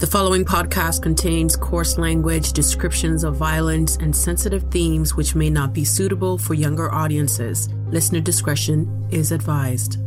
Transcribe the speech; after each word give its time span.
The 0.00 0.06
following 0.06 0.46
podcast 0.46 1.02
contains 1.02 1.56
coarse 1.56 1.98
language, 1.98 2.54
descriptions 2.54 3.22
of 3.22 3.36
violence, 3.36 3.96
and 3.96 4.16
sensitive 4.16 4.62
themes 4.70 5.14
which 5.14 5.34
may 5.34 5.50
not 5.50 5.74
be 5.74 5.84
suitable 5.84 6.38
for 6.38 6.54
younger 6.54 6.90
audiences. 6.90 7.68
Listener 7.88 8.20
discretion 8.20 8.88
is 9.10 9.30
advised. 9.30 9.98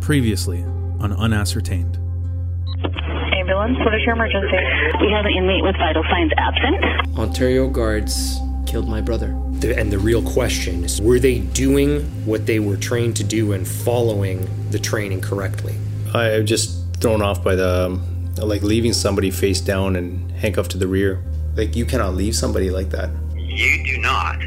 Previously 0.00 0.62
on 1.00 1.12
Unascertained. 1.14 1.96
Ambulance, 3.34 3.76
what 3.80 3.92
is 3.92 4.02
your 4.06 4.14
emergency? 4.14 4.56
We 5.00 5.10
have 5.10 5.26
an 5.26 5.32
inmate 5.36 5.64
with 5.64 5.74
vital 5.78 6.04
signs 6.08 6.30
absent. 6.36 7.18
Ontario 7.18 7.68
guards 7.68 8.38
killed 8.66 8.88
my 8.88 9.00
brother. 9.00 9.36
The, 9.54 9.76
and 9.76 9.90
the 9.90 9.98
real 9.98 10.22
question 10.22 10.84
is 10.84 11.02
were 11.02 11.18
they 11.18 11.40
doing 11.40 12.02
what 12.24 12.46
they 12.46 12.60
were 12.60 12.76
trained 12.76 13.16
to 13.16 13.24
do 13.24 13.50
and 13.50 13.66
following 13.66 14.48
the 14.70 14.78
training 14.78 15.22
correctly? 15.22 15.74
I'm 16.14 16.46
just 16.46 16.78
thrown 17.00 17.20
off 17.20 17.42
by 17.42 17.56
the 17.56 17.86
um, 17.86 18.11
like 18.38 18.62
leaving 18.62 18.92
somebody 18.92 19.30
face 19.30 19.60
down 19.60 19.96
and 19.96 20.30
handcuffed 20.32 20.70
to 20.72 20.78
the 20.78 20.86
rear. 20.86 21.22
Like 21.56 21.76
you 21.76 21.84
cannot 21.84 22.14
leave 22.14 22.34
somebody 22.34 22.70
like 22.70 22.90
that. 22.90 23.10
You 23.36 23.84
do 23.84 23.98
not 23.98 24.42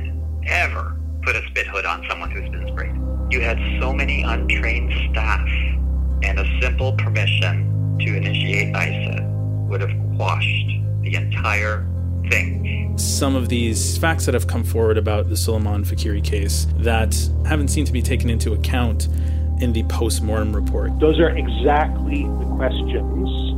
ever 0.47 0.97
put 1.23 1.35
a 1.35 1.45
spit 1.47 1.67
hood 1.67 1.85
on 1.85 2.05
someone 2.09 2.31
who's 2.31 2.49
been 2.49 2.67
sprayed. 2.67 2.95
You 3.31 3.41
had 3.41 3.57
so 3.81 3.91
many 3.91 4.23
untrained 4.23 4.93
staff, 5.11 5.47
and 6.23 6.39
a 6.39 6.61
simple 6.61 6.93
permission 6.93 7.97
to 7.99 8.15
initiate 8.15 8.75
ISIT 8.75 9.23
would 9.67 9.81
have 9.81 9.91
quashed 10.15 10.67
the 11.01 11.15
entire 11.15 11.85
thing. 12.29 12.97
Some 12.97 13.35
of 13.35 13.49
these 13.49 13.97
facts 13.97 14.25
that 14.25 14.33
have 14.33 14.47
come 14.47 14.63
forward 14.63 14.97
about 14.97 15.29
the 15.29 15.35
Soleiman 15.35 15.83
Faqiri 15.83 16.23
case 16.23 16.67
that 16.77 17.15
haven't 17.45 17.69
seemed 17.69 17.87
to 17.87 17.93
be 17.93 18.01
taken 18.01 18.29
into 18.29 18.53
account 18.53 19.07
in 19.59 19.73
the 19.73 19.83
post-mortem 19.83 20.55
report. 20.55 20.97
Those 20.99 21.19
are 21.19 21.29
exactly 21.29 22.23
the 22.23 22.55
questions 22.55 23.55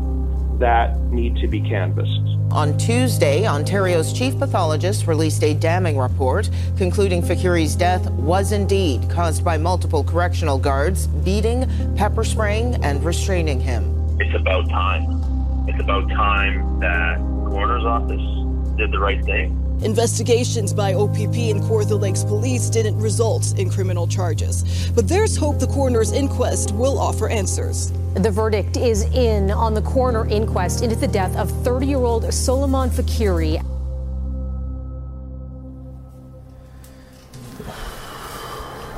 that 0.60 0.98
need 1.12 1.36
to 1.38 1.48
be 1.48 1.62
canvassed. 1.62 2.22
On 2.52 2.78
Tuesday, 2.78 3.46
Ontario's 3.46 4.13
chief 4.13 4.38
pathologist 4.40 5.05
released 5.05 5.44
a 5.44 5.54
damning 5.54 5.98
report 5.98 6.49
concluding 6.77 7.22
Faqiri's 7.22 7.76
death 7.76 8.10
was 8.12 8.52
indeed 8.52 9.10
caused 9.10 9.44
by 9.44 9.58
multiple 9.58 10.04
correctional 10.04 10.58
guards 10.58 11.08
beating, 11.08 11.68
pepper 11.96 12.24
spraying, 12.24 12.82
and 12.84 13.04
restraining 13.04 13.60
him. 13.60 13.94
It's 14.20 14.34
about 14.36 14.70
time. 14.70 15.68
It's 15.68 15.80
about 15.82 16.10
time 16.10 16.80
that 16.80 17.18
coroner's 17.18 17.84
office 17.84 18.77
did 18.77 18.92
the 18.92 18.99
right 18.99 19.24
thing. 19.26 19.66
Investigations 19.84 20.74
by 20.74 20.96
OPP 20.96 21.52
and 21.52 21.62
Kawartha 21.62 22.00
Lakes 22.00 22.24
Police 22.24 22.68
didn't 22.68 22.98
result 22.98 23.58
in 23.60 23.70
criminal 23.70 24.08
charges, 24.08 24.90
but 24.96 25.08
there's 25.08 25.38
hope 25.38 25.60
the 25.60 25.68
coroner's 25.68 26.12
inquest 26.12 26.72
will 26.72 26.98
offer 26.98 27.30
answers. 27.30 27.92
The 28.16 28.32
verdict 28.32 28.76
is 28.76 29.04
in 29.14 29.52
on 29.52 29.76
the 29.76 29.84
coroner 29.84 30.28
inquest 30.28 30.82
into 30.82 30.96
the 30.96 31.08
death 31.08 31.36
of 31.38 31.52
30 31.64 31.86
year 31.86 32.00
old 32.00 32.24
Soleiman 32.34 32.90
Faqiri. 32.90 33.64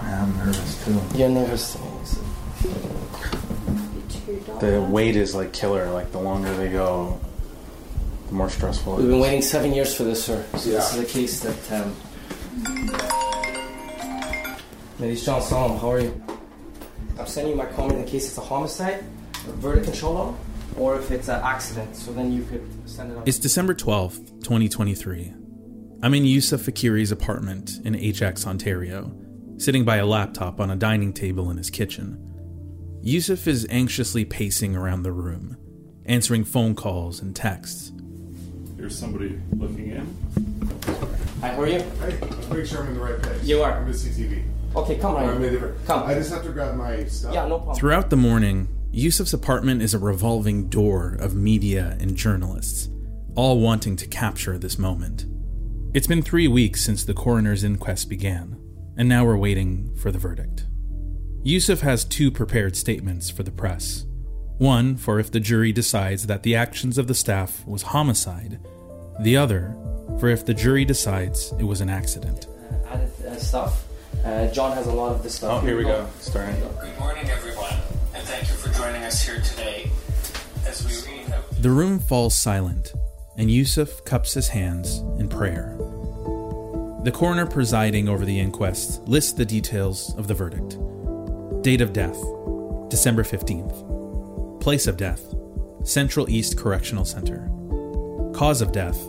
I'm 0.02 0.38
nervous 0.38 0.86
too. 0.86 1.02
You're 1.18 1.30
nervous. 1.30 1.78
The 4.62 4.82
wait 4.90 5.18
is 5.18 5.36
like 5.36 5.52
killer. 5.52 5.90
Like 5.92 6.14
the 6.14 6.20
longer 6.20 6.54
they 6.56 6.70
go, 6.70 7.20
the 8.30 8.36
more 8.36 8.50
stressful. 8.50 8.96
We've 8.96 9.08
been 9.08 9.20
waiting 9.20 9.42
seven 9.42 9.74
years 9.74 9.94
for 9.94 10.04
this, 10.04 10.24
sir. 10.24 10.46
So 10.58 10.70
Yeah. 10.70 10.78
this 10.78 10.94
is 10.96 11.00
a 11.02 11.06
case 11.06 11.40
that. 11.42 11.72
Um... 11.72 11.96
Ladies 15.00 15.26
John 15.26 15.42
Solomon, 15.42 15.80
how 15.80 15.92
are 15.92 16.00
you? 16.02 16.24
I'm 17.18 17.26
sending 17.26 17.52
you 17.52 17.58
my 17.58 17.66
comment 17.66 18.00
in 18.00 18.06
case 18.06 18.28
it's 18.28 18.38
a 18.38 18.42
homicide, 18.42 19.04
a 19.48 19.52
verdict 19.54 19.86
control 19.86 20.14
law, 20.14 20.36
or 20.78 20.96
if 20.98 21.12
it's 21.12 21.28
an 21.28 21.42
accident. 21.44 21.96
So 21.96 22.12
then 22.12 22.32
you 22.32 22.44
could 22.44 22.68
send 22.86 23.12
it 23.12 23.18
up. 23.18 23.28
It's 23.28 23.40
December 23.40 23.74
12th, 23.74 24.42
2023. 24.44 25.34
I'm 26.02 26.14
in 26.14 26.26
Yusuf 26.26 26.62
Faqiri's 26.62 27.12
apartment 27.12 27.72
in 27.84 27.96
Ajax, 27.96 28.46
Ontario, 28.48 29.12
sitting 29.58 29.84
by 29.84 29.98
a 29.98 30.06
laptop 30.06 30.60
on 30.62 30.70
a 30.70 30.76
dining 30.76 31.12
table 31.14 31.50
in 31.52 31.58
his 31.58 31.70
kitchen. 31.70 32.26
Yusuf 33.02 33.48
is 33.48 33.66
anxiously 33.70 34.24
pacing 34.26 34.76
around 34.76 35.04
the 35.04 35.12
room, 35.12 35.58
answering 36.06 36.44
phone 36.44 36.76
calls 36.76 37.22
and 37.22 37.36
texts. 37.36 37.92
There's 38.80 38.98
somebody 38.98 39.38
looking 39.58 39.92
in. 39.92 40.18
Hi, 41.42 41.50
how 41.50 41.62
are 41.62 41.68
you? 41.68 41.80
Hey, 41.80 42.18
let's 42.22 42.48
make 42.50 42.66
sure 42.66 42.82
I'm 42.82 42.88
in 42.88 42.94
the 42.94 43.02
right 43.02 43.22
place. 43.22 43.44
You 43.44 43.62
are. 43.62 43.74
I'm 43.74 43.90
at 43.90 43.94
CTV. 43.94 44.42
Okay, 44.74 44.96
come 44.98 45.16
on. 45.18 45.26
I'm 45.26 45.44
in 45.44 45.54
the- 45.54 45.74
Come. 45.86 46.04
I 46.04 46.14
just 46.14 46.32
have 46.32 46.44
to 46.44 46.50
grab 46.54 46.76
my 46.78 47.04
stuff. 47.04 47.34
Yeah, 47.34 47.46
no 47.46 47.58
problem. 47.58 47.76
Throughout 47.76 48.10
the 48.10 48.16
morning, 48.16 48.70
Yusuf's 48.94 49.34
apartment 49.34 49.82
is 49.82 49.94
a 49.94 50.00
revolving 50.00 50.70
door 50.70 51.18
of 51.20 51.36
media 51.36 51.98
and 52.00 52.16
journalists, 52.16 52.88
all 53.36 53.60
wanting 53.60 53.98
to 53.98 54.08
capture 54.08 54.58
this 54.58 54.80
moment. 54.80 55.26
It's 55.94 56.08
been 56.08 56.22
three 56.22 56.48
weeks 56.48 56.82
since 56.82 57.04
the 57.04 57.14
coroner's 57.14 57.66
inquest 57.66 58.08
began, 58.10 58.56
and 58.96 59.10
now 59.10 59.26
we're 59.26 59.36
waiting 59.36 59.94
for 59.98 60.10
the 60.10 60.20
verdict. 60.20 60.68
Yusuf 61.44 61.82
has 61.82 62.06
two 62.06 62.32
prepared 62.32 62.78
statements 62.78 63.30
for 63.30 63.44
the 63.44 63.52
press. 63.52 64.06
One 64.60 64.98
for 64.98 65.22
if 65.22 65.32
the 65.32 65.40
jury 65.40 65.72
decides 65.72 66.28
that 66.28 66.44
the 66.44 66.54
actions 66.54 66.98
of 66.98 67.08
the 67.08 67.16
staff 67.16 67.66
was 67.66 67.82
homicide, 67.82 68.60
the 69.22 69.38
other 69.38 69.74
for 70.20 70.28
if 70.28 70.46
the 70.46 70.54
jury 70.54 70.84
decides 70.84 71.54
it 71.54 71.64
was 71.64 71.80
an 71.80 71.90
accident. 71.90 72.46
Uh, 72.70 72.88
added 72.90 73.26
uh, 73.26 73.36
stuff. 73.38 73.86
Uh, 74.26 74.48
John 74.48 74.76
has 74.76 74.88
a 74.88 74.92
lot 74.92 75.16
of 75.16 75.24
this 75.24 75.36
stuff. 75.36 75.64
Oh, 75.64 75.66
here 75.66 75.78
we 75.78 75.84
go. 75.84 76.06
Starting. 76.20 76.60
Good 76.60 77.00
morning, 77.00 77.30
everyone, 77.30 77.74
and 78.14 78.22
thank 78.28 78.50
you 78.50 78.56
for 78.56 78.68
joining 78.78 79.02
us 79.04 79.22
here 79.22 79.40
today 79.40 79.90
as 80.68 80.86
we 80.86 81.10
read 81.10 81.32
out 81.32 81.50
The 81.62 81.72
room 81.72 81.98
falls 81.98 82.36
silent, 82.36 82.92
and 83.38 83.50
Yusuf 83.50 84.04
cups 84.04 84.34
his 84.34 84.50
hands 84.50 84.98
in 85.20 85.30
prayer. 85.30 85.78
The 87.06 87.14
coroner 87.14 87.46
presiding 87.46 88.10
over 88.10 88.26
the 88.26 88.38
inquest 88.38 89.08
lists 89.08 89.32
the 89.32 89.46
details 89.46 90.14
of 90.18 90.28
the 90.28 90.34
verdict. 90.34 90.78
Date 91.64 91.80
of 91.80 91.94
death, 91.94 92.22
December 92.90 93.24
15th. 93.24 93.99
Place 94.70 94.86
of 94.86 94.98
death, 94.98 95.34
Central 95.84 96.30
East 96.30 96.56
Correctional 96.56 97.04
Center. 97.04 97.50
Cause 98.36 98.62
of 98.62 98.72
death, 98.72 99.00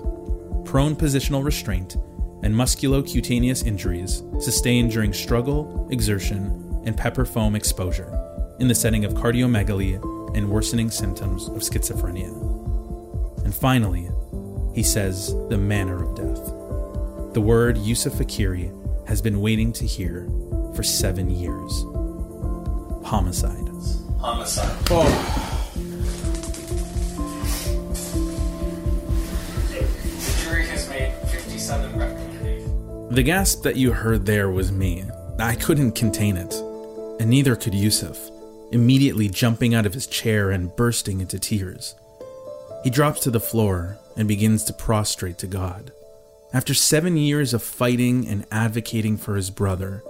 prone 0.64 0.96
positional 0.96 1.44
restraint 1.44 1.96
and 2.42 2.54
musculocutaneous 2.54 3.66
injuries 3.66 4.22
sustained 4.38 4.90
during 4.90 5.12
struggle, 5.12 5.86
exertion, 5.90 6.80
and 6.86 6.96
pepper 6.96 7.26
foam 7.26 7.54
exposure 7.54 8.10
in 8.58 8.68
the 8.68 8.74
setting 8.74 9.04
of 9.04 9.12
cardiomegaly 9.12 9.96
and 10.34 10.48
worsening 10.48 10.90
symptoms 10.90 11.48
of 11.48 11.56
schizophrenia. 11.56 12.32
And 13.44 13.54
finally, 13.54 14.08
he 14.74 14.82
says 14.82 15.34
the 15.50 15.58
manner 15.58 16.02
of 16.02 16.16
death. 16.16 17.34
The 17.34 17.42
word 17.42 17.76
Yusuf 17.76 18.14
Faqiri 18.14 19.06
has 19.06 19.20
been 19.20 19.42
waiting 19.42 19.74
to 19.74 19.84
hear 19.84 20.26
for 20.74 20.82
seven 20.82 21.28
years. 21.28 21.82
Homicide. 23.04 23.68
homicide. 24.20 24.86
The 24.86 25.49
The 33.20 33.24
gasp 33.24 33.64
that 33.64 33.76
you 33.76 33.92
heard 33.92 34.24
there 34.24 34.48
was 34.48 34.72
me. 34.72 35.04
I 35.38 35.54
couldn't 35.54 35.92
contain 35.92 36.38
it. 36.38 36.54
And 37.20 37.28
neither 37.28 37.54
could 37.54 37.74
Yusuf, 37.74 38.18
immediately 38.72 39.28
jumping 39.28 39.74
out 39.74 39.84
of 39.84 39.92
his 39.92 40.06
chair 40.06 40.50
and 40.50 40.74
bursting 40.74 41.20
into 41.20 41.38
tears. 41.38 41.94
He 42.82 42.88
drops 42.88 43.20
to 43.20 43.30
the 43.30 43.38
floor 43.38 43.98
and 44.16 44.26
begins 44.26 44.64
to 44.64 44.72
prostrate 44.72 45.36
to 45.36 45.46
God. 45.46 45.92
After 46.54 46.72
seven 46.72 47.18
years 47.18 47.52
of 47.52 47.62
fighting 47.62 48.26
and 48.26 48.46
advocating 48.50 49.18
for 49.18 49.36
his 49.36 49.50
brother, 49.50 50.02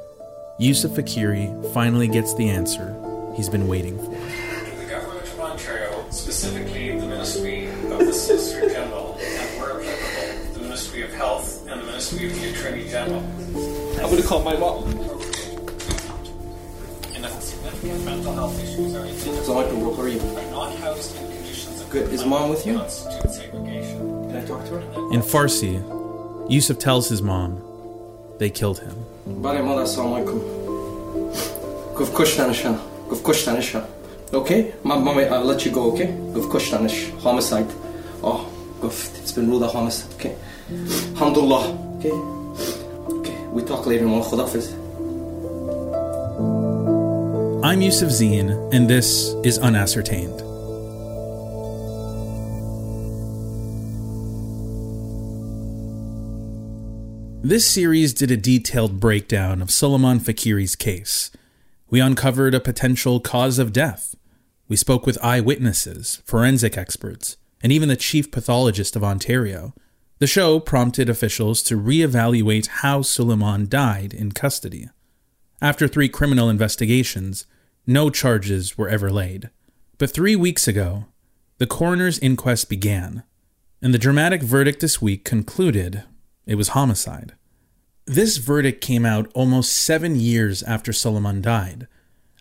Yusuf 0.60 0.93
Faqiri 0.93 1.75
finally 1.75 2.06
gets 2.06 2.32
the 2.34 2.49
answer 2.49 2.94
he's 3.34 3.49
been 3.49 3.66
waiting 3.66 3.99
for. 3.99 4.12
The 4.12 4.87
Government 4.88 5.26
of 5.26 5.41
Ontario, 5.41 6.09
specifically 6.10 6.96
the 6.96 7.06
Ministry 7.06 7.67
of 7.67 7.99
the 7.99 8.12
Solicitor 8.12 8.69
General, 8.69 9.19
and 9.20 9.61
where 9.61 9.81
applicable, 9.81 10.52
the 10.55 10.61
Ministry 10.61 11.02
of 11.02 11.12
Health 11.12 11.67
and 11.69 11.81
the 11.81 11.87
Ministry 11.87 12.31
of 12.31 12.40
the 12.40 12.50
down 13.06 13.23
what 13.55 14.05
I 14.05 14.06
would 14.08 14.19
have 14.19 14.29
called 14.29 14.44
my 14.44 14.56
mom. 14.56 14.85
And 17.14 17.26
I 17.26 17.29
significant 17.41 18.05
mental 18.05 18.35
health 18.35 18.62
issues 18.62 18.94
are 18.94 20.08
you? 20.08 20.20
Are 20.20 20.50
not 20.50 20.75
housed 20.76 21.17
in 21.17 21.26
conditions 21.32 21.81
good. 21.91 22.12
Is 22.12 22.25
mom 22.25 22.50
with 22.50 22.67
you? 22.67 22.79
Can 22.79 24.37
I 24.37 24.44
talk 24.47 24.64
to 24.67 24.81
her? 24.81 25.12
In 25.12 25.20
Farsi, 25.20 25.82
Yusuf 26.49 26.79
tells 26.79 27.08
his 27.08 27.20
mom 27.20 27.61
they 28.38 28.49
killed 28.49 28.79
him. 28.79 28.94
Bari 29.26 29.62
mother, 29.62 29.82
assalamu 29.82 30.25
alaikum. 30.25 30.41
Guf 31.94 32.08
kushtanisha. 32.08 32.79
Guf 33.08 33.23
kushtanisha. 33.23 33.87
Okay? 34.32 34.73
Mom, 34.85 35.05
mommy, 35.05 35.25
I'll 35.25 35.44
let 35.44 35.67
you 35.67 35.73
go, 35.73 35.93
okay? 35.93 36.06
Guf 36.06 36.49
kushtanish. 36.50 37.11
Homicide. 37.20 37.67
Oh, 38.23 38.49
guf. 38.81 39.19
It's 39.20 39.32
been 39.32 39.50
ruled 39.50 39.64
a 39.64 39.69
homicide, 39.69 40.14
okay? 40.14 40.37
Alhamdulillah. 41.14 41.99
Okay? 41.99 42.39
We 43.52 43.64
talk 43.64 43.85
later 43.85 44.06
on. 44.06 44.23
Khudafiz. 44.23 44.73
I'm 47.64 47.82
Yusuf 47.82 48.11
Zine, 48.11 48.73
and 48.73 48.88
this 48.88 49.35
is 49.43 49.58
Unascertained. 49.58 50.38
This 57.43 57.67
series 57.67 58.14
did 58.14 58.31
a 58.31 58.37
detailed 58.37 59.00
breakdown 59.00 59.61
of 59.61 59.73
Soleiman 59.73 60.20
Faqiri's 60.20 60.76
case. 60.76 61.32
We 61.88 61.99
uncovered 61.99 62.55
a 62.55 62.61
potential 62.61 63.19
cause 63.19 63.58
of 63.58 63.73
death. 63.73 64.14
We 64.69 64.76
spoke 64.76 65.06
with 65.06 65.19
eyewitnesses, 65.25 66.23
forensic 66.25 66.79
experts, 66.79 67.37
and 67.61 67.73
even 67.73 67.88
the 67.88 67.96
chief 67.96 68.31
pathologist 68.31 68.94
of 68.94 69.03
Ontario 69.03 69.75
the 70.20 70.26
show 70.26 70.61
prompted 70.61 71.08
officials 71.08 71.62
to 71.62 71.81
reevaluate 71.81 72.69
how 72.69 73.00
Soleiman 73.00 73.69
died 73.69 74.12
in 74.12 74.32
custody. 74.32 74.90
After 75.62 75.88
three 75.88 76.11
criminal 76.11 76.50
investigations, 76.50 77.46
no 77.87 78.11
charges 78.11 78.76
were 78.76 78.88
ever 78.88 79.11
laid. 79.11 79.49
But 79.96 80.11
three 80.11 80.37
weeks 80.37 80.69
ago, 80.69 81.06
the 81.56 81.67
coroner's 81.67 82.19
inquest 82.19 82.69
began, 82.69 83.22
and 83.81 83.94
the 83.94 83.99
dramatic 83.99 84.43
verdict 84.43 84.81
this 84.81 85.00
week 85.00 85.25
concluded 85.25 86.05
it 86.46 86.56
was 86.56 86.69
homicide. 86.69 87.32
This 88.05 88.37
verdict 88.37 88.82
came 88.82 89.06
out 89.06 89.31
almost 89.34 89.72
seven 89.72 90.17
years 90.17 90.62
after 90.64 90.93
Soleiman 90.93 91.40
died. 91.40 91.87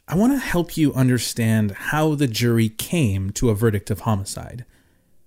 I 0.06 0.16
want 0.16 0.34
to 0.34 0.40
help 0.40 0.76
you 0.76 0.94
understand 0.94 1.72
how 1.72 2.16
the 2.16 2.28
jury 2.28 2.68
came 2.68 3.30
to 3.32 3.50
a 3.50 3.56
verdict 3.56 3.90
of 3.90 4.02
homicide. 4.02 4.66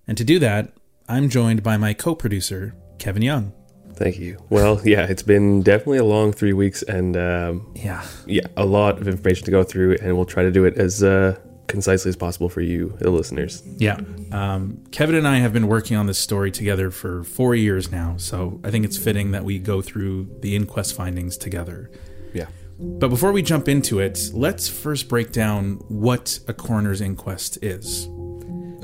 And 0.06 0.18
to 0.18 0.24
do 0.24 0.38
that, 0.40 0.74
I'm 1.12 1.28
joined 1.28 1.62
by 1.62 1.76
my 1.76 1.92
co 1.92 2.14
producer, 2.14 2.74
Kevin 2.98 3.20
Young. 3.20 3.52
Thank 3.96 4.18
you. 4.18 4.42
Well, 4.48 4.80
yeah, 4.82 5.04
it's 5.04 5.22
been 5.22 5.62
definitely 5.62 5.98
a 5.98 6.04
long 6.04 6.32
three 6.32 6.54
weeks, 6.54 6.82
and 6.82 7.18
um, 7.18 7.70
yeah, 7.76 8.02
yeah, 8.24 8.46
a 8.56 8.64
lot 8.64 8.98
of 8.98 9.06
information 9.06 9.44
to 9.44 9.50
go 9.50 9.62
through, 9.62 9.98
and 10.00 10.16
we'll 10.16 10.24
try 10.24 10.42
to 10.42 10.50
do 10.50 10.64
it 10.64 10.78
as 10.78 11.02
uh, 11.02 11.38
concisely 11.66 12.08
as 12.08 12.16
possible 12.16 12.48
for 12.48 12.62
you, 12.62 12.96
the 12.98 13.10
listeners. 13.10 13.62
Yeah. 13.76 14.00
Um, 14.32 14.82
Kevin 14.90 15.14
and 15.14 15.28
I 15.28 15.36
have 15.36 15.52
been 15.52 15.68
working 15.68 15.98
on 15.98 16.06
this 16.06 16.18
story 16.18 16.50
together 16.50 16.90
for 16.90 17.24
four 17.24 17.54
years 17.54 17.92
now, 17.92 18.16
so 18.16 18.58
I 18.64 18.70
think 18.70 18.86
it's 18.86 18.96
fitting 18.96 19.32
that 19.32 19.44
we 19.44 19.58
go 19.58 19.82
through 19.82 20.34
the 20.40 20.56
inquest 20.56 20.96
findings 20.96 21.36
together. 21.36 21.90
Yeah. 22.32 22.46
But 22.78 23.08
before 23.08 23.32
we 23.32 23.42
jump 23.42 23.68
into 23.68 24.00
it, 24.00 24.30
let's 24.32 24.66
first 24.66 25.10
break 25.10 25.30
down 25.30 25.74
what 25.88 26.40
a 26.48 26.54
coroner's 26.54 27.02
inquest 27.02 27.58
is. 27.60 28.08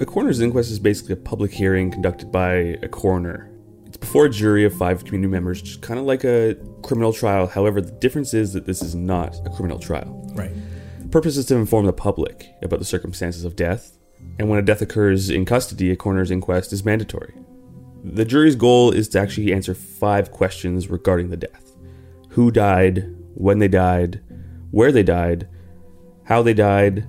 A 0.00 0.06
coroner's 0.06 0.40
inquest 0.40 0.70
is 0.70 0.78
basically 0.78 1.14
a 1.14 1.16
public 1.16 1.50
hearing 1.50 1.90
conducted 1.90 2.30
by 2.30 2.52
a 2.82 2.88
coroner. 2.88 3.50
It's 3.84 3.96
before 3.96 4.26
a 4.26 4.30
jury 4.30 4.64
of 4.64 4.72
five 4.72 5.04
community 5.04 5.28
members, 5.28 5.60
just 5.60 5.82
kind 5.82 5.98
of 5.98 6.06
like 6.06 6.22
a 6.22 6.56
criminal 6.84 7.12
trial. 7.12 7.48
However, 7.48 7.80
the 7.80 7.90
difference 7.90 8.32
is 8.32 8.52
that 8.52 8.64
this 8.64 8.80
is 8.80 8.94
not 8.94 9.44
a 9.44 9.50
criminal 9.50 9.80
trial. 9.80 10.30
Right. 10.36 10.52
The 11.00 11.08
purpose 11.08 11.36
is 11.36 11.46
to 11.46 11.56
inform 11.56 11.86
the 11.86 11.92
public 11.92 12.46
about 12.62 12.78
the 12.78 12.84
circumstances 12.84 13.44
of 13.44 13.56
death, 13.56 13.98
and 14.38 14.48
when 14.48 14.60
a 14.60 14.62
death 14.62 14.80
occurs 14.82 15.30
in 15.30 15.44
custody, 15.44 15.90
a 15.90 15.96
coroner's 15.96 16.30
inquest 16.30 16.72
is 16.72 16.84
mandatory. 16.84 17.34
The 18.04 18.24
jury's 18.24 18.54
goal 18.54 18.92
is 18.92 19.08
to 19.08 19.18
actually 19.18 19.52
answer 19.52 19.74
five 19.74 20.30
questions 20.30 20.88
regarding 20.88 21.30
the 21.30 21.36
death 21.36 21.72
who 22.28 22.52
died, 22.52 23.16
when 23.34 23.58
they 23.58 23.66
died, 23.66 24.20
where 24.70 24.92
they 24.92 25.02
died, 25.02 25.48
how 26.22 26.40
they 26.42 26.54
died, 26.54 27.08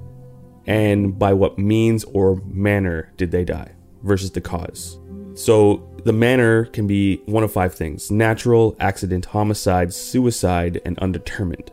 and 0.69 1.17
by 1.17 1.33
what 1.33 1.57
means 1.57 2.03
or 2.05 2.35
manner 2.45 3.11
did 3.17 3.31
they 3.31 3.43
die, 3.43 3.71
versus 4.03 4.31
the 4.31 4.39
cause. 4.39 4.99
So, 5.33 5.85
the 6.05 6.13
manner 6.13 6.65
can 6.65 6.87
be 6.87 7.17
one 7.25 7.43
of 7.43 7.51
five 7.51 7.73
things 7.73 8.09
natural, 8.11 8.77
accident, 8.79 9.25
homicide, 9.25 9.93
suicide, 9.93 10.79
and 10.85 10.97
undetermined. 10.99 11.71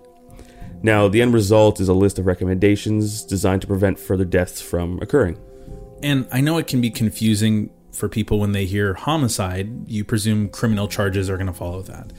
Now, 0.83 1.09
the 1.09 1.23
end 1.23 1.35
result 1.35 1.79
is 1.79 1.89
a 1.89 1.95
list 1.95 2.19
of 2.19 2.27
recommendations 2.27 3.23
designed 3.23 3.61
to 3.63 3.69
prevent 3.69 3.99
further 3.99 4.25
deaths 4.25 4.61
from 4.61 4.99
occurring. 5.01 5.39
And 6.03 6.27
I 6.33 6.41
know 6.41 6.59
it 6.59 6.67
can 6.67 6.81
be 6.81 6.91
confusing 6.91 7.71
for 7.93 8.09
people 8.09 8.39
when 8.39 8.53
they 8.53 8.67
hear 8.67 8.95
homicide, 8.95 9.89
you 9.89 10.05
presume 10.05 10.49
criminal 10.49 10.87
charges 10.87 11.31
are 11.31 11.37
going 11.37 11.47
to 11.47 11.53
follow 11.53 11.83
that. 11.83 12.13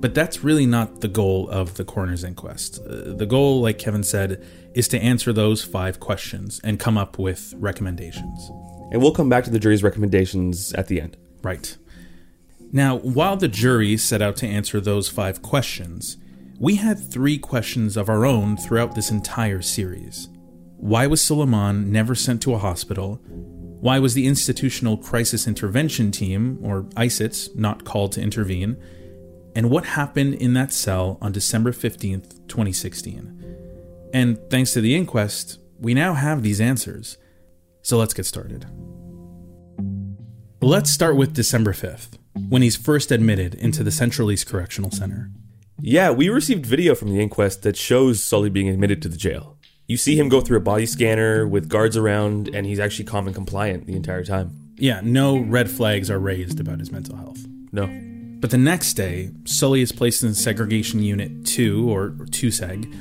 But 0.00 0.14
that's 0.14 0.44
really 0.44 0.66
not 0.66 1.00
the 1.00 1.08
goal 1.08 1.48
of 1.50 1.74
the 1.74 1.84
coroner's 1.84 2.22
inquest. 2.22 2.80
Uh, 2.80 3.14
the 3.14 3.26
goal, 3.26 3.60
like 3.60 3.78
Kevin 3.78 4.04
said, 4.04 4.46
is 4.74 4.86
to 4.88 4.98
answer 4.98 5.32
those 5.32 5.64
five 5.64 5.98
questions 5.98 6.60
and 6.62 6.78
come 6.78 6.96
up 6.96 7.18
with 7.18 7.52
recommendations. 7.56 8.50
And 8.92 9.02
we'll 9.02 9.12
come 9.12 9.28
back 9.28 9.44
to 9.44 9.50
the 9.50 9.58
jury's 9.58 9.82
recommendations 9.82 10.72
at 10.74 10.86
the 10.86 11.00
end. 11.00 11.16
Right. 11.42 11.76
Now, 12.70 12.98
while 12.98 13.36
the 13.36 13.48
jury 13.48 13.96
set 13.96 14.22
out 14.22 14.36
to 14.36 14.46
answer 14.46 14.80
those 14.80 15.08
five 15.08 15.42
questions, 15.42 16.16
we 16.60 16.76
had 16.76 16.98
three 16.98 17.38
questions 17.38 17.96
of 17.96 18.08
our 18.08 18.24
own 18.24 18.56
throughout 18.56 18.94
this 18.94 19.10
entire 19.10 19.62
series. 19.62 20.28
Why 20.76 21.06
was 21.06 21.20
Suleiman 21.20 21.90
never 21.90 22.14
sent 22.14 22.40
to 22.42 22.54
a 22.54 22.58
hospital? 22.58 23.20
Why 23.80 23.98
was 23.98 24.14
the 24.14 24.26
Institutional 24.26 24.96
Crisis 24.96 25.46
Intervention 25.46 26.10
Team, 26.10 26.58
or 26.62 26.82
ICIT, 26.96 27.56
not 27.56 27.84
called 27.84 28.12
to 28.12 28.20
intervene? 28.20 28.76
And 29.58 29.70
what 29.70 29.84
happened 29.86 30.34
in 30.34 30.52
that 30.52 30.72
cell 30.72 31.18
on 31.20 31.32
December 31.32 31.72
15th, 31.72 32.46
2016? 32.46 33.56
And 34.14 34.38
thanks 34.50 34.72
to 34.74 34.80
the 34.80 34.94
inquest, 34.94 35.58
we 35.80 35.94
now 35.94 36.14
have 36.14 36.44
these 36.44 36.60
answers. 36.60 37.18
So 37.82 37.98
let's 37.98 38.14
get 38.14 38.24
started. 38.24 38.66
Let's 40.62 40.92
start 40.92 41.16
with 41.16 41.34
December 41.34 41.72
5th, 41.72 42.18
when 42.48 42.62
he's 42.62 42.76
first 42.76 43.10
admitted 43.10 43.56
into 43.56 43.82
the 43.82 43.90
Central 43.90 44.30
East 44.30 44.46
Correctional 44.46 44.92
Center. 44.92 45.28
Yeah, 45.80 46.12
we 46.12 46.28
received 46.28 46.64
video 46.64 46.94
from 46.94 47.08
the 47.08 47.20
inquest 47.20 47.64
that 47.64 47.76
shows 47.76 48.22
Sully 48.22 48.50
being 48.50 48.68
admitted 48.68 49.02
to 49.02 49.08
the 49.08 49.16
jail. 49.16 49.58
You 49.88 49.96
see 49.96 50.16
him 50.16 50.28
go 50.28 50.40
through 50.40 50.58
a 50.58 50.60
body 50.60 50.86
scanner 50.86 51.48
with 51.48 51.68
guards 51.68 51.96
around, 51.96 52.48
and 52.54 52.64
he's 52.64 52.78
actually 52.78 53.06
calm 53.06 53.26
and 53.26 53.34
compliant 53.34 53.86
the 53.86 53.96
entire 53.96 54.22
time. 54.22 54.74
Yeah, 54.76 55.00
no 55.02 55.36
red 55.36 55.68
flags 55.68 56.12
are 56.12 56.20
raised 56.20 56.60
about 56.60 56.78
his 56.78 56.92
mental 56.92 57.16
health. 57.16 57.44
No. 57.72 58.07
But 58.40 58.50
the 58.50 58.58
next 58.58 58.94
day, 58.94 59.30
Sully 59.44 59.82
is 59.82 59.92
placed 59.92 60.22
in 60.22 60.34
segregation 60.34 61.02
unit 61.02 61.44
2, 61.44 61.90
or 61.90 62.10
2SEG, 62.30 62.94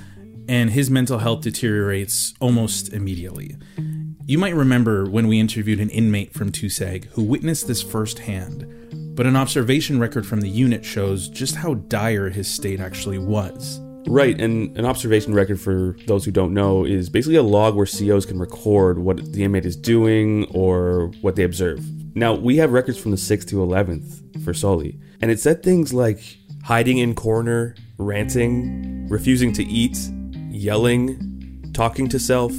and 0.50 0.72
his 0.72 0.90
mental 0.90 1.20
health 1.20 1.42
deteriorates 1.42 2.34
almost 2.40 2.92
immediately. 2.94 3.56
You 4.26 4.38
might 4.38 4.56
remember 4.56 5.10
when 5.10 5.28
we 5.28 5.40
interviewed 5.40 5.80
an 5.80 5.90
inmate 5.90 6.34
from 6.34 6.52
2SEG 6.52 7.06
who 7.12 7.24
witnessed 7.24 7.68
this 7.68 7.82
firsthand 7.82 8.66
but 9.18 9.26
an 9.26 9.36
observation 9.36 10.00
record 10.00 10.28
from 10.28 10.42
the 10.42 10.50
unit 10.50 10.86
shows 10.86 11.28
just 11.28 11.56
how 11.56 11.74
dire 11.74 12.30
his 12.30 12.48
state 12.48 12.80
actually 12.80 13.18
was. 13.18 13.82
Right, 14.08 14.40
and 14.40 14.78
an 14.78 14.86
observation 14.86 15.34
record 15.34 15.60
for 15.60 15.96
those 16.08 16.26
who 16.26 16.32
don't 16.32 16.54
know 16.54 16.86
is 16.86 17.10
basically 17.10 17.36
a 17.36 17.44
log 17.44 17.76
where 17.76 17.86
COs 17.86 18.26
can 18.26 18.40
record 18.40 19.00
what 19.00 19.34
the 19.34 19.44
inmate 19.44 19.66
is 19.66 19.76
doing 19.76 20.46
or 20.52 21.12
what 21.22 21.36
they 21.36 21.44
observe. 21.44 21.84
Now, 22.16 22.34
we 22.34 22.58
have 22.58 22.72
records 22.72 22.98
from 22.98 23.12
the 23.12 23.18
6th 23.18 23.48
to 23.50 23.58
11th 23.58 24.44
for 24.44 24.54
Sully, 24.54 25.00
and 25.22 25.30
it 25.30 25.40
said 25.40 25.62
things 25.62 25.94
like 25.94 26.38
hiding 26.64 26.98
in 26.98 27.16
corner, 27.16 27.76
ranting, 27.98 29.08
refusing 29.08 29.54
to 29.54 29.64
eat, 29.64 29.98
yelling, 30.50 31.72
talking 31.74 32.08
to 32.10 32.20
self. 32.20 32.54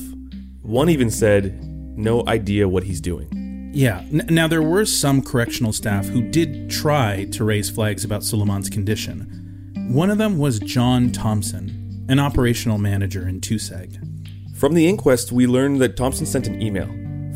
One 0.62 0.88
even 0.88 1.10
said, 1.10 1.64
no 1.98 2.24
idea 2.26 2.68
what 2.68 2.84
he's 2.84 3.00
doing. 3.00 3.70
Yeah. 3.74 4.04
Now, 4.10 4.48
there 4.48 4.62
were 4.62 4.84
some 4.84 5.22
correctional 5.22 5.72
staff 5.72 6.06
who 6.06 6.22
did 6.22 6.70
try 6.70 7.26
to 7.32 7.44
raise 7.44 7.68
flags 7.68 8.04
about 8.04 8.22
Soleiman's 8.22 8.70
condition. 8.70 9.47
One 9.88 10.10
of 10.10 10.18
them 10.18 10.36
was 10.36 10.58
John 10.58 11.10
Thompson, 11.12 12.04
an 12.10 12.20
operational 12.20 12.76
manager 12.76 13.26
in 13.26 13.40
2SEG. 13.40 14.54
From 14.54 14.74
the 14.74 14.86
inquest, 14.86 15.32
we 15.32 15.46
learned 15.46 15.80
that 15.80 15.96
Thompson 15.96 16.26
sent 16.26 16.46
an 16.46 16.60
email 16.60 16.88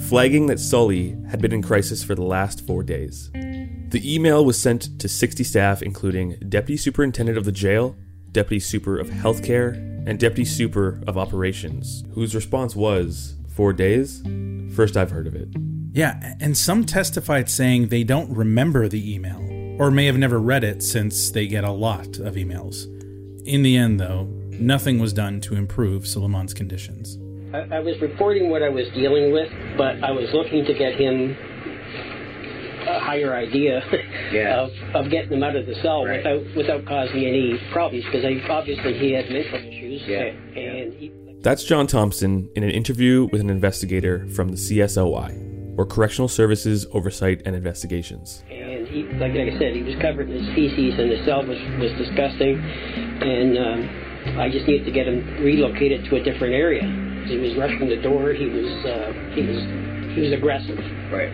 flagging 0.08 0.46
that 0.46 0.60
Sully 0.60 1.16
had 1.30 1.40
been 1.40 1.52
in 1.54 1.62
crisis 1.62 2.04
for 2.04 2.14
the 2.14 2.22
last 2.22 2.66
four 2.66 2.82
days. 2.82 3.30
The 3.32 4.02
email 4.04 4.44
was 4.44 4.60
sent 4.60 4.98
to 5.00 5.08
60 5.08 5.44
staff, 5.44 5.80
including 5.80 6.36
Deputy 6.48 6.76
Superintendent 6.76 7.38
of 7.38 7.44
the 7.44 7.52
Jail, 7.52 7.96
Deputy 8.32 8.60
Super 8.60 8.98
of 8.98 9.08
Healthcare, 9.08 9.74
and 10.06 10.18
Deputy 10.18 10.44
Super 10.44 11.00
of 11.06 11.16
Operations, 11.16 12.04
whose 12.12 12.34
response 12.34 12.76
was, 12.76 13.36
Four 13.54 13.72
days? 13.72 14.22
First 14.74 14.96
I've 14.96 15.10
heard 15.10 15.26
of 15.26 15.34
it. 15.34 15.48
Yeah, 15.92 16.34
and 16.40 16.56
some 16.56 16.84
testified 16.84 17.48
saying 17.48 17.88
they 17.88 18.04
don't 18.04 18.34
remember 18.34 18.88
the 18.88 19.14
email, 19.14 19.40
or 19.78 19.90
may 19.90 20.06
have 20.06 20.18
never 20.18 20.38
read 20.40 20.64
it 20.64 20.82
since 20.82 21.30
they 21.30 21.46
get 21.46 21.64
a 21.64 21.70
lot 21.70 22.18
of 22.18 22.34
emails. 22.34 22.84
In 23.46 23.62
the 23.62 23.76
end, 23.76 23.98
though, 23.98 24.24
nothing 24.50 24.98
was 24.98 25.12
done 25.12 25.40
to 25.42 25.54
improve 25.54 26.06
Soleiman's 26.06 26.54
conditions. 26.54 27.18
I, 27.54 27.76
I 27.76 27.80
was 27.80 28.00
reporting 28.00 28.50
what 28.50 28.62
I 28.62 28.68
was 28.68 28.86
dealing 28.94 29.32
with, 29.32 29.50
but 29.76 30.02
I 30.02 30.10
was 30.10 30.28
looking 30.32 30.64
to 30.64 30.74
get 30.74 30.94
him 30.94 31.36
a 32.86 32.98
higher 32.98 33.34
idea 33.34 33.80
Yeah. 34.32 34.62
of, 34.62 34.70
of 34.94 35.10
getting 35.10 35.32
him 35.34 35.42
out 35.42 35.54
of 35.56 35.66
the 35.66 35.74
cell 35.82 36.04
Right. 36.04 36.18
without 36.24 36.56
without 36.56 36.84
causing 36.86 37.24
any 37.24 37.60
problems 37.72 38.04
because 38.06 38.24
obviously 38.50 38.98
he 38.98 39.12
had 39.12 39.30
mental 39.30 39.58
issues 39.58 40.02
Yeah. 40.06 40.24
and 40.60 40.92
he, 40.94 41.12
That's 41.42 41.62
John 41.64 41.86
Thompson 41.86 42.48
in 42.56 42.62
an 42.64 42.70
interview 42.70 43.28
with 43.30 43.40
an 43.40 43.50
investigator 43.50 44.26
from 44.28 44.48
the 44.48 44.56
CSOI, 44.56 45.30
or 45.76 45.86
Correctional 45.86 46.28
Services 46.28 46.86
Oversight 46.92 47.42
and 47.46 47.56
Investigations. 47.56 48.42
and 48.50 48.86
he 48.88 49.04
like, 49.18 49.32
like 49.34 49.54
I 49.54 49.58
said 49.58 49.74
he 49.74 49.82
was 49.82 49.94
covered 50.00 50.28
in 50.30 50.44
his 50.44 50.54
feces 50.54 50.98
and 50.98 51.10
the 51.10 51.24
cell 51.24 51.42
was, 51.46 51.58
was 51.80 51.92
disgusting 51.98 52.58
and 52.60 53.58
um, 53.58 54.38
I 54.38 54.48
just 54.50 54.66
needed 54.66 54.84
to 54.84 54.92
get 54.92 55.06
him 55.06 55.24
relocated 55.42 56.04
to 56.10 56.16
a 56.16 56.22
different 56.22 56.54
area. 56.54 56.82
He 57.26 57.38
was 57.38 57.56
rushing 57.56 57.88
the 57.88 57.96
door. 58.02 58.32
He 58.32 58.46
was 58.46 58.70
uh, 58.84 59.12
he 59.34 59.42
was 59.42 59.58
he 60.14 60.20
was 60.20 60.32
aggressive. 60.32 60.78
Right. 61.10 61.32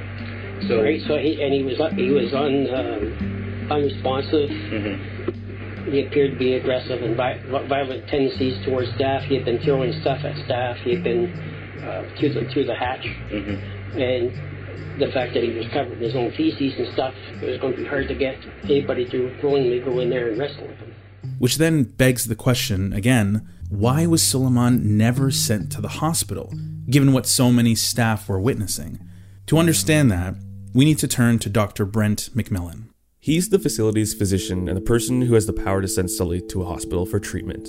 So 0.69 0.83
right. 0.83 1.01
So 1.09 1.17
he 1.19 1.41
and 1.43 1.53
he 1.53 1.63
was 1.65 1.79
he 1.97 2.11
was 2.11 2.33
on 2.35 2.69
um, 2.73 3.69
unresponsive. 3.71 4.51
He 5.89 6.05
appeared 6.05 6.33
to 6.33 6.39
be 6.39 6.55
aggressive 6.55 7.01
and 7.03 7.17
vi- 7.17 7.41
violent 7.67 8.07
tendencies 8.09 8.63
towards 8.67 8.93
staff. 8.95 9.23
He 9.25 9.37
had 9.37 9.45
been 9.47 9.59
throwing 9.65 9.93
stuff 10.03 10.21
at 10.25 10.37
staff. 10.45 10.77
He 10.85 10.95
had 10.95 11.03
been 11.05 11.33
uh, 11.83 12.05
through 12.21 12.35
the 12.35 12.45
through 12.53 12.65
the 12.67 12.75
hatch, 12.75 13.07
and 13.93 15.01
the 15.01 15.11
fact 15.13 15.35
that 15.35 15.43
he 15.43 15.51
was 15.51 15.67
covered 15.73 15.99
in 15.99 16.05
his 16.05 16.17
own 16.17 16.33
feces 16.33 16.75
and 16.79 16.93
stuff, 16.93 17.15
it 17.43 17.49
was 17.49 17.59
going 17.61 17.75
to 17.75 17.83
be 17.83 17.89
hard 17.89 18.09
to 18.09 18.15
get 18.15 18.37
anybody 18.65 19.09
to 19.11 19.35
willingly 19.43 19.81
go 19.81 20.01
in 20.01 20.11
there 20.11 20.29
and 20.29 20.39
wrestle 20.39 20.67
with 20.67 20.77
him. 20.79 20.95
Which 21.39 21.59
then 21.59 21.85
begs 21.85 22.27
the 22.27 22.35
question 22.35 22.93
again 22.93 23.49
why 23.71 24.07
was 24.07 24.23
Soleiman 24.23 24.83
never 24.83 25.31
sent 25.31 25.71
to 25.73 25.83
the 25.83 25.89
hospital, 25.89 26.55
given 26.89 27.13
what 27.13 27.27
so 27.27 27.53
many 27.53 27.75
staff 27.75 28.27
were 28.27 28.41
witnessing? 28.41 28.99
To 29.47 29.59
understand 29.59 30.11
that, 30.11 30.37
we 30.73 30.87
need 30.87 30.99
to 30.99 31.09
turn 31.09 31.39
to 31.41 31.51
Dr. 31.51 31.85
Brent 31.85 32.31
McMillan. 32.35 32.89
He's 33.21 33.51
the 33.51 33.59
facility's 33.59 34.15
physician 34.15 34.69
and 34.69 34.77
the 34.77 34.83
person 34.83 35.21
who 35.23 35.35
has 35.35 35.47
the 35.47 35.53
power 35.53 35.83
to 35.83 35.89
send 35.89 36.11
Sully 36.11 36.41
to 36.49 36.63
a 36.63 36.67
hospital 36.67 37.05
for 37.05 37.21
treatment. 37.21 37.69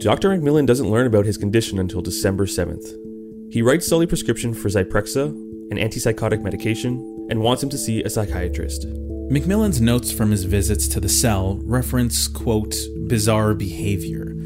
Dr. 0.00 0.30
McMillan 0.30 0.66
doesn't 0.66 0.90
learn 0.90 1.06
about 1.06 1.26
his 1.26 1.36
condition 1.36 1.78
until 1.78 2.02
December 2.02 2.46
7th. 2.46 3.52
He 3.52 3.62
writes 3.62 3.86
Sully 3.86 4.06
prescription 4.06 4.52
for 4.52 4.68
Zyprexa, 4.68 5.45
an 5.70 5.78
antipsychotic 5.78 6.42
medication, 6.42 7.26
and 7.30 7.40
wants 7.40 7.62
him 7.62 7.68
to 7.70 7.78
see 7.78 8.02
a 8.02 8.10
psychiatrist. 8.10 8.86
McMillan's 9.30 9.80
notes 9.80 10.12
from 10.12 10.30
his 10.30 10.44
visits 10.44 10.86
to 10.88 11.00
the 11.00 11.08
cell 11.08 11.58
reference, 11.64 12.28
quote, 12.28 12.74
bizarre 13.08 13.54
behavior. 13.54 14.36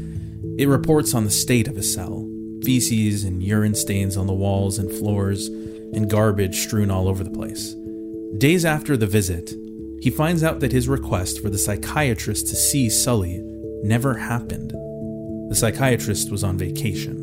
It 0.57 0.67
reports 0.67 1.13
on 1.13 1.23
the 1.23 1.31
state 1.31 1.67
of 1.67 1.75
his 1.75 1.93
cell 1.93 2.27
feces 2.63 3.23
and 3.23 3.41
urine 3.41 3.75
stains 3.75 4.17
on 4.17 4.27
the 4.27 4.33
walls 4.33 4.77
and 4.77 4.91
floors, 4.91 5.47
and 5.47 6.09
garbage 6.09 6.59
strewn 6.59 6.91
all 6.91 7.07
over 7.07 7.23
the 7.23 7.31
place. 7.31 7.75
Days 8.37 8.65
after 8.65 8.95
the 8.95 9.07
visit, 9.07 9.53
he 9.99 10.09
finds 10.09 10.43
out 10.43 10.59
that 10.61 10.71
his 10.71 10.87
request 10.87 11.41
for 11.41 11.49
the 11.49 11.57
psychiatrist 11.57 12.47
to 12.47 12.55
see 12.55 12.89
Sully 12.89 13.39
never 13.83 14.15
happened. 14.15 14.71
The 15.49 15.55
psychiatrist 15.55 16.31
was 16.31 16.43
on 16.43 16.57
vacation. 16.57 17.20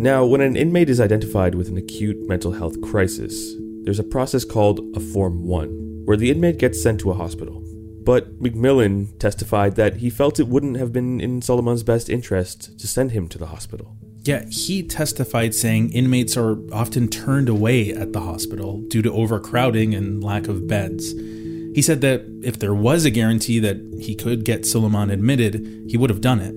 Now, 0.00 0.24
when 0.24 0.40
an 0.40 0.54
inmate 0.54 0.90
is 0.90 1.00
identified 1.00 1.56
with 1.56 1.66
an 1.66 1.76
acute 1.76 2.24
mental 2.28 2.52
health 2.52 2.80
crisis, 2.82 3.56
there's 3.82 3.98
a 3.98 4.04
process 4.04 4.44
called 4.44 4.78
a 4.96 5.00
Form 5.00 5.42
1, 5.44 6.02
where 6.04 6.16
the 6.16 6.30
inmate 6.30 6.58
gets 6.58 6.80
sent 6.80 7.00
to 7.00 7.10
a 7.10 7.14
hospital. 7.14 7.64
But 8.04 8.40
McMillan 8.40 9.18
testified 9.18 9.74
that 9.74 9.96
he 9.96 10.08
felt 10.08 10.38
it 10.38 10.46
wouldn't 10.46 10.76
have 10.76 10.92
been 10.92 11.20
in 11.20 11.42
Solomon's 11.42 11.82
best 11.82 12.08
interest 12.08 12.78
to 12.78 12.86
send 12.86 13.10
him 13.10 13.26
to 13.26 13.38
the 13.38 13.46
hospital. 13.46 13.96
Yeah, 14.22 14.44
he 14.48 14.84
testified 14.84 15.52
saying 15.52 15.90
inmates 15.90 16.36
are 16.36 16.58
often 16.72 17.08
turned 17.08 17.48
away 17.48 17.90
at 17.92 18.12
the 18.12 18.20
hospital 18.20 18.80
due 18.82 19.02
to 19.02 19.12
overcrowding 19.12 19.96
and 19.96 20.22
lack 20.22 20.46
of 20.46 20.68
beds. 20.68 21.10
He 21.10 21.82
said 21.82 22.02
that 22.02 22.22
if 22.44 22.60
there 22.60 22.72
was 22.72 23.04
a 23.04 23.10
guarantee 23.10 23.58
that 23.58 23.78
he 24.00 24.14
could 24.14 24.44
get 24.44 24.64
Soleiman 24.64 25.10
admitted, 25.10 25.86
he 25.88 25.96
would 25.96 26.10
have 26.10 26.20
done 26.20 26.38
it. 26.38 26.54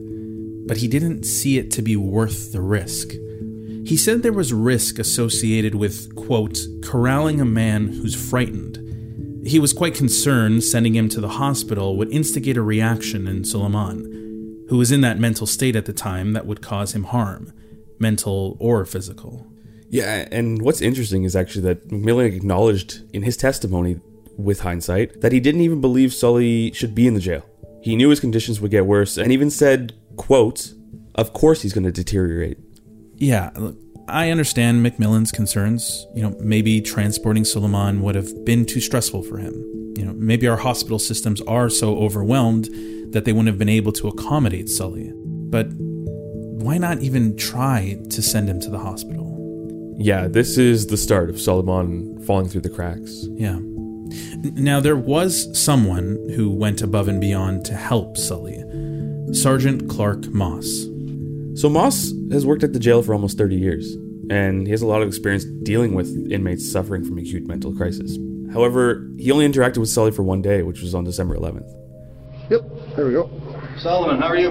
But 0.68 0.78
he 0.78 0.88
didn't 0.88 1.24
see 1.24 1.58
it 1.58 1.72
to 1.72 1.82
be 1.82 1.96
worth 1.96 2.52
the 2.52 2.62
risk. 2.62 3.16
He 3.92 3.98
said 3.98 4.24
there 4.24 4.32
was 4.32 4.54
risk 4.54 5.00
associated 5.00 5.76
with, 5.76 6.16
quote, 6.16 6.58
corralling 6.82 7.42
a 7.42 7.46
man 7.46 7.90
who's 7.90 8.16
frightened. 8.16 8.78
He 9.46 9.60
was 9.60 9.74
quite 9.74 9.96
concerned 9.96 10.64
sending 10.64 10.96
him 10.96 11.10
to 11.10 11.20
the 11.20 11.28
hospital 11.28 11.98
would 11.98 12.10
instigate 12.10 12.56
a 12.56 12.62
reaction 12.62 13.28
in 13.28 13.44
Soleiman, 13.44 14.66
who 14.70 14.78
was 14.78 14.94
in 14.94 15.02
that 15.02 15.20
mental 15.20 15.46
state 15.46 15.76
at 15.76 15.88
the 15.88 15.92
time 15.92 16.32
that 16.32 16.46
would 16.46 16.62
cause 16.62 16.96
him 16.96 17.04
harm, 17.04 17.52
mental 18.00 18.56
or 18.62 18.86
physical. 18.86 19.46
Yeah, 19.90 20.26
and 20.32 20.62
what's 20.62 20.80
interesting 20.80 21.26
is 21.26 21.36
actually 21.36 21.64
that 21.64 21.90
McMillan 21.90 22.34
acknowledged 22.34 23.02
in 23.14 23.24
his 23.24 23.36
testimony, 23.36 24.00
with 24.38 24.62
hindsight, 24.62 25.20
that 25.20 25.34
he 25.34 25.42
didn't 25.42 25.62
even 25.62 25.82
believe 25.82 26.14
Sully 26.14 26.72
should 26.72 26.96
be 26.96 27.08
in 27.08 27.14
the 27.14 27.20
jail. 27.20 27.46
He 27.82 27.98
knew 27.98 28.08
his 28.08 28.22
conditions 28.22 28.62
would 28.62 28.72
get 28.72 28.86
worse, 28.86 29.18
and 29.18 29.34
even 29.34 29.50
said, 29.50 29.92
quote, 30.16 30.72
of 31.14 31.34
course 31.34 31.64
he's 31.64 31.74
going 31.74 31.84
to 31.84 31.92
deteriorate. 31.92 32.58
Yeah, 33.22 33.52
I 34.08 34.32
understand 34.32 34.84
McMillan's 34.84 35.32
concerns. 35.32 36.08
You 36.16 36.24
know, 36.24 36.36
maybe 36.40 36.82
transporting 36.82 37.44
Soleiman 37.44 38.02
would 38.02 38.16
have 38.16 38.44
been 38.46 38.66
too 38.66 38.82
stressful 38.82 39.22
for 39.22 39.38
him. 39.38 39.54
You 39.96 40.06
know, 40.06 40.14
maybe 40.14 40.48
our 40.48 40.58
hospital 40.58 40.98
systems 40.98 41.40
are 41.42 41.70
so 41.70 42.00
overwhelmed 42.00 42.66
that 43.14 43.26
they 43.26 43.32
wouldn't 43.32 43.50
have 43.50 43.60
been 43.60 43.70
able 43.70 43.92
to 43.92 44.08
accommodate 44.08 44.70
Sully. 44.70 45.12
But 45.16 45.68
why 45.76 46.80
not 46.80 47.02
even 47.02 47.38
try 47.38 48.00
to 48.10 48.22
send 48.24 48.50
him 48.50 48.60
to 48.62 48.72
the 48.72 48.80
hospital? 48.80 49.96
Yeah, 50.00 50.28
this 50.28 50.58
is 50.58 50.88
the 50.88 50.98
start 50.98 51.30
of 51.30 51.40
Solomon 51.40 52.24
falling 52.26 52.50
through 52.50 52.62
the 52.62 52.70
cracks. 52.70 53.28
Yeah. 53.34 53.60
Now, 54.56 54.80
there 54.80 54.98
was 54.98 55.48
someone 55.58 56.18
who 56.36 56.50
went 56.50 56.82
above 56.82 57.08
and 57.08 57.22
beyond 57.22 57.66
to 57.66 57.76
help 57.76 58.18
Sully 58.18 58.64
Sergeant 59.32 59.88
Clark 59.88 60.28
Moss. 60.30 60.88
So, 61.62 61.70
Moss 61.70 62.12
has 62.32 62.44
worked 62.44 62.64
at 62.64 62.74
the 62.74 62.80
jail 62.80 63.04
for 63.04 63.14
almost 63.14 63.38
30 63.38 63.56
years, 63.56 63.94
and 64.32 64.66
he 64.66 64.72
has 64.72 64.82
a 64.82 64.88
lot 64.88 65.04
of 65.04 65.08
experience 65.08 65.46
dealing 65.62 65.94
with 65.94 66.08
inmates 66.32 66.68
suffering 66.68 67.06
from 67.06 67.20
acute 67.20 67.46
mental 67.46 67.72
crisis. 67.72 68.18
However, 68.52 69.08
he 69.20 69.32
only 69.32 69.48
interacted 69.48 69.78
with 69.78 69.90
Sully 69.90 70.10
for 70.10 70.24
one 70.24 70.42
day, 70.42 70.64
which 70.64 70.82
was 70.82 70.96
on 70.96 71.04
December 71.04 71.36
11th. 71.38 71.72
Yep, 72.50 72.96
there 72.96 73.06
we 73.06 73.14
go. 73.14 73.30
Solomon, 73.78 74.20
how 74.20 74.30
are 74.30 74.38
you? 74.38 74.50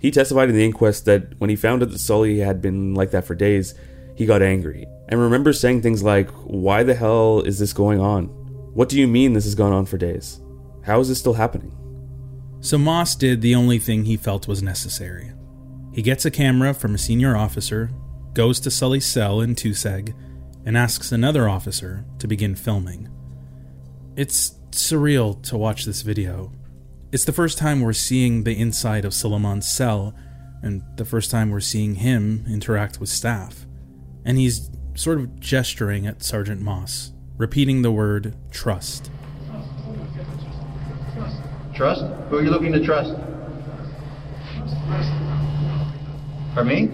He 0.00 0.10
testified 0.10 0.48
in 0.48 0.56
the 0.56 0.64
inquest 0.64 1.04
that 1.04 1.38
when 1.38 1.48
he 1.48 1.54
found 1.54 1.84
out 1.84 1.90
that 1.90 2.00
Sully 2.00 2.40
had 2.40 2.60
been 2.60 2.94
like 2.96 3.12
that 3.12 3.24
for 3.24 3.36
days, 3.36 3.72
he 4.16 4.26
got 4.26 4.42
angry 4.42 4.84
and 5.08 5.20
remembers 5.20 5.60
saying 5.60 5.82
things 5.82 6.02
like, 6.02 6.28
Why 6.42 6.82
the 6.82 6.96
hell 6.96 7.40
is 7.42 7.60
this 7.60 7.72
going 7.72 8.00
on? 8.00 8.24
What 8.74 8.88
do 8.88 8.98
you 8.98 9.06
mean 9.06 9.34
this 9.34 9.44
has 9.44 9.54
gone 9.54 9.72
on 9.72 9.86
for 9.86 9.96
days? 9.96 10.40
How 10.82 10.98
is 10.98 11.08
this 11.08 11.20
still 11.20 11.34
happening? 11.34 11.76
So 12.60 12.76
Moss 12.76 13.16
did 13.16 13.40
the 13.40 13.54
only 13.54 13.78
thing 13.78 14.04
he 14.04 14.16
felt 14.16 14.46
was 14.46 14.62
necessary. 14.62 15.32
He 15.92 16.02
gets 16.02 16.24
a 16.24 16.30
camera 16.30 16.74
from 16.74 16.94
a 16.94 16.98
senior 16.98 17.36
officer, 17.36 17.90
goes 18.34 18.60
to 18.60 18.70
Sully's 18.70 19.06
cell 19.06 19.40
in 19.40 19.54
2SEG, 19.54 20.14
and 20.66 20.76
asks 20.76 21.10
another 21.10 21.48
officer 21.48 22.04
to 22.18 22.28
begin 22.28 22.54
filming. 22.54 23.08
It's 24.14 24.50
surreal 24.72 25.42
to 25.44 25.56
watch 25.56 25.84
this 25.84 26.02
video. 26.02 26.52
It's 27.12 27.24
the 27.24 27.32
first 27.32 27.58
time 27.58 27.80
we're 27.80 27.92
seeing 27.94 28.44
the 28.44 28.58
inside 28.58 29.04
of 29.04 29.14
Soleiman's 29.14 29.66
cell, 29.66 30.14
and 30.62 30.82
the 30.96 31.04
first 31.06 31.30
time 31.30 31.50
we're 31.50 31.60
seeing 31.60 31.96
him 31.96 32.44
interact 32.46 33.00
with 33.00 33.08
staff. 33.08 33.66
And 34.24 34.36
he's 34.36 34.70
sort 34.94 35.18
of 35.18 35.40
gesturing 35.40 36.06
at 36.06 36.22
Sergeant 36.22 36.60
Moss, 36.60 37.12
repeating 37.38 37.80
the 37.80 37.90
word 37.90 38.36
trust. 38.50 39.10
Trust? 41.80 42.04
Who 42.28 42.36
are 42.36 42.42
you 42.42 42.50
looking 42.50 42.72
to 42.72 42.84
trust? 42.84 43.14
For 46.52 46.62
me? 46.62 46.90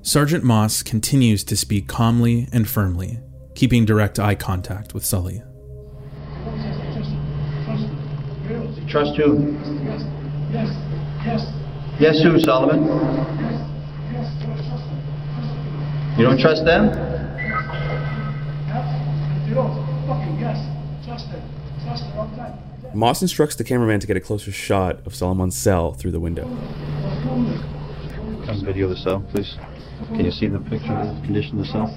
Sergeant 0.00 0.42
Moss 0.42 0.82
continues 0.82 1.44
to 1.44 1.54
speak 1.54 1.86
calmly 1.86 2.48
and 2.50 2.66
firmly, 2.66 3.18
keeping 3.54 3.84
direct 3.84 4.18
eye 4.18 4.34
contact 4.34 4.94
with 4.94 5.04
Sully. 5.04 5.42
Trust 8.88 9.14
who? 9.18 9.54
Yes, 10.50 10.72
yes. 11.26 11.52
Yes, 12.00 12.22
who, 12.22 12.40
Solomon? 12.40 12.84
You 16.16 16.24
don't 16.24 16.40
trust 16.40 16.64
them? 16.64 16.86
You 19.46 19.54
don't 19.54 20.06
fucking 20.06 20.38
yes. 20.40 21.04
Trust 21.04 21.30
them. 21.30 21.57
Trust 21.88 22.04
them 22.04 22.18
all 22.18 22.26
the 22.26 22.36
time. 22.36 22.58
Moss 22.94 23.22
instructs 23.22 23.56
the 23.56 23.64
cameraman 23.64 24.00
to 24.00 24.06
get 24.06 24.16
a 24.16 24.20
closer 24.20 24.52
shot 24.52 25.06
of 25.06 25.14
Solomon's 25.14 25.56
cell 25.56 25.92
through 25.92 26.10
the 26.10 26.20
window. 26.20 26.44
Come 28.46 28.62
video 28.64 28.88
the 28.88 28.96
cell, 28.96 29.20
please. 29.30 29.56
Can 30.08 30.24
you 30.24 30.30
see 30.30 30.46
the 30.46 30.60
picture 30.60 30.92
of 30.92 31.16
the 31.16 31.22
condition 31.22 31.58
of 31.58 31.66
the 31.66 31.72
cell? 31.72 31.94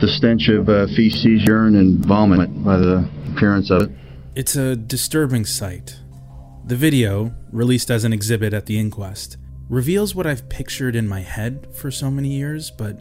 The 0.00 0.08
stench 0.08 0.48
of 0.48 0.68
uh, 0.68 0.86
feces, 0.96 1.44
urine, 1.44 1.76
and 1.76 2.04
vomit 2.04 2.64
by 2.64 2.76
the 2.76 3.08
appearance 3.32 3.70
of 3.70 3.82
it. 3.82 3.90
It's 4.34 4.56
a 4.56 4.74
disturbing 4.74 5.44
sight. 5.44 5.98
The 6.64 6.76
video, 6.76 7.32
released 7.52 7.90
as 7.90 8.04
an 8.04 8.12
exhibit 8.12 8.52
at 8.52 8.66
the 8.66 8.78
inquest, 8.78 9.36
reveals 9.68 10.14
what 10.14 10.26
I've 10.26 10.48
pictured 10.48 10.96
in 10.96 11.06
my 11.06 11.20
head 11.20 11.68
for 11.74 11.90
so 11.90 12.10
many 12.10 12.30
years, 12.30 12.70
but 12.70 13.00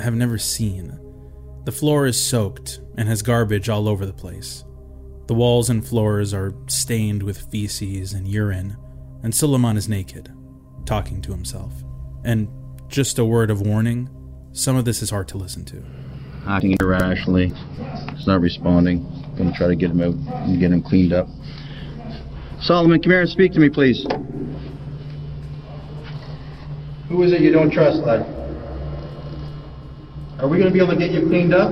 have 0.00 0.14
never 0.14 0.38
seen. 0.38 0.98
The 1.64 1.72
floor 1.72 2.06
is 2.06 2.22
soaked 2.22 2.80
and 2.96 3.08
has 3.08 3.22
garbage 3.22 3.68
all 3.68 3.88
over 3.88 4.04
the 4.04 4.12
place. 4.12 4.64
The 5.28 5.34
walls 5.34 5.70
and 5.70 5.86
floors 5.86 6.34
are 6.34 6.52
stained 6.66 7.22
with 7.22 7.50
feces 7.52 8.12
and 8.12 8.26
urine, 8.26 8.76
and 9.22 9.32
Soleiman 9.32 9.76
is 9.76 9.88
naked, 9.88 10.32
talking 10.86 11.22
to 11.22 11.30
himself. 11.30 11.72
And 12.24 12.48
just 12.88 13.20
a 13.20 13.24
word 13.24 13.50
of 13.50 13.60
warning 13.60 14.10
some 14.52 14.76
of 14.76 14.84
this 14.84 15.02
is 15.02 15.10
hard 15.10 15.28
to 15.28 15.38
listen 15.38 15.64
to. 15.66 15.82
Acting 16.46 16.76
irrationally. 16.80 17.52
He's 18.14 18.26
not 18.26 18.40
responding. 18.40 19.06
I'm 19.24 19.36
Going 19.36 19.52
to 19.52 19.56
try 19.56 19.68
to 19.68 19.76
get 19.76 19.92
him 19.92 20.00
out 20.02 20.14
and 20.42 20.58
get 20.58 20.72
him 20.72 20.82
cleaned 20.82 21.12
up. 21.12 21.28
Solomon, 22.60 23.00
come 23.00 23.12
here 23.12 23.20
and 23.20 23.30
speak 23.30 23.52
to 23.52 23.60
me, 23.60 23.70
please. 23.70 24.04
Who 27.08 27.22
is 27.22 27.32
it 27.32 27.40
you 27.40 27.52
don't 27.52 27.70
trust, 27.70 27.98
lad? 28.00 28.41
Are 30.42 30.48
we 30.48 30.58
going 30.58 30.68
to 30.68 30.74
be 30.74 30.82
able 30.82 30.92
to 30.92 30.98
get 30.98 31.12
you 31.12 31.28
cleaned 31.28 31.54
up? 31.54 31.70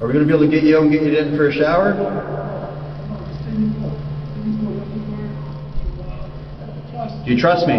Are 0.00 0.06
we 0.06 0.14
going 0.14 0.24
to 0.24 0.26
be 0.26 0.32
able 0.32 0.40
to 0.40 0.50
get 0.50 0.64
you 0.64 0.78
out 0.78 0.84
and 0.84 0.90
get 0.90 1.02
you 1.02 1.18
in 1.18 1.36
for 1.36 1.48
a 1.48 1.52
shower? 1.52 1.92
Do 7.26 7.30
you 7.30 7.38
trust 7.38 7.66
me? 7.66 7.74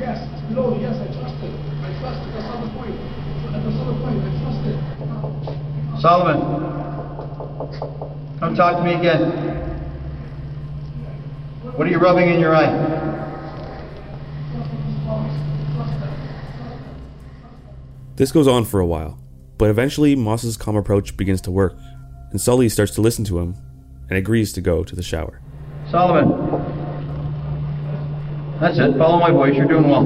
Yes, 0.00 0.24
no, 0.48 0.80
yes, 0.80 0.96
I 0.96 1.12
trust 1.20 1.36
it. 1.44 1.52
I 1.84 1.92
trust 2.00 2.24
it. 2.24 2.32
That's 2.32 2.48
not 2.48 2.64
the 2.64 2.72
point. 2.80 2.96
That's 3.52 3.60
not 3.60 3.84
the 3.84 4.00
point. 4.00 4.24
I 4.24 4.32
trust 4.40 4.64
it. 4.64 6.00
Solomon, 6.00 6.40
come 8.40 8.54
talk 8.56 8.78
to 8.78 8.84
me 8.84 8.94
again. 8.94 9.20
What 11.76 11.86
are 11.86 11.90
you 11.90 11.98
rubbing 11.98 12.30
in 12.30 12.40
your 12.40 12.56
eye? 12.56 12.99
This 18.20 18.32
goes 18.32 18.46
on 18.46 18.66
for 18.66 18.80
a 18.80 18.84
while, 18.84 19.18
but 19.56 19.70
eventually 19.70 20.14
Moss's 20.14 20.58
calm 20.58 20.76
approach 20.76 21.16
begins 21.16 21.40
to 21.40 21.50
work, 21.50 21.74
and 22.30 22.38
Sully 22.38 22.68
starts 22.68 22.94
to 22.96 23.00
listen 23.00 23.24
to 23.24 23.38
him 23.38 23.56
and 24.10 24.18
agrees 24.18 24.52
to 24.52 24.60
go 24.60 24.84
to 24.84 24.94
the 24.94 25.02
shower. 25.02 25.40
Solomon. 25.90 26.28
That's 28.60 28.76
it. 28.76 28.98
Follow 28.98 29.18
my 29.18 29.30
voice. 29.30 29.56
You're 29.56 29.66
doing 29.66 29.88
well. 29.88 30.04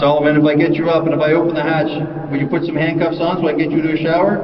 Solomon, 0.00 0.36
if 0.38 0.44
I 0.44 0.56
get 0.56 0.74
you 0.74 0.90
up 0.90 1.04
and 1.04 1.14
if 1.14 1.20
I 1.20 1.34
open 1.34 1.54
the 1.54 1.62
hatch, 1.62 2.28
will 2.28 2.40
you 2.40 2.48
put 2.48 2.64
some 2.64 2.74
handcuffs 2.74 3.20
on 3.20 3.36
so 3.36 3.46
I 3.46 3.52
can 3.52 3.58
get 3.60 3.70
you 3.70 3.80
to 3.80 3.92
a 3.92 3.96
shower? 3.96 4.42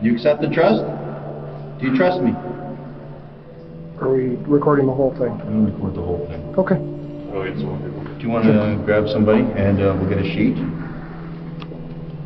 You 0.00 0.14
accept 0.14 0.40
the 0.40 0.48
trust? 0.48 0.80
Do 1.80 1.86
you 1.86 1.94
trust 1.94 2.22
me? 2.22 2.30
Are 4.00 4.08
we 4.08 4.36
recording 4.48 4.86
the 4.86 4.94
whole 4.94 5.12
thing? 5.18 5.32
I'm 5.32 5.66
going 5.66 5.66
to 5.66 5.72
record 5.72 5.94
the 5.94 6.00
whole 6.00 6.26
thing. 6.28 6.54
Okay. 6.56 6.96
Oh, 7.36 7.44
Do 7.44 7.95
you 8.26 8.32
want 8.32 8.44
to 8.44 8.82
grab 8.84 9.08
somebody 9.08 9.42
and 9.54 9.80
uh, 9.80 9.96
we'll 9.98 10.08
get 10.08 10.18
a 10.18 10.24
sheet? 10.24 10.56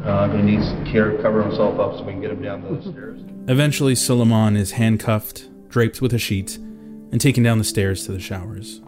Uh, 0.02 0.21
I'm 0.21 0.30
going 0.30 0.47
to 0.47 0.52
need 0.52 0.62
to 0.92 1.19
cover 1.21 1.42
himself 1.42 1.78
up 1.78 1.99
so 1.99 2.04
we 2.04 2.12
can 2.12 2.23
get 2.23 2.30
him 2.30 2.40
down 2.42 2.62
those 2.62 2.85
stairs. 2.90 3.21
Eventually, 3.49 3.95
Soleiman 3.95 4.57
is 4.57 4.73
handcuffed, 4.73 5.50
draped 5.69 6.00
with 6.00 6.14
a 6.14 6.19
sheet, 6.19 6.57
and 6.57 7.21
taken 7.21 7.42
down 7.42 7.59
the 7.59 7.64
stairs 7.64 8.07
to 8.07 8.12
the 8.12 8.21
showers. 8.21 8.80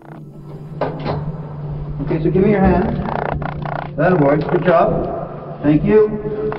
Okay, 0.80 2.22
so 2.22 2.30
give 2.30 2.42
me 2.42 2.52
your 2.52 2.60
hand. 2.60 2.96
That 3.98 4.18
boy. 4.18 4.36
Good 4.36 4.64
job. 4.64 5.62
Thank 5.62 5.84
you. 5.84 6.08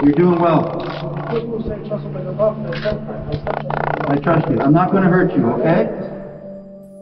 You're 0.04 0.14
doing 0.14 0.40
well. 0.40 0.84
I 4.08 4.18
trust 4.18 4.50
you. 4.50 4.60
I'm 4.60 4.74
not 4.74 4.92
going 4.92 5.02
to 5.04 5.10
hurt 5.10 5.34
you, 5.36 5.48
okay? 5.54 5.90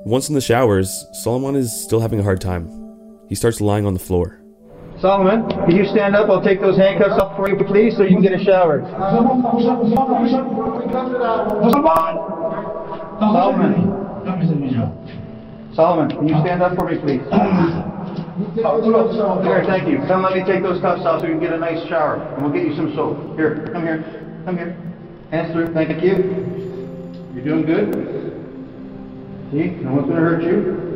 Once 0.05 0.29
in 0.29 0.35
the 0.35 0.41
showers, 0.41 1.05
Solomon 1.21 1.55
is 1.57 1.83
still 1.83 1.99
having 1.99 2.19
a 2.21 2.23
hard 2.23 2.39
time. 2.39 2.80
He 3.31 3.35
starts 3.35 3.61
lying 3.61 3.85
on 3.85 3.93
the 3.93 3.99
floor. 3.99 4.43
Solomon, 4.99 5.47
can 5.63 5.71
you 5.71 5.85
stand 5.85 6.17
up? 6.17 6.29
I'll 6.29 6.43
take 6.43 6.59
those 6.59 6.75
handcuffs 6.75 7.15
off 7.15 7.37
for 7.37 7.47
you, 7.47 7.55
please, 7.63 7.95
so 7.95 8.03
you 8.03 8.09
can 8.09 8.21
get 8.21 8.33
a 8.33 8.43
shower. 8.43 8.83
Solomon. 13.23 13.87
Solomon, 15.73 16.09
can 16.09 16.27
you 16.27 16.35
stand 16.43 16.61
up 16.61 16.75
for 16.75 16.91
me, 16.91 16.99
please? 16.99 17.23
Here, 19.47 19.63
thank 19.63 19.87
you. 19.87 20.03
Come 20.11 20.23
let 20.23 20.35
me 20.35 20.43
take 20.43 20.61
those 20.61 20.81
cuffs 20.81 21.05
off 21.05 21.21
so 21.21 21.27
you 21.27 21.35
can 21.35 21.41
get 21.41 21.53
a 21.53 21.57
nice 21.57 21.87
shower. 21.87 22.19
And 22.35 22.43
we'll 22.43 22.51
get 22.51 22.67
you 22.67 22.75
some 22.75 22.93
soap. 22.93 23.37
Here, 23.37 23.65
come 23.71 23.83
here. 23.83 24.03
Come 24.43 24.57
here. 24.57 24.75
Hands 25.31 25.53
through. 25.53 25.71
Thank 25.73 26.03
you. 26.03 26.19
You're 27.33 27.45
doing 27.45 27.63
good. 27.65 27.95
See? 29.53 29.71
No 29.85 29.93
one's 29.93 30.07
going 30.11 30.19
to 30.19 30.21
hurt 30.21 30.43
you. 30.43 30.90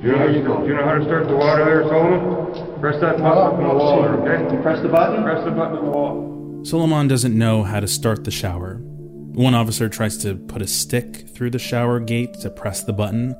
You 0.00 0.12
know, 0.12 0.18
There 0.18 0.30
you 0.30 0.42
go. 0.46 0.60
Do 0.60 0.68
you 0.68 0.74
know 0.74 0.84
how 0.84 0.94
to 0.94 1.04
start 1.04 1.26
the 1.26 1.34
water 1.36 1.64
there, 1.64 1.82
Solomon? 1.88 2.80
Press 2.80 3.00
that 3.00 3.18
button 3.18 3.26
up 3.26 3.54
in 3.54 3.66
the 3.66 3.74
wall 3.74 4.02
there, 4.02 4.14
okay? 4.14 4.54
You 4.54 4.62
press 4.62 4.80
the 4.80 4.88
button? 4.88 5.24
Press 5.24 5.44
the 5.44 5.50
button 5.50 5.78
in 5.78 5.84
the 5.84 5.90
wall. 5.90 6.60
Solomon 6.64 7.08
doesn't 7.08 7.36
know 7.36 7.64
how 7.64 7.80
to 7.80 7.88
start 7.88 8.24
the 8.24 8.30
shower. 8.30 8.76
One 8.76 9.54
officer 9.54 9.88
tries 9.88 10.16
to 10.18 10.36
put 10.36 10.62
a 10.62 10.66
stick 10.68 11.28
through 11.28 11.50
the 11.50 11.58
shower 11.58 11.98
gate 11.98 12.34
to 12.40 12.50
press 12.50 12.82
the 12.84 12.92
button, 12.92 13.34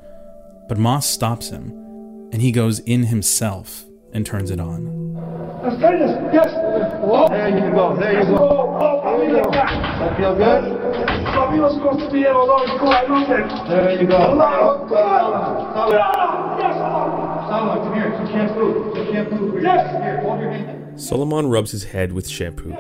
but 0.68 0.78
Moss 0.78 1.08
stops 1.08 1.50
him, 1.50 1.70
and 2.32 2.42
he 2.42 2.50
goes 2.50 2.80
in 2.80 3.04
himself 3.04 3.84
and 4.12 4.26
turns 4.26 4.50
it 4.50 4.58
on. 4.58 5.14
Let's 5.62 5.78
try 5.80 5.96
this. 5.96 6.10
Yes. 6.32 6.52
There 6.52 7.48
you 7.48 7.70
go. 7.72 7.96
There 7.96 8.20
you 8.20 8.26
go. 8.26 8.36
Oh, 8.38 9.02
oh, 9.04 9.18
There 9.18 9.28
you 9.28 9.42
go. 9.42 10.58
That 11.48 11.56
feel 11.56 11.68
good? 11.68 11.80
Supposed 11.80 12.00
to 12.04 12.12
be 12.12 12.24
able 12.24 12.44
to 12.44 12.76
go. 12.78 12.87
I 12.92 13.08
love 13.08 13.30
it. 13.32 13.68
There 13.68 14.02
you 14.02 14.06
go. 14.06 14.16
Allah 14.16 14.84
Akbar. 14.84 15.72
Solomon. 15.72 16.61
Yes, 16.61 16.76
Allah. 16.76 17.46
Solomon, 17.48 17.78
come 17.84 17.94
here. 17.94 18.12
Some 18.16 18.28
shampoo. 18.28 18.92
Some 18.94 19.06
shampoo. 19.12 19.50
for 19.50 19.56
you. 19.58 19.64
Yes. 19.64 19.90
Here, 20.02 20.20
hold 20.20 20.40
your 20.40 20.50
hand. 20.50 21.00
Solomon 21.00 21.48
rubs 21.48 21.70
his 21.72 21.84
head 21.84 22.12
with 22.12 22.28
shampoo. 22.28 22.68
You 22.68 22.74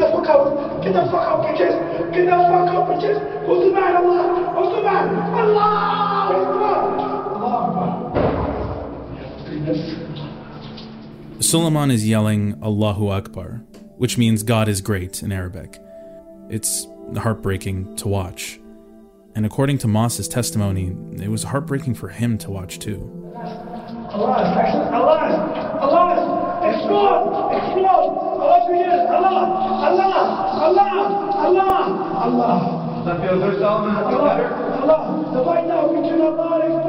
the 0.00 0.10
fuck 0.10 0.26
out. 0.26 0.82
Get 0.82 0.92
the 0.94 1.06
fuck 1.06 1.22
out, 1.22 1.46
bitches. 1.46 1.74
Get 2.12 2.24
the 2.26 2.30
fuck 2.32 2.74
out, 2.74 2.88
bitches. 2.90 3.46
Who's 3.46 3.64
the 3.66 3.70
man? 3.70 3.96
Allah. 3.96 4.50
Who's 4.56 4.74
the 4.74 4.82
man? 4.82 5.14
Allah 5.32 5.95
Soleiman 11.46 11.92
is 11.92 12.04
yelling 12.04 12.60
Allahu 12.60 13.08
Akbar, 13.08 13.62
which 13.98 14.18
means 14.18 14.42
God 14.42 14.66
is 14.66 14.80
great 14.80 15.22
in 15.22 15.30
Arabic. 15.30 15.78
It's 16.50 16.88
heartbreaking 17.16 17.94
to 17.98 18.08
watch. 18.08 18.58
And 19.36 19.46
according 19.46 19.78
to 19.78 19.86
Moss's 19.86 20.26
testimony, 20.26 20.96
it 21.22 21.28
was 21.28 21.44
heartbreaking 21.44 21.94
for 21.94 22.08
him 22.08 22.36
to 22.38 22.50
watch 22.50 22.80
too. 22.80 22.98
Allah, 23.36 24.42
action, 24.58 24.80
Allah, 24.92 25.78
Allah, 25.82 26.68
explode, 26.68 27.54
explode, 27.54 28.10
Allah, 28.42 28.66
yes, 28.74 29.08
Allah, 29.08 29.46
Allah, 29.86 30.50
Allah, 30.66 30.90
Allah, 31.46 31.78
Allah. 32.26 32.82
Does 32.96 33.04
that 33.06 33.20
feel 33.22 33.38
good, 33.38 33.60
Solomon? 33.60 33.94
Feel 33.94 34.18
Allah, 34.18 34.34
better? 34.34 34.50
Allah, 34.82 35.00
the 35.32 35.44
fight 35.44 35.66
now 35.68 35.86
between 35.86 36.20
Allah 36.22 36.60
and 36.64 36.74
explode, 36.74 36.82
Allah, 36.82 36.85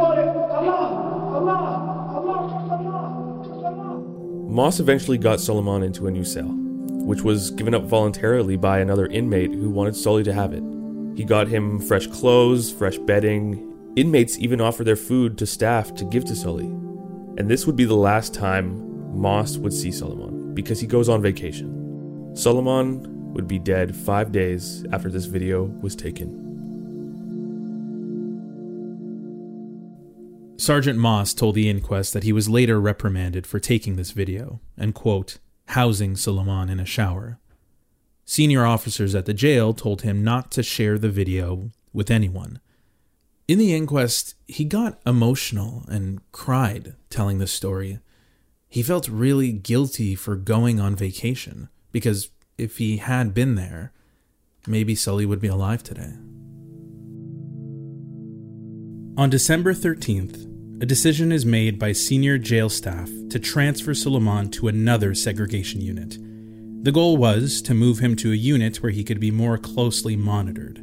Moss 4.57 4.79
eventually 4.79 5.19
got 5.19 5.39
Solomon 5.39 5.83
into 5.83 6.07
a 6.07 6.11
new 6.11 6.23
cell, 6.23 6.47
which 6.49 7.21
was 7.21 7.51
given 7.51 7.75
up 7.75 7.83
voluntarily 7.83 8.55
by 8.57 8.79
another 8.79 9.05
inmate 9.05 9.53
who 9.53 9.69
wanted 9.69 9.95
Sully 9.95 10.23
to 10.23 10.33
have 10.33 10.51
it. 10.51 10.63
He 11.15 11.23
got 11.25 11.47
him 11.47 11.79
fresh 11.79 12.07
clothes, 12.07 12.71
fresh 12.71 12.97
bedding. 12.97 13.71
Inmates 13.95 14.39
even 14.39 14.59
offered 14.59 14.85
their 14.85 14.95
food 14.95 15.37
to 15.37 15.45
staff 15.45 15.93
to 15.93 16.05
give 16.05 16.25
to 16.25 16.35
Sully. 16.35 16.65
And 16.65 17.47
this 17.47 17.67
would 17.67 17.75
be 17.75 17.85
the 17.85 17.93
last 17.93 18.33
time 18.33 19.15
Moss 19.15 19.57
would 19.57 19.73
see 19.73 19.91
Solomon 19.91 20.55
because 20.55 20.79
he 20.79 20.87
goes 20.87 21.07
on 21.07 21.21
vacation. 21.21 22.35
Solomon 22.35 23.33
would 23.33 23.47
be 23.47 23.59
dead 23.59 23.95
five 23.95 24.31
days 24.31 24.83
after 24.91 25.11
this 25.11 25.25
video 25.25 25.65
was 25.65 25.95
taken. 25.95 26.46
Sergeant 30.57 30.97
Moss 30.97 31.35
told 31.35 31.53
the 31.53 31.69
inquest 31.69 32.13
that 32.13 32.23
he 32.23 32.33
was 32.33 32.49
later 32.49 32.81
reprimanded 32.81 33.45
for 33.45 33.59
taking 33.59 33.95
this 33.95 34.11
video 34.11 34.59
and, 34.75 34.95
quote, 34.95 35.37
housing 35.67 36.15
Soleiman 36.15 36.69
in 36.69 36.79
a 36.79 36.85
shower. 36.85 37.39
Senior 38.25 38.65
officers 38.65 39.13
at 39.13 39.25
the 39.25 39.35
jail 39.35 39.73
told 39.73 40.01
him 40.01 40.23
not 40.23 40.51
to 40.51 40.63
share 40.63 40.97
the 40.97 41.09
video 41.09 41.69
with 41.93 42.09
anyone. 42.09 42.59
In 43.47 43.59
the 43.59 43.73
inquest, 43.73 44.33
he 44.47 44.65
got 44.65 44.99
emotional 45.05 45.85
and 45.87 46.19
cried 46.31 46.95
telling 47.09 47.37
the 47.37 47.47
story. 47.47 47.99
He 48.67 48.81
felt 48.83 49.07
really 49.07 49.51
guilty 49.51 50.15
for 50.15 50.35
going 50.35 50.79
on 50.79 50.95
vacation 50.95 51.69
because 51.91 52.31
if 52.57 52.79
he 52.79 52.97
had 52.97 53.33
been 53.33 53.55
there, 53.55 53.93
maybe 54.65 54.95
Sully 54.95 55.25
would 55.25 55.39
be 55.39 55.47
alive 55.47 55.83
today. 55.83 56.13
On 59.17 59.29
December 59.29 59.73
13th, 59.73 60.46
a 60.79 60.85
decision 60.85 61.31
is 61.31 61.43
made 61.43 61.79
by 61.79 61.91
senior 61.91 62.37
jail 62.37 62.69
staff 62.69 63.09
to 63.31 63.39
transfer 63.39 63.95
Soleiman 63.95 64.51
to 64.51 64.67
another 64.67 65.15
segregation 65.15 65.81
unit. 65.81 66.19
The 66.83 66.91
goal 66.91 67.17
was 67.17 67.63
to 67.63 67.73
move 67.73 67.97
him 67.97 68.15
to 68.17 68.31
a 68.31 68.35
unit 68.35 68.77
where 68.77 68.91
he 68.91 69.03
could 69.03 69.19
be 69.19 69.31
more 69.31 69.57
closely 69.57 70.15
monitored. 70.15 70.79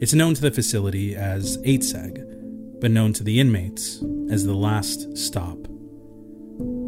It's 0.00 0.12
known 0.12 0.34
to 0.34 0.40
the 0.42 0.50
facility 0.50 1.14
as 1.14 1.56
8SEG, 1.58 2.80
but 2.80 2.90
known 2.90 3.12
to 3.12 3.22
the 3.22 3.38
inmates 3.38 4.02
as 4.28 4.44
the 4.44 4.54
last 4.54 5.16
stop. 5.16 5.56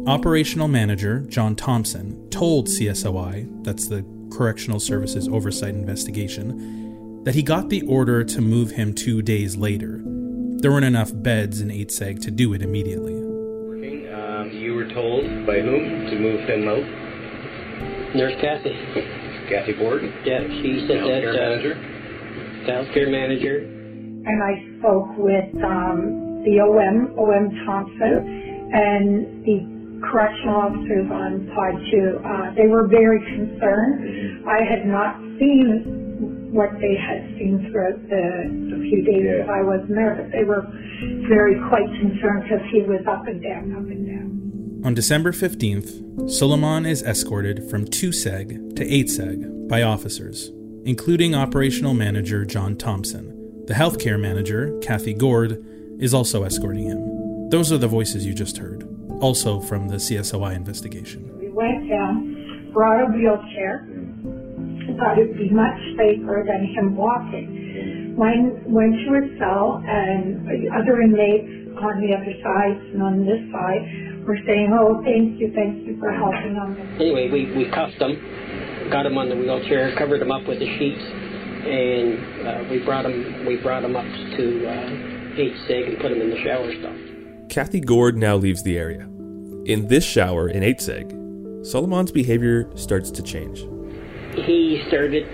Operational 0.05 0.67
manager 0.67 1.21
John 1.29 1.55
Thompson 1.55 2.29
told 2.31 2.67
CSOI, 2.67 3.63
that's 3.63 3.87
the 3.87 4.05
Correctional 4.29 4.81
Services 4.81 5.29
Oversight 5.29 5.73
Investigation, 5.73 7.23
that 7.23 7.35
he 7.35 7.43
got 7.43 7.69
the 7.69 7.83
order 7.83 8.25
to 8.25 8.41
move 8.41 8.71
him 8.71 8.93
two 8.93 9.21
days 9.21 9.55
later. 9.55 10.03
There 10.61 10.71
weren't 10.71 10.85
enough 10.85 11.09
beds 11.11 11.59
in 11.59 11.69
8SEG 11.69 12.21
to 12.21 12.31
do 12.31 12.53
it 12.53 12.61
immediately. 12.61 13.15
Working. 13.15 14.13
Um, 14.13 14.51
you 14.51 14.75
were 14.75 14.85
told 14.93 15.25
by 15.47 15.59
whom 15.59 16.05
to 16.05 16.15
move 16.19 16.41
him 16.47 16.67
out? 16.69 16.85
Nurse 18.15 18.37
Kathy. 18.39 18.77
Kathy 19.49 19.73
Gordon? 19.73 20.13
Yeah, 20.23 20.45
she 20.61 20.85
said 20.87 21.01
that. 21.01 21.25
Healthcare 21.25 21.33
uh, 21.33 21.49
manager? 21.49 21.73
The 22.65 22.71
healthcare 22.71 23.09
manager. 23.09 23.57
and 23.65 24.37
I 24.43 24.53
spoke 24.77 25.09
with 25.17 25.49
um, 25.65 26.45
the 26.45 26.61
OM, 26.61 27.17
OM 27.17 27.49
Thompson, 27.65 28.69
and 28.71 29.43
the 29.43 29.65
correctional 30.05 30.55
officers 30.61 31.09
on 31.09 31.49
pod 31.57 31.73
two. 31.89 32.21
Uh, 32.21 32.53
they 32.53 32.67
were 32.67 32.87
very 32.87 33.17
concerned. 33.33 34.45
I 34.47 34.61
had 34.61 34.85
not 34.85 35.17
seen 35.41 36.00
what 36.51 36.69
they 36.81 36.95
had 36.95 37.23
seen 37.39 37.69
throughout 37.71 37.95
the, 38.09 38.43
the 38.69 38.77
few 38.83 39.01
days 39.03 39.23
that 39.23 39.49
I 39.49 39.61
wasn't 39.61 39.95
there, 39.95 40.15
but 40.15 40.31
they 40.31 40.43
were 40.43 40.67
very 41.27 41.55
quite 41.69 41.87
concerned 41.99 42.43
because 42.43 42.59
he 42.71 42.81
was 42.81 42.99
up 43.07 43.25
and 43.25 43.41
down, 43.41 43.71
up 43.71 43.87
and 43.87 44.05
down. 44.05 44.81
On 44.83 44.93
December 44.93 45.31
15th, 45.31 46.29
Soleiman 46.29 46.85
is 46.85 47.03
escorted 47.03 47.69
from 47.69 47.85
2 47.85 48.09
seg 48.09 48.75
to 48.75 48.83
8 48.83 49.05
seg 49.07 49.67
by 49.69 49.81
officers, 49.81 50.51
including 50.83 51.35
operational 51.35 51.93
manager 51.93 52.43
John 52.43 52.75
Thompson. 52.75 53.63
The 53.67 53.73
healthcare 53.73 54.19
manager, 54.19 54.77
Kathy 54.81 55.13
Gord, 55.13 55.63
is 55.99 56.13
also 56.13 56.43
escorting 56.43 56.83
him. 56.83 57.49
Those 57.49 57.71
are 57.71 57.77
the 57.77 57.87
voices 57.87 58.25
you 58.25 58.33
just 58.33 58.57
heard, 58.57 58.83
also 59.21 59.61
from 59.61 59.87
the 59.87 59.97
CSOI 59.97 60.55
investigation. 60.55 61.31
We 61.39 61.49
went 61.49 61.87
down, 61.87 62.71
brought 62.73 63.03
a 63.03 63.05
wheelchair, 63.05 63.87
thought 65.01 65.17
it'd 65.17 65.37
be 65.37 65.49
much 65.49 65.81
safer 65.97 66.45
than 66.45 66.69
him 66.77 66.95
walking. 66.95 68.13
Went, 68.13 68.69
went 68.69 68.93
to 68.93 69.09
his 69.17 69.39
cell, 69.41 69.81
and 69.81 70.45
the 70.45 70.69
other 70.69 71.01
inmates 71.01 71.73
on 71.81 71.97
the 72.05 72.13
other 72.13 72.35
side 72.45 72.77
and 72.93 73.01
on 73.01 73.25
this 73.25 73.41
side 73.49 73.81
were 74.27 74.37
saying, 74.45 74.69
"Oh, 74.69 75.01
thank 75.01 75.39
you, 75.39 75.51
thank 75.55 75.87
you 75.87 75.97
for 75.97 76.11
helping 76.13 76.53
him." 76.53 76.77
Anyway, 77.01 77.31
we, 77.31 77.49
we 77.57 77.65
cuffed 77.71 77.97
him, 77.97 78.21
got 78.91 79.05
him 79.05 79.17
on 79.17 79.29
the 79.29 79.35
wheelchair, 79.35 79.95
covered 79.95 80.21
him 80.21 80.31
up 80.31 80.45
with 80.45 80.59
the 80.59 80.69
sheets, 80.77 81.01
and 81.65 82.45
uh, 82.45 82.69
we 82.69 82.79
brought 82.79 83.05
him 83.05 83.45
we 83.45 83.57
brought 83.57 83.83
him 83.83 83.95
up 83.95 84.05
to 84.05 84.67
uh, 84.67 85.41
eight 85.41 85.55
sig 85.65 85.87
and 85.87 85.99
put 85.99 86.11
him 86.11 86.21
in 86.21 86.29
the 86.29 86.41
shower 86.43 86.71
stall. 86.77 86.93
Kathy 87.49 87.81
Gord 87.81 88.17
now 88.17 88.35
leaves 88.35 88.63
the 88.63 88.77
area. 88.77 89.07
In 89.65 89.87
this 89.87 90.03
shower 90.03 90.49
in 90.49 90.63
8 90.63 90.77
seg, 90.79 91.65
Solomon's 91.65 92.11
behavior 92.11 92.69
starts 92.75 93.11
to 93.11 93.21
change. 93.21 93.63
He 94.35 94.83
started 94.87 95.27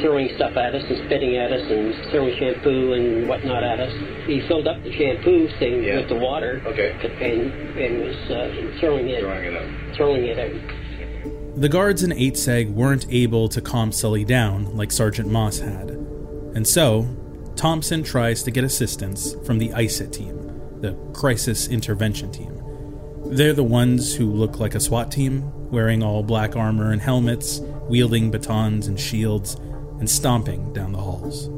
throwing 0.00 0.28
stuff 0.36 0.56
at 0.56 0.74
us 0.74 0.82
and 0.88 1.04
spitting 1.06 1.36
at 1.36 1.52
us 1.52 1.62
and 1.70 1.94
throwing 2.10 2.36
shampoo 2.38 2.92
and 2.94 3.28
whatnot 3.28 3.62
at 3.62 3.80
us. 3.80 3.92
He 4.26 4.40
filled 4.48 4.66
up 4.66 4.82
the 4.82 4.92
shampoo 4.92 5.48
thing 5.58 5.84
with 5.84 6.08
the 6.08 6.16
water, 6.16 6.62
okay, 6.66 6.90
and 7.20 7.52
and 7.78 8.00
was 8.02 8.16
uh, 8.30 8.78
throwing 8.80 9.08
it 9.08 9.20
Throwing 9.20 9.44
it 9.44 9.56
out. 9.56 9.96
throwing 9.96 10.24
it 10.24 10.38
out. 10.38 11.60
The 11.60 11.68
guards 11.68 12.02
in 12.02 12.12
8 12.12 12.34
seg 12.34 12.72
weren't 12.74 13.06
able 13.10 13.48
to 13.48 13.60
calm 13.60 13.92
Sully 13.92 14.24
down 14.24 14.76
like 14.76 14.90
Sergeant 14.90 15.28
Moss 15.30 15.60
had. 15.60 15.90
And 15.90 16.66
so, 16.66 17.06
Thompson 17.54 18.02
tries 18.02 18.42
to 18.42 18.50
get 18.50 18.64
assistance 18.64 19.34
from 19.46 19.58
the 19.58 19.72
ISIT 19.72 20.12
team, 20.12 20.80
the 20.80 20.94
Crisis 21.12 21.68
Intervention 21.68 22.32
Team. 22.32 22.60
They're 23.26 23.52
the 23.52 23.64
ones 23.64 24.14
who 24.14 24.30
look 24.32 24.58
like 24.58 24.74
a 24.74 24.80
SWAT 24.80 25.10
team, 25.12 25.52
wearing 25.74 26.02
all 26.02 26.22
black 26.22 26.54
armor 26.56 26.92
and 26.92 27.02
helmets, 27.02 27.60
wielding 27.88 28.30
batons 28.30 28.86
and 28.86 28.98
shields, 28.98 29.56
and 29.98 30.08
stomping 30.08 30.72
down 30.72 30.92
the 30.92 30.98
halls. 30.98 31.48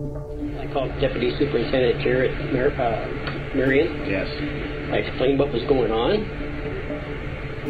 I 0.58 0.66
called 0.72 0.98
Deputy 1.00 1.36
Superintendent 1.38 2.02
Jarrett 2.02 2.52
Mar- 2.52 2.72
uh, 2.72 3.54
Marion. 3.54 3.94
Yes. 4.08 4.26
I 4.90 4.96
explained 4.96 5.38
what 5.38 5.52
was 5.52 5.62
going 5.64 5.92
on. 5.92 6.24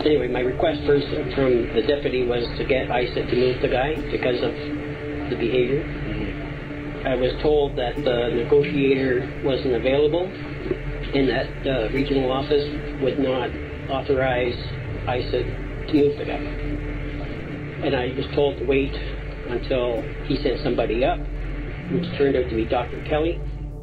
Anyway, 0.00 0.28
my 0.28 0.40
request 0.40 0.80
first 0.86 1.08
from 1.34 1.72
the 1.74 1.82
deputy 1.82 2.24
was 2.24 2.44
to 2.58 2.64
get 2.64 2.90
ISIT 2.90 3.28
to 3.28 3.36
move 3.36 3.60
the 3.60 3.68
guy 3.68 3.94
because 4.10 4.40
of 4.42 4.52
the 5.30 5.36
behavior. 5.36 5.82
I 7.04 7.16
was 7.16 7.32
told 7.42 7.76
that 7.76 7.96
the 7.96 8.30
negotiator 8.34 9.42
wasn't 9.42 9.74
available 9.74 10.26
and 10.26 11.28
that 11.28 11.64
the 11.64 11.90
regional 11.92 12.30
office 12.30 12.66
would 13.00 13.18
not 13.18 13.50
authorize 13.88 14.56
ISIT 15.08 15.65
to 15.88 15.94
move 15.94 16.18
the 16.18 16.24
guy. 16.24 16.36
And 17.84 17.94
I 17.94 18.14
was 18.16 18.26
told 18.34 18.58
to 18.58 18.64
wait 18.64 18.94
until 19.48 20.02
he 20.26 20.36
sent 20.42 20.62
somebody 20.62 21.04
up, 21.04 21.18
which 21.90 22.04
turned 22.16 22.36
out 22.36 22.48
to 22.48 22.56
be 22.56 22.64
Dr. 22.64 23.04
Kelly. 23.08 23.40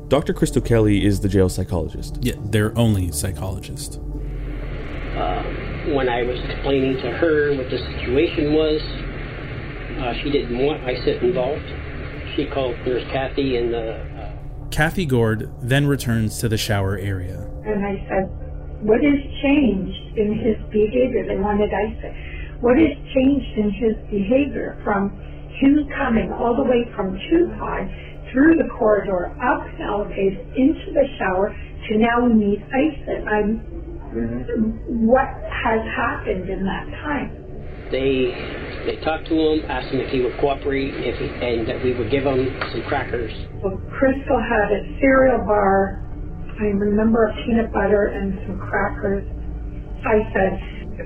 Dr. 0.07 0.33
Crystal 0.33 0.61
Kelly 0.61 1.05
is 1.05 1.21
the 1.21 1.29
jail 1.29 1.49
psychologist. 1.49 2.17
Yeah, 2.21 2.35
their 2.39 2.77
only 2.77 3.11
psychologist. 3.11 3.99
Uh, 3.99 5.43
when 5.93 6.09
I 6.09 6.23
was 6.23 6.39
explaining 6.49 6.97
to 6.97 7.11
her 7.11 7.55
what 7.55 7.69
the 7.69 7.77
situation 7.77 8.53
was, 8.53 8.81
uh, 10.01 10.13
she 10.21 10.31
didn't 10.31 10.57
want 10.57 10.83
ISIT 10.83 11.23
involved. 11.23 11.63
She 12.35 12.47
called 12.47 12.75
Nurse 12.85 13.03
Kathy 13.11 13.57
and 13.57 13.73
the 13.73 14.13
Kathy 14.71 15.05
Gord 15.05 15.51
then 15.61 15.85
returns 15.85 16.39
to 16.39 16.49
the 16.49 16.57
shower 16.57 16.97
area. 16.97 17.47
And 17.63 17.85
I 17.85 18.03
said, 18.09 18.27
"What 18.81 19.03
has 19.03 19.19
changed 19.43 20.02
in 20.15 20.37
his 20.39 20.57
behavior?" 20.71 21.25
They 21.25 21.37
wanted 21.37 21.73
ISIT. 21.73 22.13
What 22.61 22.77
has 22.77 22.95
changed 23.13 23.57
in 23.57 23.69
his 23.71 23.95
behavior 24.09 24.77
from 24.83 25.11
him 25.59 25.87
coming 25.95 26.31
all 26.31 26.55
the 26.55 26.63
way 26.63 26.85
from 26.95 27.19
two 27.29 27.51
pod 27.59 27.89
through 28.31 28.55
the 28.55 28.69
corridor, 28.69 29.29
up 29.41 29.65
an 29.67 29.81
elevator, 29.81 30.41
into 30.55 30.91
the 30.93 31.05
shower, 31.19 31.55
to 31.89 31.97
now 31.97 32.25
we 32.25 32.33
need 32.33 32.63
ISIT? 32.71 33.27
I'm, 33.27 33.59
mm-hmm. 34.13 35.05
what 35.05 35.27
has 35.51 35.81
happened 35.95 36.49
in 36.49 36.63
that 36.65 36.85
time? 37.03 37.43
they 37.93 38.33
they 38.89 38.97
talked 39.05 39.29
to 39.29 39.37
him, 39.37 39.63
asked 39.69 39.93
him 39.93 40.01
if 40.01 40.09
he 40.11 40.19
would 40.25 40.35
cooperate, 40.41 40.91
if 40.97 41.15
he, 41.21 41.29
and 41.29 41.69
that 41.69 41.79
we 41.85 41.93
would 41.93 42.09
give 42.11 42.25
him 42.25 42.49
some 42.73 42.83
crackers. 42.89 43.31
Well, 43.63 43.79
Crystal 43.95 44.41
had 44.41 44.73
a 44.73 44.81
cereal 44.99 45.45
bar. 45.45 46.03
I 46.59 46.73
remember 46.73 47.29
a 47.29 47.33
peanut 47.45 47.71
butter 47.71 48.11
and 48.11 48.37
some 48.45 48.59
crackers. 48.59 49.23
I 50.05 50.23
said, 50.33 50.53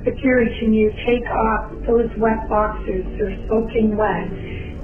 Faqiri, 0.03 0.59
can 0.59 0.73
you 0.73 0.91
take 1.05 1.25
off 1.29 1.71
those 1.85 2.09
wet 2.17 2.49
boxers? 2.49 3.05
They're 3.17 3.37
soaking 3.47 3.95
wet. 3.95 4.27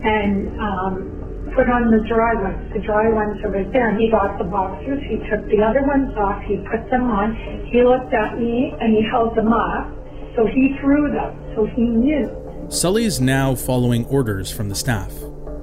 And 0.04 0.60
um, 0.60 1.52
put 1.56 1.70
on 1.70 1.92
the 1.92 2.04
dry 2.08 2.34
ones. 2.36 2.74
The 2.74 2.80
dry 2.80 3.10
ones 3.10 3.42
are 3.44 3.52
right 3.52 3.72
there. 3.74 3.90
And 3.90 4.00
he 4.00 4.10
got 4.10 4.38
the 4.38 4.46
boxers. 4.46 5.02
He 5.04 5.18
took 5.30 5.46
the 5.50 5.62
other 5.64 5.86
ones 5.86 6.16
off. 6.18 6.42
He 6.44 6.58
put 6.70 6.90
them 6.90 7.10
on. 7.10 7.36
He 7.72 7.84
looked 7.84 8.14
at 8.14 8.40
me 8.40 8.74
and 8.80 8.94
he 8.94 9.04
held 9.10 9.36
them 9.36 9.52
up. 9.52 9.90
So 10.36 10.46
he 10.48 10.76
threw 10.82 11.12
them. 11.12 11.36
So 11.56 11.66
he 11.66 11.84
knew. 11.84 12.30
Sully 12.70 13.06
is 13.06 13.22
now 13.22 13.56
following 13.56 14.06
orders 14.06 14.52
from 14.52 14.70
the 14.70 14.76
staff. 14.76 15.14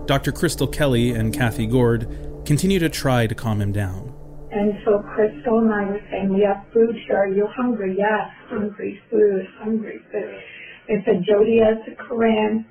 Dr. 0.06 0.32
Crystal 0.32 0.66
Kelly 0.66 1.12
and 1.12 1.32
Kathy 1.32 1.66
Gord 1.66 2.08
continue 2.44 2.78
to 2.78 2.88
try 2.88 3.26
to 3.26 3.34
calm 3.34 3.60
him 3.60 3.72
down. 3.72 4.09
And 4.52 4.74
so 4.84 4.98
Crystal 5.14 5.60
and 5.60 5.72
I 5.72 5.84
were 5.84 6.00
saying, 6.10 6.34
we 6.34 6.42
have 6.42 6.64
food 6.72 6.96
here. 7.06 7.16
Are 7.18 7.28
you 7.28 7.46
hungry? 7.56 7.94
Yes, 7.96 8.28
hungry 8.48 9.00
food, 9.10 9.46
hungry 9.58 10.00
food. 10.10 10.40
They 10.88 11.02
said, 11.04 11.24
Jody 11.24 11.60
has 11.60 11.78
a 11.86 11.94
Koran. 11.94 12.66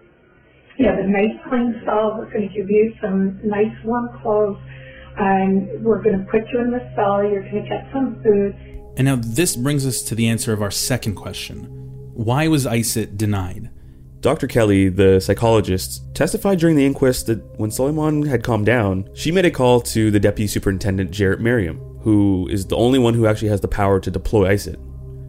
You 0.78 0.88
have 0.88 1.00
a 1.00 1.08
nice 1.08 1.40
clean 1.48 1.82
cell. 1.86 2.16
We're 2.18 2.32
going 2.32 2.50
to 2.50 2.54
give 2.54 2.70
you 2.70 2.94
some 3.02 3.40
nice 3.48 3.74
warm 3.86 4.10
clothes. 4.22 4.58
And 5.18 5.84
we're 5.84 6.02
going 6.02 6.20
to 6.20 6.26
put 6.30 6.42
you 6.52 6.60
in 6.60 6.72
the 6.72 6.92
cell. 6.96 7.24
You're 7.24 7.44
going 7.50 7.64
to 7.64 7.70
get 7.70 7.88
some 7.94 8.22
food. 8.24 8.56
And 8.98 9.06
now 9.06 9.16
this 9.16 9.56
brings 9.56 9.86
us 9.86 10.02
to 10.04 10.16
the 10.16 10.28
answer 10.28 10.52
of 10.52 10.62
our 10.62 10.72
second 10.72 11.16
question. 11.16 11.64
Why 12.14 12.50
was 12.50 12.68
ISIT 12.68 13.16
denied? 13.16 13.70
Dr. 14.22 14.48
Kelly, 14.48 14.90
the 14.90 15.22
psychologist, 15.22 16.04
testified 16.14 16.60
during 16.60 16.76
the 16.76 16.86
inquest 16.86 17.28
that 17.28 17.42
when 17.58 17.72
Soleiman 17.72 18.28
had 18.28 18.44
calmed 18.44 18.66
down, 18.66 19.10
she 19.14 19.32
made 19.32 19.46
a 19.46 19.52
call 19.52 19.80
to 19.82 20.12
the 20.12 20.20
deputy 20.20 20.48
superintendent, 20.48 21.12
Jarrett 21.12 21.40
Merriam, 21.40 21.78
who 22.02 22.48
is 22.52 22.66
the 22.66 22.76
only 22.76 23.00
one 23.00 23.14
who 23.14 23.28
actually 23.28 23.48
has 23.48 23.62
the 23.62 23.68
power 23.70 23.98
to 24.02 24.12
deploy 24.12 24.50
ISIT. 24.50 24.78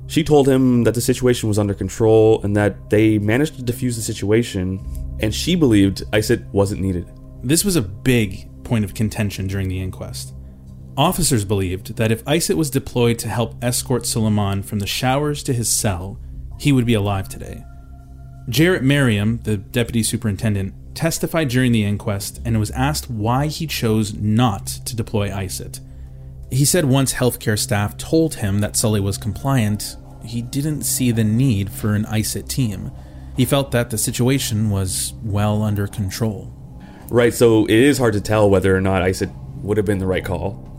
She 0.09 0.25
told 0.25 0.49
him 0.49 0.83
that 0.83 0.95
the 0.95 1.01
situation 1.01 1.49
was 1.49 1.59
under 1.59 1.73
control 1.73 2.43
and 2.43 2.57
that 2.57 2.91
they 2.91 3.19
managed 3.19 3.55
to 3.57 3.63
defuse 3.63 3.95
the 3.95 4.03
situation, 4.03 4.85
and 5.21 5.33
she 5.33 5.55
believed 5.55 6.03
ISIT 6.13 6.43
wasn't 6.47 6.81
needed. 6.81 7.09
This 7.45 7.65
was 7.65 7.77
a 7.77 7.83
big 7.83 8.49
point 8.65 8.85
of 8.85 8.95
contention 8.95 9.47
during 9.47 9.69
the 9.69 9.81
inquest. 9.81 10.35
Officers 10.97 11.45
believed 11.45 11.97
that 11.97 12.11
if 12.11 12.25
ISIT 12.27 12.57
was 12.57 12.71
deployed 12.71 13.21
to 13.21 13.29
help 13.29 13.55
escort 13.63 14.05
Soleiman 14.05 14.65
from 14.65 14.81
the 14.81 14.87
showers 14.87 15.45
to 15.45 15.53
his 15.53 15.69
cell, 15.69 16.19
he 16.59 16.73
would 16.73 16.87
be 16.87 16.95
alive 16.95 17.29
today. 17.29 17.65
Jarrett 18.51 18.83
Merriam, 18.83 19.39
the 19.45 19.57
deputy 19.57 20.03
superintendent, 20.03 20.75
testified 20.97 21.49
during 21.49 21.71
the 21.71 21.85
inquest 21.85 22.41
and 22.45 22.59
was 22.59 22.73
asked 22.73 23.09
why 23.09 23.47
he 23.47 23.65
chose 23.65 24.13
not 24.13 24.67
to 24.67 24.97
deploy 24.97 25.33
ISIT. 25.33 25.79
He 26.51 26.65
said 26.65 26.85
once 26.85 27.15
healthcare 27.15 27.59
staff 27.59 27.97
told 27.97 28.35
him 28.35 28.59
that 28.59 28.75
Sully 28.75 28.99
was 28.99 29.17
compliant, 29.19 29.97
he 30.25 30.43
didn't 30.43 30.83
see 30.83 31.13
the 31.13 31.23
need 31.23 31.71
for 31.71 31.95
an 31.95 32.05
ISIT 32.07 32.49
team. 32.49 32.91
He 33.37 33.45
felt 33.45 33.71
that 33.71 33.91
the 33.91 33.99
situation 33.99 34.69
was 34.69 35.15
well 35.23 35.63
under 35.63 35.87
control. 35.87 36.53
Right, 37.09 37.33
so 37.33 37.67
it 37.67 37.71
is 37.71 37.99
hard 37.99 38.15
to 38.15 38.21
tell 38.21 38.51
whether 38.51 38.77
or 38.77 38.81
not 38.81 39.03
ISIT 39.03 39.31
would 39.63 39.77
have 39.77 39.87
been 39.87 40.01
the 40.01 40.07
right 40.07 40.25
call. 40.25 40.70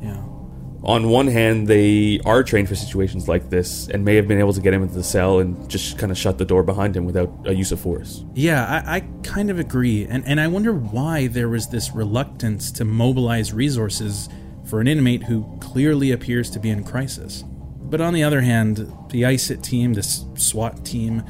On 0.84 1.10
one 1.10 1.28
hand, 1.28 1.68
they 1.68 2.20
are 2.26 2.42
trained 2.44 2.68
for 2.68 2.76
situations 2.76 3.28
like 3.28 3.52
this 3.52 3.88
and 3.90 4.04
may 4.04 4.16
have 4.16 4.28
been 4.28 4.40
able 4.40 4.54
to 4.54 4.62
get 4.62 4.74
him 4.74 4.82
into 4.82 4.96
the 4.96 5.04
cell 5.04 5.40
and 5.40 5.70
just 5.70 6.00
kind 6.00 6.12
of 6.12 6.18
shut 6.18 6.40
the 6.40 6.46
door 6.46 6.64
behind 6.64 6.98
him 6.98 7.06
without 7.06 7.32
a 7.46 7.54
use 7.54 7.72
of 7.72 7.80
force. 7.80 8.24
Yeah, 8.34 8.66
I, 8.66 8.96
I 8.96 9.00
kind 9.22 9.52
of 9.52 9.60
agree. 9.60 10.06
And, 10.06 10.26
and 10.26 10.42
I 10.42 10.48
wonder 10.48 10.74
why 10.74 11.28
there 11.28 11.50
was 11.50 11.68
this 11.68 11.92
reluctance 11.92 12.72
to 12.74 12.86
mobilize 12.86 13.54
resources 13.54 14.28
for 14.66 14.82
an 14.82 14.88
inmate 14.88 15.24
who 15.24 15.46
clearly 15.60 16.12
appears 16.12 16.50
to 16.52 16.60
be 16.60 16.72
in 16.72 16.84
crisis. 16.84 17.44
But 17.82 18.02
on 18.02 18.14
the 18.14 18.24
other 18.24 18.42
hand, 18.42 18.92
the 19.10 19.26
ISIT 19.26 19.62
team, 19.62 19.94
this 19.94 20.26
SWAT 20.36 20.84
team, 20.84 21.24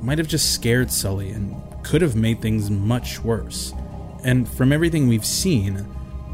might 0.00 0.18
have 0.18 0.28
just 0.28 0.52
scared 0.52 0.90
Sully 0.90 1.30
and 1.30 1.54
could 1.84 2.02
have 2.02 2.16
made 2.16 2.42
things 2.42 2.70
much 2.70 3.20
worse. 3.20 3.72
And 4.24 4.48
from 4.48 4.72
everything 4.72 5.06
we've 5.06 5.26
seen, 5.26 5.86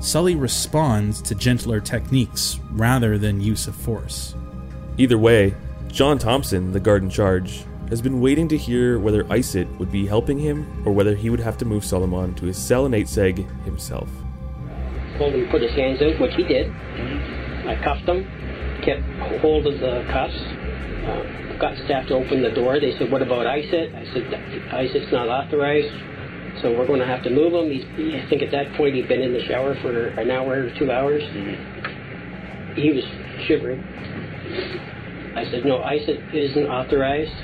Sully 0.02 0.34
responds 0.34 1.22
to 1.22 1.36
gentler 1.36 1.78
techniques 1.78 2.58
rather 2.72 3.18
than 3.18 3.40
use 3.40 3.68
of 3.68 3.76
force. 3.76 4.34
Either 4.98 5.16
way, 5.16 5.54
John 5.86 6.18
Thompson, 6.18 6.72
the 6.72 6.80
guard 6.80 7.04
in 7.04 7.08
charge, 7.08 7.64
has 7.88 8.02
been 8.02 8.20
waiting 8.20 8.48
to 8.48 8.56
hear 8.56 8.98
whether 8.98 9.24
ISIT 9.32 9.68
would 9.78 9.92
be 9.92 10.04
helping 10.04 10.40
him 10.40 10.66
or 10.84 10.92
whether 10.92 11.14
he 11.14 11.30
would 11.30 11.38
have 11.38 11.56
to 11.58 11.64
move 11.64 11.84
Solomon 11.84 12.34
to 12.34 12.46
his 12.46 12.58
cell 12.58 12.84
in 12.84 12.94
8 12.94 13.06
Seg 13.06 13.64
himself. 13.64 14.08
Told 15.18 15.34
him 15.34 15.44
to 15.44 15.50
put 15.52 15.62
his 15.62 15.70
hands 15.70 16.02
out, 16.02 16.18
which 16.20 16.34
he 16.34 16.42
did. 16.42 16.72
I 16.72 17.78
cuffed 17.84 18.08
him, 18.08 18.26
kept 18.82 19.04
hold 19.40 19.68
of 19.68 19.78
the 19.78 20.04
cuffs, 20.10 20.34
uh, 20.34 21.58
got 21.60 21.76
staff 21.84 22.08
to 22.08 22.14
open 22.14 22.42
the 22.42 22.50
door. 22.50 22.80
They 22.80 22.98
said, 22.98 23.12
What 23.12 23.22
about 23.22 23.46
ISIT? 23.46 23.94
I 23.94 24.04
said, 24.12 24.34
ISIT's 24.74 25.12
not 25.12 25.28
authorized, 25.28 25.94
so 26.62 26.70
we're 26.70 26.86
going 26.86 27.00
to 27.00 27.06
have 27.06 27.22
to 27.24 27.30
move 27.30 27.52
him. 27.52 27.70
He's, 27.70 27.84
I 28.14 28.28
think 28.30 28.40
at 28.42 28.52
that 28.52 28.72
point 28.76 28.94
he'd 28.94 29.08
been 29.08 29.20
in 29.20 29.32
the 29.32 29.44
shower 29.46 29.74
for 29.82 30.08
an 30.14 30.30
hour 30.30 30.66
or 30.66 30.78
two 30.78 30.90
hours. 30.90 31.22
Mm-hmm. 31.22 32.80
He 32.80 32.90
was 32.92 33.04
shivering. 33.46 33.82
I 35.36 35.44
said, 35.50 35.64
No, 35.66 35.82
ISIT 35.82 36.22
isn't 36.32 36.66
authorized. 36.66 37.34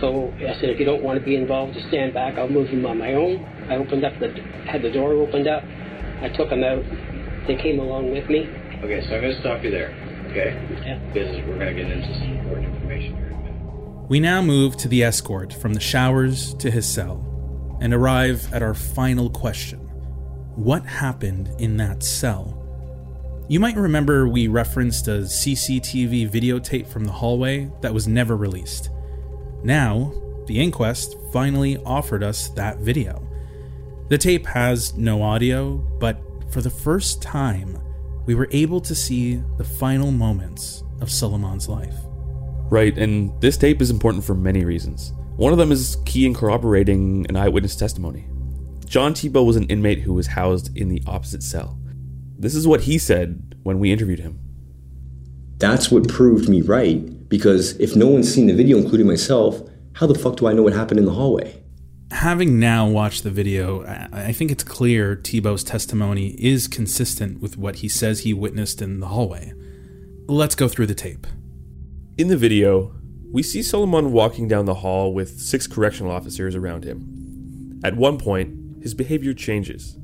So 0.00 0.32
I 0.40 0.58
said, 0.58 0.70
If 0.70 0.80
you 0.80 0.86
don't 0.86 1.02
want 1.02 1.18
to 1.18 1.24
be 1.24 1.36
involved, 1.36 1.74
just 1.74 1.88
stand 1.88 2.14
back. 2.14 2.38
I'll 2.38 2.48
move 2.48 2.68
him 2.68 2.86
on 2.86 2.98
my 2.98 3.12
own. 3.12 3.44
I 3.68 3.76
opened 3.76 4.04
up 4.04 4.18
the, 4.18 4.32
had 4.66 4.82
the 4.82 4.90
door 4.90 5.12
opened 5.12 5.46
up. 5.46 5.62
I 6.22 6.28
took 6.34 6.50
him 6.50 6.64
out. 6.64 6.82
They 7.46 7.56
came 7.56 7.78
along 7.78 8.10
with 8.10 8.28
me. 8.30 8.48
Okay, 8.82 9.04
so 9.06 9.14
I'm 9.14 9.20
going 9.20 9.34
to 9.34 9.40
stop 9.40 9.62
you 9.62 9.70
there. 9.70 9.92
Okay? 10.30 10.56
Yeah. 10.86 10.98
Because 11.12 11.36
we're 11.46 11.58
going 11.58 11.76
to 11.76 11.82
get 11.82 11.90
into 11.90 12.14
some 12.18 12.38
important 12.38 12.74
information 12.74 13.16
here. 13.16 14.06
We 14.08 14.18
now 14.18 14.40
move 14.40 14.76
to 14.78 14.88
the 14.88 15.04
escort 15.04 15.52
from 15.52 15.74
the 15.74 15.80
showers 15.80 16.54
to 16.54 16.70
his 16.70 16.86
cell 16.86 17.29
and 17.80 17.94
arrive 17.94 18.52
at 18.52 18.62
our 18.62 18.74
final 18.74 19.30
question 19.30 19.80
What 20.56 20.84
happened 20.84 21.50
in 21.58 21.76
that 21.78 22.02
cell? 22.02 22.56
You 23.48 23.58
might 23.58 23.76
remember 23.76 24.28
we 24.28 24.46
referenced 24.46 25.08
a 25.08 25.22
CCTV 25.22 26.30
videotape 26.30 26.86
from 26.86 27.04
the 27.04 27.12
hallway 27.12 27.70
that 27.80 27.92
was 27.92 28.06
never 28.06 28.36
released. 28.36 28.90
Now, 29.64 30.12
the 30.46 30.60
inquest 30.60 31.16
finally 31.32 31.76
offered 31.78 32.22
us 32.22 32.48
that 32.50 32.78
video. 32.78 33.26
The 34.08 34.18
tape 34.18 34.46
has 34.46 34.94
no 34.94 35.22
audio, 35.22 35.76
but 35.98 36.20
for 36.50 36.60
the 36.60 36.70
first 36.70 37.22
time, 37.22 37.78
we 38.26 38.34
were 38.34 38.48
able 38.50 38.80
to 38.82 38.94
see 38.94 39.42
the 39.56 39.64
final 39.64 40.10
moments 40.10 40.84
of 41.00 41.10
Solomon's 41.10 41.68
life. 41.68 41.94
Right, 42.70 42.96
and 42.96 43.32
this 43.40 43.56
tape 43.56 43.82
is 43.82 43.90
important 43.90 44.24
for 44.24 44.34
many 44.34 44.64
reasons. 44.64 45.12
One 45.36 45.52
of 45.52 45.58
them 45.58 45.72
is 45.72 45.96
key 46.04 46.26
in 46.26 46.34
corroborating 46.34 47.26
an 47.28 47.36
eyewitness 47.36 47.76
testimony. 47.76 48.26
John 48.84 49.14
Tebow 49.14 49.46
was 49.46 49.56
an 49.56 49.66
inmate 49.68 50.00
who 50.00 50.12
was 50.12 50.26
housed 50.26 50.76
in 50.76 50.88
the 50.88 51.02
opposite 51.06 51.42
cell. 51.42 51.78
This 52.38 52.54
is 52.54 52.66
what 52.66 52.82
he 52.82 52.98
said 52.98 53.54
when 53.62 53.78
we 53.78 53.92
interviewed 53.92 54.20
him. 54.20 54.38
That's 55.58 55.90
what 55.90 56.08
proved 56.08 56.48
me 56.48 56.60
right, 56.62 57.28
because 57.28 57.78
if 57.78 57.94
no 57.94 58.06
one's 58.06 58.32
seen 58.32 58.46
the 58.46 58.54
video, 58.54 58.78
including 58.78 59.06
myself, 59.06 59.62
how 59.94 60.06
the 60.06 60.14
fuck 60.14 60.36
do 60.36 60.46
I 60.46 60.52
know 60.52 60.62
what 60.62 60.72
happened 60.72 60.98
in 60.98 61.06
the 61.06 61.12
hallway? 61.12 61.62
Having 62.10 62.58
now 62.58 62.88
watched 62.88 63.22
the 63.22 63.30
video, 63.30 63.84
I 64.12 64.32
think 64.32 64.50
it's 64.50 64.64
clear 64.64 65.14
Tebow's 65.16 65.62
testimony 65.62 66.28
is 66.38 66.66
consistent 66.66 67.40
with 67.40 67.56
what 67.56 67.76
he 67.76 67.88
says 67.88 68.20
he 68.20 68.34
witnessed 68.34 68.82
in 68.82 69.00
the 69.00 69.08
hallway. 69.08 69.52
Let's 70.26 70.54
go 70.54 70.66
through 70.66 70.86
the 70.86 70.94
tape. 70.94 71.26
In 72.18 72.28
the 72.28 72.36
video, 72.36 72.92
we 73.32 73.42
see 73.42 73.62
Solomon 73.62 74.10
walking 74.12 74.48
down 74.48 74.64
the 74.64 74.74
hall 74.74 75.14
with 75.14 75.40
six 75.40 75.66
correctional 75.66 76.10
officers 76.10 76.56
around 76.56 76.84
him. 76.84 77.80
At 77.84 77.96
one 77.96 78.18
point, 78.18 78.82
his 78.82 78.92
behavior 78.92 79.34
changes, 79.34 79.96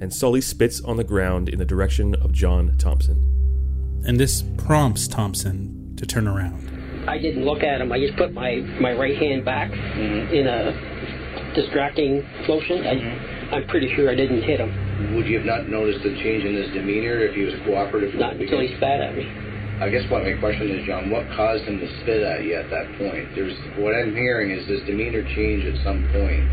and 0.00 0.12
Sully 0.12 0.42
spits 0.42 0.80
on 0.82 0.96
the 0.96 1.04
ground 1.04 1.48
in 1.48 1.58
the 1.58 1.64
direction 1.64 2.14
of 2.16 2.32
John 2.32 2.76
Thompson. 2.76 4.02
And 4.06 4.20
this 4.20 4.42
prompts 4.58 5.08
Thompson 5.08 5.94
to 5.96 6.04
turn 6.04 6.28
around. 6.28 7.06
I 7.08 7.18
didn't 7.18 7.44
look 7.44 7.62
at 7.62 7.80
him. 7.80 7.92
I 7.92 7.98
just 7.98 8.16
put 8.16 8.34
my, 8.34 8.56
my 8.80 8.92
right 8.92 9.16
hand 9.16 9.44
back 9.44 9.70
mm-hmm. 9.70 10.34
in 10.34 10.46
a 10.46 11.54
distracting 11.54 12.28
motion. 12.46 12.86
I, 12.86 12.94
mm-hmm. 12.94 13.54
I'm 13.54 13.66
pretty 13.68 13.94
sure 13.94 14.10
I 14.10 14.14
didn't 14.14 14.42
hit 14.42 14.60
him. 14.60 15.14
Would 15.14 15.26
you 15.26 15.38
have 15.38 15.46
not 15.46 15.68
noticed 15.68 16.02
the 16.02 16.14
change 16.22 16.44
in 16.44 16.54
his 16.54 16.72
demeanor 16.74 17.20
if 17.20 17.34
he 17.34 17.44
was 17.44 17.54
cooperative? 17.64 18.10
from 18.10 18.20
Not 18.20 18.36
until 18.36 18.60
he 18.60 18.76
spat 18.76 19.00
at 19.00 19.16
me. 19.16 19.45
I 19.80 19.90
guess 19.90 20.08
what 20.10 20.22
my 20.24 20.32
question 20.40 20.70
is, 20.70 20.86
John, 20.86 21.10
what 21.10 21.28
caused 21.36 21.64
him 21.64 21.78
to 21.78 21.88
spit 22.02 22.22
at 22.22 22.44
you 22.44 22.54
at 22.56 22.70
that 22.70 22.86
point? 22.96 23.28
There's 23.36 23.52
what 23.76 23.92
I'm 23.94 24.14
hearing 24.16 24.50
is 24.50 24.66
his 24.66 24.80
demeanor 24.86 25.22
change 25.36 25.64
at 25.68 25.84
some 25.84 26.08
point 26.16 26.48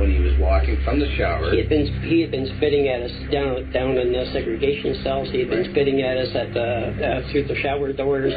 when 0.00 0.08
he 0.10 0.18
was 0.24 0.32
walking 0.40 0.80
from 0.82 0.98
the 0.98 1.08
shower. 1.16 1.52
He 1.52 1.58
had 1.60 1.68
been 1.68 1.86
he 2.08 2.22
had 2.22 2.30
been 2.30 2.48
spitting 2.56 2.88
at 2.88 3.02
us 3.02 3.12
down 3.30 3.70
down 3.72 3.98
in 3.98 4.12
the 4.12 4.24
segregation 4.32 4.96
cells. 5.04 5.28
He 5.30 5.40
had 5.40 5.50
been 5.50 5.68
spitting 5.70 6.00
at 6.00 6.16
us 6.16 6.32
at 6.34 6.54
the 6.54 6.64
uh, 6.64 7.30
through 7.30 7.44
the 7.48 7.56
shower 7.60 7.92
doors. 7.92 8.32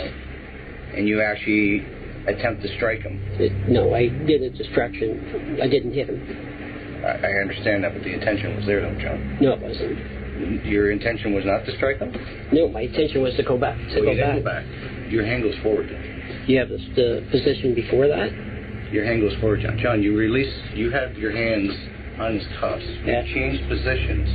and 0.94 1.08
you 1.08 1.22
actually 1.22 1.86
attempt 2.28 2.62
to 2.64 2.68
strike 2.76 3.02
him. 3.04 3.20
It- 3.40 3.70
no, 3.70 3.94
I 3.96 4.10
did 4.10 4.42
a 4.44 4.50
distraction. 4.50 5.60
I 5.64 5.68
didn't 5.68 5.94
hit 5.94 6.10
him. 6.10 6.20
I, 7.06 7.24
I 7.24 7.32
understand 7.40 7.84
that, 7.86 7.94
but 7.94 8.04
the 8.04 8.14
intention 8.14 8.56
was 8.58 8.66
there, 8.66 8.82
though, 8.82 9.00
John. 9.00 9.38
No, 9.40 9.54
it 9.54 9.62
wasn't. 9.62 10.25
Your 10.66 10.92
intention 10.92 11.34
was 11.34 11.46
not 11.46 11.66
to 11.66 11.76
strike 11.78 12.00
him. 12.00 12.12
No, 12.52 12.68
my 12.68 12.82
intention 12.82 13.22
was 13.22 13.36
to 13.36 13.44
go 13.44 13.58
back. 13.58 13.78
To 13.78 14.00
Oh, 14.00 14.04
go 14.04 14.16
back. 14.18 14.36
go 14.38 14.44
back. 14.44 14.66
Your 15.10 15.26
hand 15.26 15.44
goes 15.44 15.56
forward. 15.64 15.88
Then. 15.90 16.44
You 16.48 16.60
have 16.60 16.70
the, 16.70 16.78
the 16.96 17.28
position 17.32 17.74
before 17.74 18.08
that. 18.08 18.32
Your 18.92 19.06
hand 19.06 19.22
goes 19.22 19.34
forward, 19.40 19.62
John. 19.62 19.78
John, 19.80 20.04
you 20.04 20.16
release. 20.18 20.54
You 20.74 20.92
have 20.92 21.18
your 21.18 21.32
hands 21.32 21.72
on 22.20 22.34
his 22.36 22.44
cuffs. 22.60 22.84
Yeah. 23.06 23.24
You 23.24 23.34
changed 23.34 23.70
positions, 23.70 24.28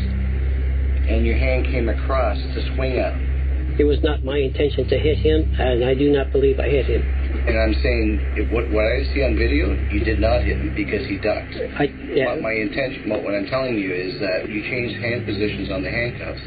and 1.09 1.25
your 1.27 1.37
hand 1.37 1.67
came 1.67 1.89
across 1.89 2.37
to 2.39 2.75
swing 2.75 2.99
at 2.99 3.13
him. 3.15 3.77
It 3.79 3.85
was 3.85 4.03
not 4.03 4.25
my 4.25 4.39
intention 4.39 4.89
to 4.89 4.99
hit 4.99 5.19
him, 5.19 5.55
and 5.59 5.85
I 5.85 5.95
do 5.95 6.11
not 6.11 6.33
believe 6.33 6.59
I 6.61 6.69
hit 6.69 6.87
him. 6.87 7.03
And 7.41 7.57
I'm 7.57 7.73
saying, 7.81 8.21
if, 8.37 8.53
what, 8.53 8.69
what 8.69 8.85
I 8.85 9.01
see 9.15 9.25
on 9.25 9.33
video, 9.33 9.73
you 9.89 10.05
did 10.05 10.21
not 10.21 10.45
hit 10.45 10.61
him 10.61 10.75
because 10.77 11.07
he 11.09 11.17
ducked. 11.17 11.57
I, 11.81 11.89
yeah. 12.13 12.37
What 12.37 12.43
my 12.43 12.53
intention, 12.53 13.09
what, 13.09 13.25
what 13.25 13.35
I'm 13.35 13.47
telling 13.47 13.79
you 13.79 13.95
is 13.95 14.21
that 14.21 14.45
you 14.49 14.61
changed 14.69 15.01
hand 15.01 15.25
positions 15.25 15.73
on 15.73 15.83
the 15.83 15.89
handcuffs, 15.89 16.45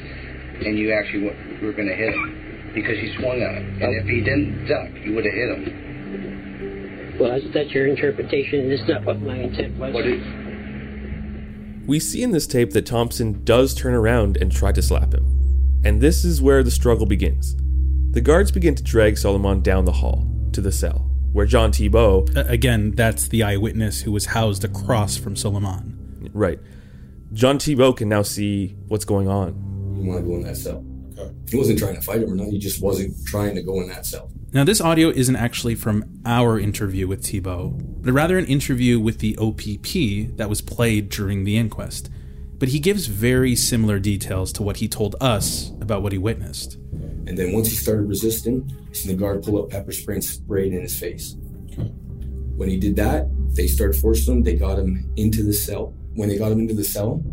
and 0.62 0.78
you 0.78 0.94
actually 0.94 1.26
were, 1.26 1.38
were 1.66 1.74
going 1.74 1.90
to 1.90 1.98
hit 1.98 2.14
him 2.14 2.72
because 2.76 2.98
he 3.02 3.10
swung 3.18 3.42
on 3.42 3.56
him. 3.58 3.82
And 3.82 3.96
if 3.98 4.06
he 4.06 4.22
didn't 4.22 4.70
duck, 4.70 4.90
you 5.02 5.16
would 5.18 5.26
have 5.26 5.34
hit 5.34 5.50
him. 5.50 7.18
Well, 7.20 7.32
that's, 7.34 7.54
that's 7.54 7.72
your 7.72 7.88
interpretation. 7.88 8.72
It's 8.72 8.88
not 8.88 9.04
what 9.04 9.20
my 9.20 9.38
intent 9.38 9.78
was. 9.80 9.94
What 9.94 10.06
is, 10.06 10.22
We 11.88 12.00
see 12.00 12.22
in 12.22 12.32
this 12.32 12.46
tape 12.46 12.70
that 12.72 12.86
Thompson 12.86 13.44
does 13.44 13.74
turn 13.74 13.96
around 13.96 14.38
and 14.38 14.52
try 14.52 14.72
to 14.72 14.82
slap 14.82 15.12
him. 15.12 15.26
And 15.84 16.02
this 16.02 16.24
is 16.24 16.40
where 16.40 16.62
the 16.62 16.72
struggle 16.72 17.08
begins. 17.08 17.56
The 18.12 18.22
guards 18.22 18.52
begin 18.52 18.76
to 18.76 18.84
drag 18.84 19.18
Solomon 19.18 19.62
down 19.62 19.86
the 19.86 19.92
hall 19.92 20.30
to 20.54 20.62
the 20.62 20.72
cell, 20.72 21.10
where 21.32 21.46
John 21.46 21.72
Tebow. 21.72 22.36
Uh, 22.36 22.46
again, 22.48 22.92
that's 22.92 23.28
the 23.28 23.44
eyewitness 23.44 24.02
who 24.02 24.12
was 24.12 24.28
housed 24.28 24.64
across 24.64 25.18
from 25.18 25.36
Solomon. 25.36 26.30
Right. 26.34 26.60
John 27.34 27.58
Tebow 27.58 27.96
can 27.96 28.10
now 28.10 28.22
see 28.22 28.76
what's 28.88 29.06
going 29.06 29.28
on. 29.28 30.00
You 30.00 30.10
want 30.10 30.22
to 30.22 30.28
go 30.28 30.36
in 30.36 30.44
that 30.44 30.58
cell. 30.58 30.86
He 31.50 31.58
wasn't 31.58 31.80
trying 31.80 31.96
to 31.96 32.02
fight 32.02 32.22
him 32.22 32.32
or 32.32 32.36
nothing. 32.36 32.54
He 32.54 32.60
just 32.60 32.82
wasn't 32.82 33.16
trying 33.26 33.56
to 33.56 33.62
go 33.62 33.80
in 33.82 33.88
that 33.90 34.06
cell. 34.06 34.32
Now, 34.52 34.64
this 34.64 34.82
audio 34.82 35.10
isn't 35.10 35.36
actually 35.36 35.76
from 35.76 36.22
our 36.26 36.60
interview 36.60 37.08
with 37.08 37.24
Tebow, 37.24 37.74
but 38.04 38.14
rather 38.14 38.38
an 38.38 38.46
interview 38.46 39.00
with 39.00 39.20
the 39.20 39.38
OPP 39.38 40.38
that 40.38 40.50
was 40.50 40.62
played 40.62 41.10
during 41.10 41.44
the 41.44 41.58
inquest. 41.58 42.10
But 42.60 42.70
he 42.70 42.80
gives 42.80 43.08
very 43.08 43.56
similar 43.56 44.00
details 44.00 44.54
to 44.54 44.64
what 44.64 44.78
he 44.78 44.88
told 44.88 45.16
us 45.20 45.72
about 45.82 46.04
what 46.04 46.12
he 46.12 46.18
witnessed. 46.18 46.78
And 47.26 47.38
then 47.38 47.54
once 47.54 47.70
he 47.70 47.76
started 47.76 48.04
resisting, 48.04 48.70
I 48.90 48.94
seen 48.94 49.12
the 49.12 49.18
guard 49.18 49.44
pull 49.44 49.62
up 49.62 49.70
pepper 49.70 49.92
spray 49.92 50.16
and 50.16 50.24
spray 50.24 50.68
it 50.68 50.74
in 50.74 50.82
his 50.82 50.98
face. 50.98 51.36
When 52.56 52.70
he 52.70 52.78
did 52.78 52.96
that, 52.98 53.28
they 53.56 53.68
started 53.68 54.00
forcing 54.00 54.36
him. 54.36 54.44
They 54.44 54.56
got 54.56 54.78
him 54.78 55.12
into 55.16 55.44
the 55.44 55.54
cell. 55.54 55.94
When 56.16 56.30
they 56.30 56.38
got 56.38 56.52
him 56.52 56.60
into 56.60 56.74
the 56.74 56.84
cell, 56.84 57.24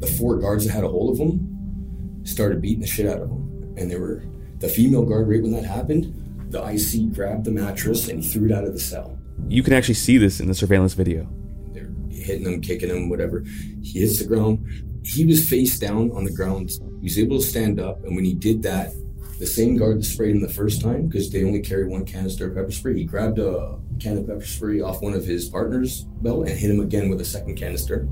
the 0.00 0.06
four 0.06 0.36
guards 0.36 0.66
that 0.66 0.72
had 0.72 0.84
a 0.84 0.88
hold 0.88 1.12
of 1.12 1.18
him 1.18 2.20
started 2.24 2.60
beating 2.60 2.80
the 2.80 2.86
shit 2.86 3.06
out 3.06 3.20
of 3.20 3.30
him. 3.30 3.74
And 3.76 3.90
they 3.90 3.96
were 3.96 4.24
the 4.58 4.68
female 4.68 5.04
guard. 5.04 5.28
Right 5.28 5.42
when 5.42 5.52
that 5.52 5.64
happened, 5.64 6.50
the 6.50 6.62
IC 6.62 7.14
grabbed 7.14 7.44
the 7.44 7.50
mattress 7.50 8.08
and 8.08 8.22
he 8.22 8.28
threw 8.28 8.46
it 8.46 8.52
out 8.52 8.64
of 8.64 8.72
the 8.72 8.80
cell. 8.80 9.18
You 9.48 9.62
can 9.62 9.72
actually 9.72 9.94
see 9.94 10.18
this 10.18 10.40
in 10.40 10.48
the 10.48 10.54
surveillance 10.54 10.94
video. 10.94 11.28
They're 11.72 11.90
hitting 12.10 12.46
him, 12.46 12.60
kicking 12.60 12.90
him, 12.90 13.08
whatever. 13.08 13.44
He 13.82 14.00
hits 14.00 14.18
the 14.18 14.26
ground. 14.26 14.66
He 15.04 15.26
was 15.26 15.48
face 15.48 15.78
down 15.78 16.10
on 16.12 16.24
the 16.24 16.32
ground. 16.32 16.70
He 17.04 17.08
was 17.10 17.18
able 17.18 17.38
to 17.38 17.44
stand 17.44 17.78
up, 17.78 18.02
and 18.06 18.16
when 18.16 18.24
he 18.24 18.32
did 18.32 18.62
that, 18.62 18.94
The 19.38 19.46
same 19.46 19.76
guard 19.76 19.98
that 19.98 20.04
sprayed 20.04 20.36
him 20.36 20.40
the 20.40 20.48
first 20.48 20.80
time, 20.80 21.08
because 21.08 21.30
they 21.30 21.44
only 21.44 21.60
carry 21.60 21.86
one 21.86 22.04
canister 22.04 22.48
of 22.48 22.54
pepper 22.54 22.70
spray, 22.70 22.96
he 22.96 23.04
grabbed 23.04 23.38
a 23.38 23.76
can 23.98 24.18
of 24.18 24.28
pepper 24.28 24.46
spray 24.46 24.80
off 24.80 25.02
one 25.02 25.12
of 25.12 25.24
his 25.24 25.48
partner's 25.48 26.02
belt 26.22 26.46
and 26.46 26.56
hit 26.56 26.70
him 26.70 26.80
again 26.80 27.08
with 27.08 27.20
a 27.20 27.24
second 27.24 27.56
canister. 27.56 28.08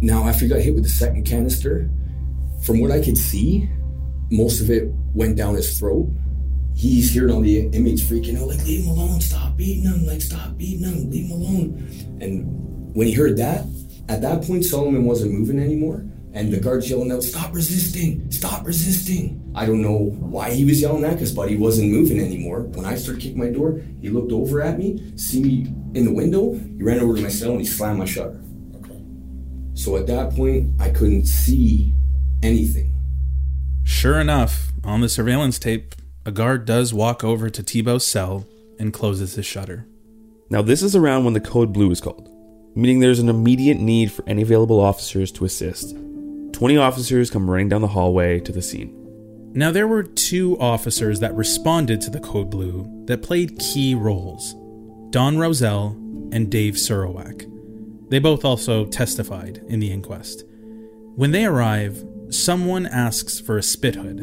Now, 0.00 0.26
after 0.26 0.46
he 0.46 0.48
got 0.48 0.60
hit 0.60 0.74
with 0.74 0.84
the 0.84 0.90
second 0.90 1.24
canister, 1.24 1.90
from 2.62 2.80
what 2.80 2.90
I 2.90 3.02
could 3.02 3.18
see, 3.18 3.68
most 4.30 4.62
of 4.62 4.70
it 4.70 4.90
went 5.12 5.36
down 5.36 5.54
his 5.54 5.78
throat. 5.78 6.08
He's 6.74 7.12
hearing 7.12 7.34
all 7.34 7.42
the 7.42 7.66
inmates 7.66 8.02
freaking 8.02 8.40
out, 8.40 8.48
like, 8.48 8.64
leave 8.64 8.84
him 8.84 8.90
alone, 8.90 9.20
stop 9.20 9.56
beating 9.56 9.84
him, 9.84 10.06
like, 10.06 10.22
stop 10.22 10.56
beating 10.56 10.86
him, 10.86 11.10
leave 11.10 11.26
him 11.26 11.32
alone. 11.32 12.18
And 12.20 12.94
when 12.94 13.06
he 13.06 13.12
heard 13.12 13.36
that, 13.36 13.66
at 14.08 14.22
that 14.22 14.42
point, 14.42 14.64
Solomon 14.64 15.04
wasn't 15.04 15.32
moving 15.32 15.58
anymore. 15.58 16.06
And 16.32 16.52
the 16.52 16.60
guards 16.60 16.88
yelling 16.88 17.10
out, 17.10 17.24
stop 17.24 17.52
resisting, 17.52 18.30
stop 18.30 18.64
resisting. 18.64 19.52
I 19.54 19.66
don't 19.66 19.82
know 19.82 19.98
why 19.98 20.52
he 20.52 20.64
was 20.64 20.80
yelling 20.80 21.02
that, 21.02 21.14
because 21.14 21.32
Buddy 21.32 21.56
wasn't 21.56 21.90
moving 21.90 22.20
anymore. 22.20 22.62
When 22.62 22.86
I 22.86 22.94
started 22.94 23.20
kicking 23.20 23.38
my 23.38 23.50
door, 23.50 23.82
he 24.00 24.10
looked 24.10 24.30
over 24.30 24.62
at 24.62 24.78
me, 24.78 25.12
see 25.16 25.42
me 25.42 25.74
in 25.94 26.04
the 26.04 26.12
window, 26.12 26.54
he 26.54 26.82
ran 26.82 27.00
over 27.00 27.16
to 27.16 27.22
my 27.22 27.28
cell 27.28 27.50
and 27.50 27.60
he 27.60 27.66
slammed 27.66 27.98
my 27.98 28.04
shutter. 28.04 28.40
So 29.74 29.96
at 29.96 30.06
that 30.06 30.34
point, 30.36 30.70
I 30.80 30.90
couldn't 30.90 31.26
see 31.26 31.94
anything. 32.42 32.94
Sure 33.82 34.20
enough, 34.20 34.72
on 34.84 35.00
the 35.00 35.08
surveillance 35.08 35.58
tape, 35.58 35.96
a 36.24 36.30
guard 36.30 36.64
does 36.64 36.94
walk 36.94 37.24
over 37.24 37.50
to 37.50 37.62
Tebow's 37.62 38.06
cell 38.06 38.46
and 38.78 38.92
closes 38.92 39.34
his 39.34 39.46
shutter. 39.46 39.86
Now, 40.48 40.62
this 40.62 40.82
is 40.82 40.94
around 40.94 41.24
when 41.24 41.34
the 41.34 41.40
code 41.40 41.72
blue 41.72 41.90
is 41.90 42.00
called, 42.00 42.28
meaning 42.76 43.00
there's 43.00 43.18
an 43.18 43.28
immediate 43.28 43.80
need 43.80 44.12
for 44.12 44.22
any 44.28 44.42
available 44.42 44.80
officers 44.80 45.32
to 45.32 45.44
assist. 45.44 45.96
20 46.60 46.76
officers 46.76 47.30
come 47.30 47.50
running 47.50 47.70
down 47.70 47.80
the 47.80 47.88
hallway 47.88 48.38
to 48.38 48.52
the 48.52 48.60
scene. 48.60 48.94
Now, 49.54 49.70
there 49.70 49.88
were 49.88 50.02
two 50.02 50.60
officers 50.60 51.18
that 51.20 51.34
responded 51.34 52.02
to 52.02 52.10
the 52.10 52.20
Code 52.20 52.50
Blue 52.50 52.86
that 53.06 53.22
played 53.22 53.58
key 53.58 53.94
roles 53.94 54.54
Don 55.08 55.38
Roselle 55.38 55.96
and 56.32 56.50
Dave 56.50 56.74
Surowak. 56.74 57.50
They 58.10 58.18
both 58.18 58.44
also 58.44 58.84
testified 58.84 59.64
in 59.68 59.80
the 59.80 59.90
inquest. 59.90 60.44
When 61.16 61.30
they 61.30 61.46
arrive, 61.46 62.04
someone 62.28 62.84
asks 62.84 63.40
for 63.40 63.56
a 63.56 63.62
spit 63.62 63.94
hood. 63.94 64.20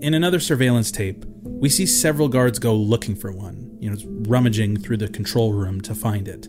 In 0.00 0.14
another 0.14 0.40
surveillance 0.40 0.90
tape, 0.90 1.26
we 1.42 1.68
see 1.68 1.84
several 1.84 2.30
guards 2.30 2.58
go 2.58 2.74
looking 2.74 3.14
for 3.14 3.32
one, 3.32 3.76
you 3.78 3.90
know, 3.90 3.98
rummaging 4.30 4.78
through 4.78 4.96
the 4.96 5.08
control 5.08 5.52
room 5.52 5.82
to 5.82 5.94
find 5.94 6.26
it. 6.26 6.48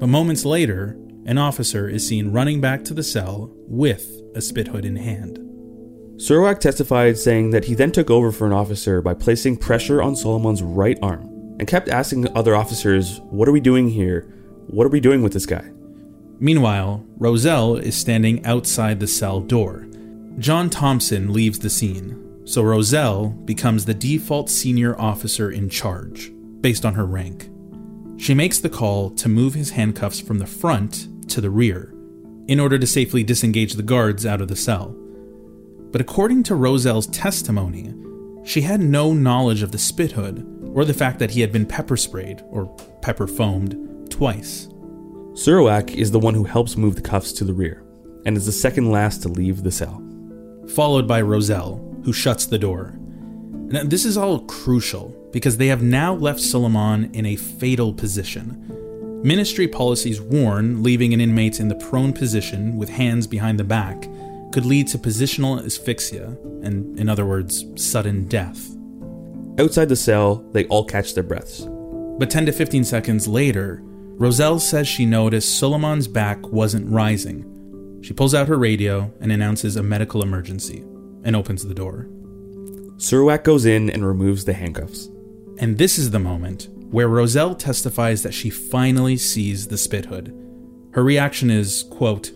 But 0.00 0.06
moments 0.06 0.46
later, 0.46 0.96
an 1.24 1.38
officer 1.38 1.88
is 1.88 2.06
seen 2.06 2.32
running 2.32 2.60
back 2.60 2.84
to 2.84 2.94
the 2.94 3.02
cell 3.02 3.50
with 3.68 4.20
a 4.34 4.40
spit 4.40 4.68
hood 4.68 4.84
in 4.84 4.96
hand. 4.96 5.38
Surowak 6.16 6.60
testified 6.60 7.18
saying 7.18 7.50
that 7.50 7.64
he 7.64 7.74
then 7.74 7.92
took 7.92 8.10
over 8.10 8.30
for 8.32 8.46
an 8.46 8.52
officer 8.52 9.00
by 9.00 9.14
placing 9.14 9.56
pressure 9.56 10.02
on 10.02 10.14
Soleiman's 10.14 10.62
right 10.62 10.98
arm 11.02 11.56
and 11.58 11.66
kept 11.66 11.88
asking 11.88 12.34
other 12.36 12.54
officers, 12.54 13.20
What 13.30 13.48
are 13.48 13.52
we 13.52 13.60
doing 13.60 13.88
here? 13.88 14.22
What 14.66 14.86
are 14.86 14.90
we 14.90 15.00
doing 15.00 15.22
with 15.22 15.32
this 15.32 15.46
guy? 15.46 15.70
Meanwhile, 16.38 17.04
Roselle 17.18 17.76
is 17.76 17.96
standing 17.96 18.44
outside 18.44 18.98
the 18.98 19.06
cell 19.06 19.40
door. 19.40 19.86
John 20.38 20.70
Thompson 20.70 21.32
leaves 21.32 21.58
the 21.58 21.70
scene, 21.70 22.42
so 22.44 22.62
Roselle 22.62 23.28
becomes 23.28 23.84
the 23.84 23.94
default 23.94 24.50
senior 24.50 25.00
officer 25.00 25.50
in 25.50 25.68
charge, 25.68 26.32
based 26.60 26.84
on 26.84 26.94
her 26.94 27.06
rank. 27.06 27.48
She 28.16 28.34
makes 28.34 28.58
the 28.58 28.70
call 28.70 29.10
to 29.10 29.28
move 29.28 29.54
his 29.54 29.70
handcuffs 29.70 30.20
from 30.20 30.38
the 30.38 30.46
front 30.46 31.08
to 31.32 31.40
the 31.40 31.50
rear, 31.50 31.94
in 32.46 32.60
order 32.60 32.78
to 32.78 32.86
safely 32.86 33.22
disengage 33.22 33.74
the 33.74 33.82
guards 33.82 34.24
out 34.24 34.40
of 34.40 34.48
the 34.48 34.56
cell. 34.56 34.96
But 35.90 36.00
according 36.00 36.44
to 36.44 36.54
Roselle's 36.54 37.06
testimony, 37.08 37.94
she 38.44 38.62
had 38.62 38.80
no 38.80 39.12
knowledge 39.12 39.62
of 39.62 39.72
the 39.72 39.78
spit 39.78 40.12
hood 40.12 40.46
or 40.74 40.84
the 40.84 40.94
fact 40.94 41.18
that 41.18 41.30
he 41.32 41.40
had 41.40 41.52
been 41.52 41.66
pepper 41.66 41.96
sprayed 41.96 42.42
or 42.50 42.66
pepper 43.02 43.26
foamed 43.26 44.10
twice. 44.10 44.68
Surowak 45.34 45.94
is 45.94 46.10
the 46.10 46.18
one 46.18 46.34
who 46.34 46.44
helps 46.44 46.76
move 46.76 46.96
the 46.96 47.02
cuffs 47.02 47.32
to 47.32 47.44
the 47.44 47.54
rear 47.54 47.84
and 48.26 48.36
is 48.36 48.46
the 48.46 48.52
second 48.52 48.90
last 48.90 49.22
to 49.22 49.28
leave 49.28 49.62
the 49.62 49.70
cell. 49.70 50.02
Followed 50.74 51.08
by 51.08 51.20
Roselle, 51.20 51.76
who 52.04 52.12
shuts 52.12 52.46
the 52.46 52.58
door. 52.58 52.94
Now, 52.98 53.84
this 53.84 54.04
is 54.04 54.16
all 54.16 54.40
crucial 54.40 55.16
because 55.32 55.56
they 55.56 55.68
have 55.68 55.82
now 55.82 56.14
left 56.14 56.40
Soleiman 56.40 57.14
in 57.14 57.26
a 57.26 57.36
fatal 57.36 57.92
position. 57.92 58.68
Ministry 59.24 59.68
policies 59.68 60.20
warn 60.20 60.82
leaving 60.82 61.14
an 61.14 61.20
inmate 61.20 61.60
in 61.60 61.68
the 61.68 61.76
prone 61.76 62.12
position 62.12 62.76
with 62.76 62.88
hands 62.88 63.28
behind 63.28 63.56
the 63.56 63.64
back 63.64 64.08
could 64.52 64.66
lead 64.66 64.88
to 64.88 64.98
positional 64.98 65.64
asphyxia, 65.64 66.36
and 66.64 66.98
in 66.98 67.08
other 67.08 67.24
words, 67.24 67.64
sudden 67.76 68.24
death. 68.26 68.68
Outside 69.60 69.88
the 69.88 69.94
cell, 69.94 70.36
they 70.52 70.66
all 70.66 70.84
catch 70.84 71.14
their 71.14 71.22
breaths. 71.22 71.68
But 72.18 72.30
10 72.30 72.46
to 72.46 72.52
15 72.52 72.82
seconds 72.82 73.28
later, 73.28 73.80
Roselle 73.84 74.58
says 74.58 74.88
she 74.88 75.06
noticed 75.06 75.56
Soleiman's 75.56 76.08
back 76.08 76.48
wasn't 76.48 76.90
rising. 76.90 78.00
She 78.02 78.12
pulls 78.12 78.34
out 78.34 78.48
her 78.48 78.58
radio 78.58 79.12
and 79.20 79.30
announces 79.30 79.76
a 79.76 79.84
medical 79.84 80.22
emergency 80.22 80.80
and 81.22 81.36
opens 81.36 81.64
the 81.64 81.74
door. 81.74 82.08
Surowak 82.96 83.44
goes 83.44 83.66
in 83.66 83.88
and 83.88 84.04
removes 84.04 84.46
the 84.46 84.52
handcuffs. 84.52 85.08
And 85.58 85.78
this 85.78 85.96
is 85.96 86.10
the 86.10 86.18
moment 86.18 86.68
where 86.92 87.08
Roselle 87.08 87.54
testifies 87.54 88.22
that 88.22 88.34
she 88.34 88.50
finally 88.50 89.16
sees 89.16 89.66
the 89.66 89.78
spit 89.78 90.04
hood. 90.04 90.32
Her 90.92 91.02
reaction 91.02 91.50
is, 91.50 91.84
quote, 91.84 92.30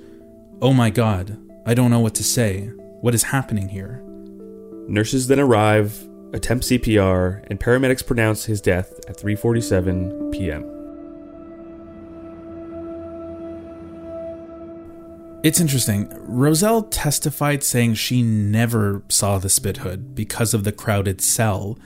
Oh 0.62 0.72
my 0.72 0.88
god, 0.88 1.38
I 1.66 1.74
don't 1.74 1.90
know 1.90 2.00
what 2.00 2.14
to 2.14 2.24
say. 2.24 2.68
What 3.02 3.14
is 3.14 3.22
happening 3.22 3.68
here? 3.68 4.02
Nurses 4.88 5.26
then 5.26 5.40
arrive, 5.40 6.08
attempt 6.32 6.64
CPR, 6.64 7.44
and 7.50 7.60
paramedics 7.60 8.06
pronounce 8.06 8.46
his 8.46 8.62
death 8.62 8.98
at 9.08 9.18
3:47 9.18 10.32
p.m. 10.32 10.64
It's 15.42 15.60
interesting. 15.60 16.08
Roselle 16.12 16.84
testified 16.84 17.62
saying 17.62 17.94
she 17.94 18.22
never 18.22 19.02
saw 19.08 19.38
the 19.38 19.50
spit 19.50 19.78
hood 19.78 20.14
because 20.14 20.54
of 20.54 20.64
the 20.64 20.72
crowded 20.72 21.20
cell. 21.20 21.78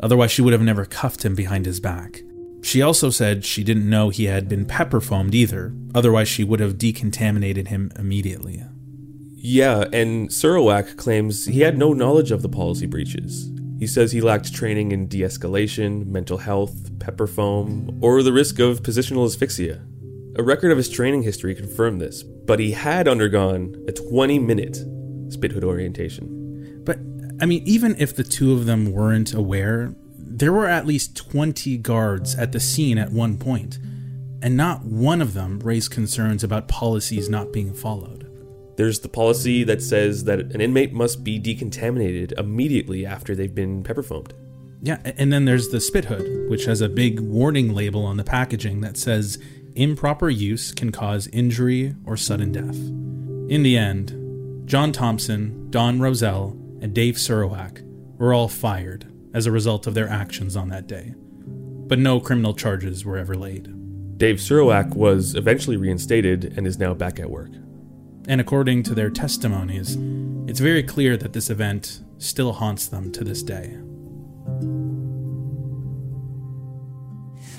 Otherwise, 0.00 0.30
she 0.30 0.42
would 0.42 0.52
have 0.52 0.62
never 0.62 0.84
cuffed 0.84 1.24
him 1.24 1.34
behind 1.34 1.66
his 1.66 1.80
back. 1.80 2.22
She 2.62 2.80
also 2.80 3.10
said 3.10 3.44
she 3.44 3.62
didn't 3.62 3.88
know 3.88 4.08
he 4.08 4.24
had 4.24 4.48
been 4.48 4.64
pepper 4.64 5.00
foamed 5.00 5.34
either. 5.34 5.74
Otherwise, 5.94 6.28
she 6.28 6.44
would 6.44 6.60
have 6.60 6.78
decontaminated 6.78 7.68
him 7.68 7.92
immediately. 7.96 8.62
Yeah, 9.36 9.84
and 9.92 10.30
Surowak 10.30 10.96
claims 10.96 11.44
he 11.44 11.60
had 11.60 11.76
no 11.76 11.92
knowledge 11.92 12.30
of 12.30 12.40
the 12.40 12.48
policy 12.48 12.86
breaches. 12.86 13.50
He 13.78 13.86
says 13.86 14.12
he 14.12 14.22
lacked 14.22 14.54
training 14.54 14.92
in 14.92 15.08
de 15.08 15.20
escalation, 15.20 16.06
mental 16.06 16.38
health, 16.38 16.98
pepper 16.98 17.26
foam, 17.26 17.98
or 18.00 18.22
the 18.22 18.32
risk 18.32 18.58
of 18.58 18.82
positional 18.82 19.26
asphyxia. 19.26 19.82
A 20.36 20.42
record 20.42 20.70
of 20.70 20.78
his 20.78 20.88
training 20.88 21.22
history 21.22 21.54
confirmed 21.54 22.00
this, 22.00 22.22
but 22.22 22.58
he 22.58 22.70
had 22.70 23.06
undergone 23.06 23.84
a 23.86 23.92
20 23.92 24.38
minute 24.38 24.78
spit 25.28 25.52
hood 25.52 25.64
orientation. 25.64 26.33
I 27.40 27.46
mean, 27.46 27.62
even 27.66 27.96
if 27.98 28.14
the 28.14 28.24
two 28.24 28.52
of 28.52 28.66
them 28.66 28.92
weren't 28.92 29.34
aware, 29.34 29.94
there 30.16 30.52
were 30.52 30.66
at 30.66 30.86
least 30.86 31.16
20 31.16 31.78
guards 31.78 32.34
at 32.34 32.52
the 32.52 32.60
scene 32.60 32.98
at 32.98 33.12
one 33.12 33.38
point, 33.38 33.78
and 34.42 34.56
not 34.56 34.84
one 34.84 35.20
of 35.20 35.34
them 35.34 35.58
raised 35.60 35.90
concerns 35.90 36.44
about 36.44 36.68
policies 36.68 37.28
not 37.28 37.52
being 37.52 37.72
followed. 37.74 38.30
There's 38.76 39.00
the 39.00 39.08
policy 39.08 39.62
that 39.64 39.82
says 39.82 40.24
that 40.24 40.40
an 40.40 40.60
inmate 40.60 40.92
must 40.92 41.22
be 41.22 41.38
decontaminated 41.38 42.32
immediately 42.38 43.06
after 43.06 43.34
they've 43.34 43.54
been 43.54 43.84
pepper 43.84 44.02
foamed. 44.02 44.34
Yeah, 44.82 44.98
and 45.04 45.32
then 45.32 45.44
there's 45.44 45.68
the 45.68 45.80
spit 45.80 46.06
hood, 46.06 46.50
which 46.50 46.66
has 46.66 46.80
a 46.80 46.88
big 46.88 47.20
warning 47.20 47.72
label 47.72 48.04
on 48.04 48.16
the 48.16 48.24
packaging 48.24 48.80
that 48.80 48.96
says 48.96 49.38
improper 49.74 50.28
use 50.28 50.72
can 50.72 50.92
cause 50.92 51.28
injury 51.28 51.94
or 52.04 52.16
sudden 52.16 52.52
death. 52.52 52.76
In 53.50 53.62
the 53.62 53.76
end, 53.78 54.68
John 54.68 54.92
Thompson, 54.92 55.70
Don 55.70 56.00
Roselle, 56.00 56.56
and 56.84 56.92
Dave 56.92 57.14
Surowak 57.14 57.80
were 58.18 58.34
all 58.34 58.46
fired 58.46 59.10
as 59.32 59.46
a 59.46 59.50
result 59.50 59.86
of 59.86 59.94
their 59.94 60.06
actions 60.06 60.54
on 60.54 60.68
that 60.68 60.86
day. 60.86 61.14
But 61.16 61.98
no 61.98 62.20
criminal 62.20 62.52
charges 62.52 63.06
were 63.06 63.16
ever 63.16 63.34
laid. 63.34 64.18
Dave 64.18 64.36
Surowak 64.36 64.94
was 64.94 65.34
eventually 65.34 65.78
reinstated 65.78 66.52
and 66.58 66.66
is 66.66 66.78
now 66.78 66.92
back 66.92 67.18
at 67.18 67.30
work. 67.30 67.52
And 68.28 68.38
according 68.38 68.82
to 68.82 68.94
their 68.94 69.08
testimonies, 69.08 69.96
it's 70.46 70.60
very 70.60 70.82
clear 70.82 71.16
that 71.16 71.32
this 71.32 71.48
event 71.48 72.02
still 72.18 72.52
haunts 72.52 72.86
them 72.86 73.10
to 73.12 73.24
this 73.24 73.42
day. 73.42 73.78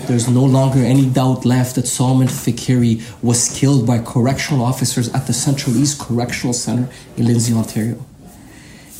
There's 0.05 0.29
no 0.29 0.45
longer 0.45 0.81
any 0.81 1.09
doubt 1.09 1.45
left 1.45 1.73
that 1.77 1.87
Soleiman 1.87 2.27
Faqiri 2.27 3.01
was 3.23 3.49
killed 3.59 3.87
by 3.87 3.97
correctional 4.03 4.63
officers 4.63 5.11
at 5.15 5.25
the 5.25 5.33
Central 5.33 5.75
East 5.77 5.99
Correctional 5.99 6.53
Center 6.53 6.87
in 7.17 7.25
Lindsay, 7.25 7.55
Ontario. 7.55 8.05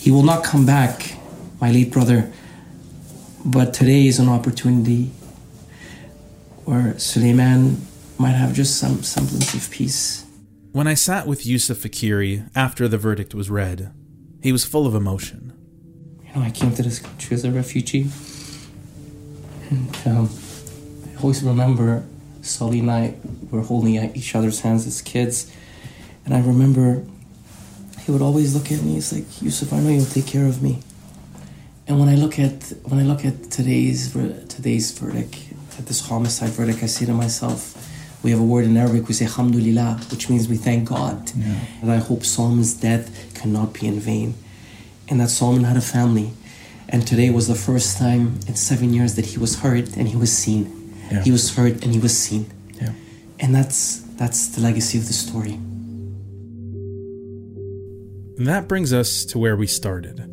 He 0.05 0.11
will 0.11 0.21
not 0.21 0.43
come 0.43 0.67
back, 0.67 1.17
my 1.59 1.71
late 1.71 1.91
brother, 1.91 2.31
but 3.43 3.73
today 3.73 4.05
is 4.05 4.19
an 4.19 4.29
opportunity 4.29 5.05
where 6.63 6.93
Soleiman 6.99 7.77
might 8.19 8.33
have 8.33 8.53
just 8.53 8.77
some 8.77 9.01
semblance 9.01 9.55
of 9.55 9.67
peace. 9.71 10.23
When 10.73 10.85
I 10.85 10.93
sat 10.93 11.25
with 11.25 11.43
Yusuf 11.43 11.79
Faqiri 11.79 12.47
after 12.55 12.87
the 12.87 12.99
verdict 12.99 13.33
was 13.33 13.49
read, 13.49 13.91
he 14.43 14.51
was 14.51 14.63
full 14.63 14.85
of 14.85 14.93
emotion. 14.93 15.53
You 16.23 16.35
know, 16.35 16.45
I 16.45 16.51
came 16.51 16.75
to 16.75 16.83
this 16.83 16.99
country 16.99 17.33
as 17.33 17.43
a 17.43 17.49
refugee. 17.49 18.11
And 19.71 19.97
um, 20.05 20.29
I 21.17 21.21
always 21.23 21.41
remember 21.41 22.03
Sully 22.43 22.81
and 22.81 22.91
I 22.91 23.15
were 23.49 23.61
holding 23.61 23.95
each 24.15 24.35
other's 24.35 24.59
hands 24.59 24.85
as 24.85 25.01
kids. 25.01 25.51
And 26.25 26.35
I 26.35 26.41
remember 26.41 27.03
he 28.05 28.11
would 28.11 28.21
always 28.21 28.53
look 28.53 28.71
at 28.71 28.83
me. 28.83 28.93
He's 28.93 29.11
like, 29.11 29.41
Yusuf, 29.41 29.73
I 29.73 29.79
know 29.79 29.89
you'll 29.89 30.05
take 30.05 30.27
care 30.27 30.45
of 30.45 30.61
me. 30.61 30.79
And 31.87 31.99
when 31.99 32.07
I 32.07 32.15
look 32.15 32.37
at 32.37 32.73
when 32.83 32.99
I 32.99 33.03
look 33.03 33.25
at 33.25 33.49
today's 33.49 34.13
today's 34.47 34.91
verdict, 34.91 35.37
at 35.79 35.87
this 35.87 36.07
homicide 36.07 36.51
verdict, 36.51 36.83
I 36.83 36.85
say 36.85 37.05
to 37.05 37.13
myself, 37.13 37.59
we 38.23 38.29
have 38.31 38.39
a 38.39 38.43
word 38.43 38.65
in 38.65 38.77
Arabic. 38.77 39.07
We 39.07 39.13
say 39.15 39.25
Alhamdulillah, 39.25 40.01
which 40.11 40.29
means 40.29 40.47
we 40.47 40.57
thank 40.57 40.87
God. 40.87 41.31
Yeah. 41.35 41.55
And 41.81 41.91
I 41.91 41.97
hope 41.97 42.23
Soleiman's 42.23 42.73
death 42.73 43.33
cannot 43.33 43.73
be 43.73 43.87
in 43.87 43.99
vain, 43.99 44.35
and 45.07 45.19
that 45.19 45.29
Soleiman 45.29 45.65
had 45.65 45.77
a 45.77 45.81
family. 45.81 46.31
And 46.87 47.07
today 47.07 47.31
was 47.31 47.47
the 47.47 47.55
first 47.55 47.97
time 47.97 48.39
in 48.47 48.55
seven 48.55 48.93
years 48.93 49.15
that 49.15 49.25
he 49.25 49.39
was 49.39 49.61
heard 49.61 49.97
and 49.97 50.07
he 50.07 50.15
was 50.15 50.31
seen. 50.31 50.93
Yeah. 51.11 51.23
He 51.23 51.31
was 51.31 51.55
heard 51.55 51.83
and 51.83 51.91
he 51.93 51.99
was 51.99 52.15
seen. 52.15 52.51
Yeah. 52.79 52.93
And 53.39 53.55
that's 53.55 54.01
that's 54.17 54.49
the 54.49 54.61
legacy 54.61 54.99
of 54.99 55.07
the 55.07 55.13
story. 55.13 55.59
And 58.37 58.47
that 58.47 58.67
brings 58.67 58.91
us 58.91 59.23
to 59.25 59.39
where 59.39 59.55
we 59.55 59.67
started. 59.67 60.29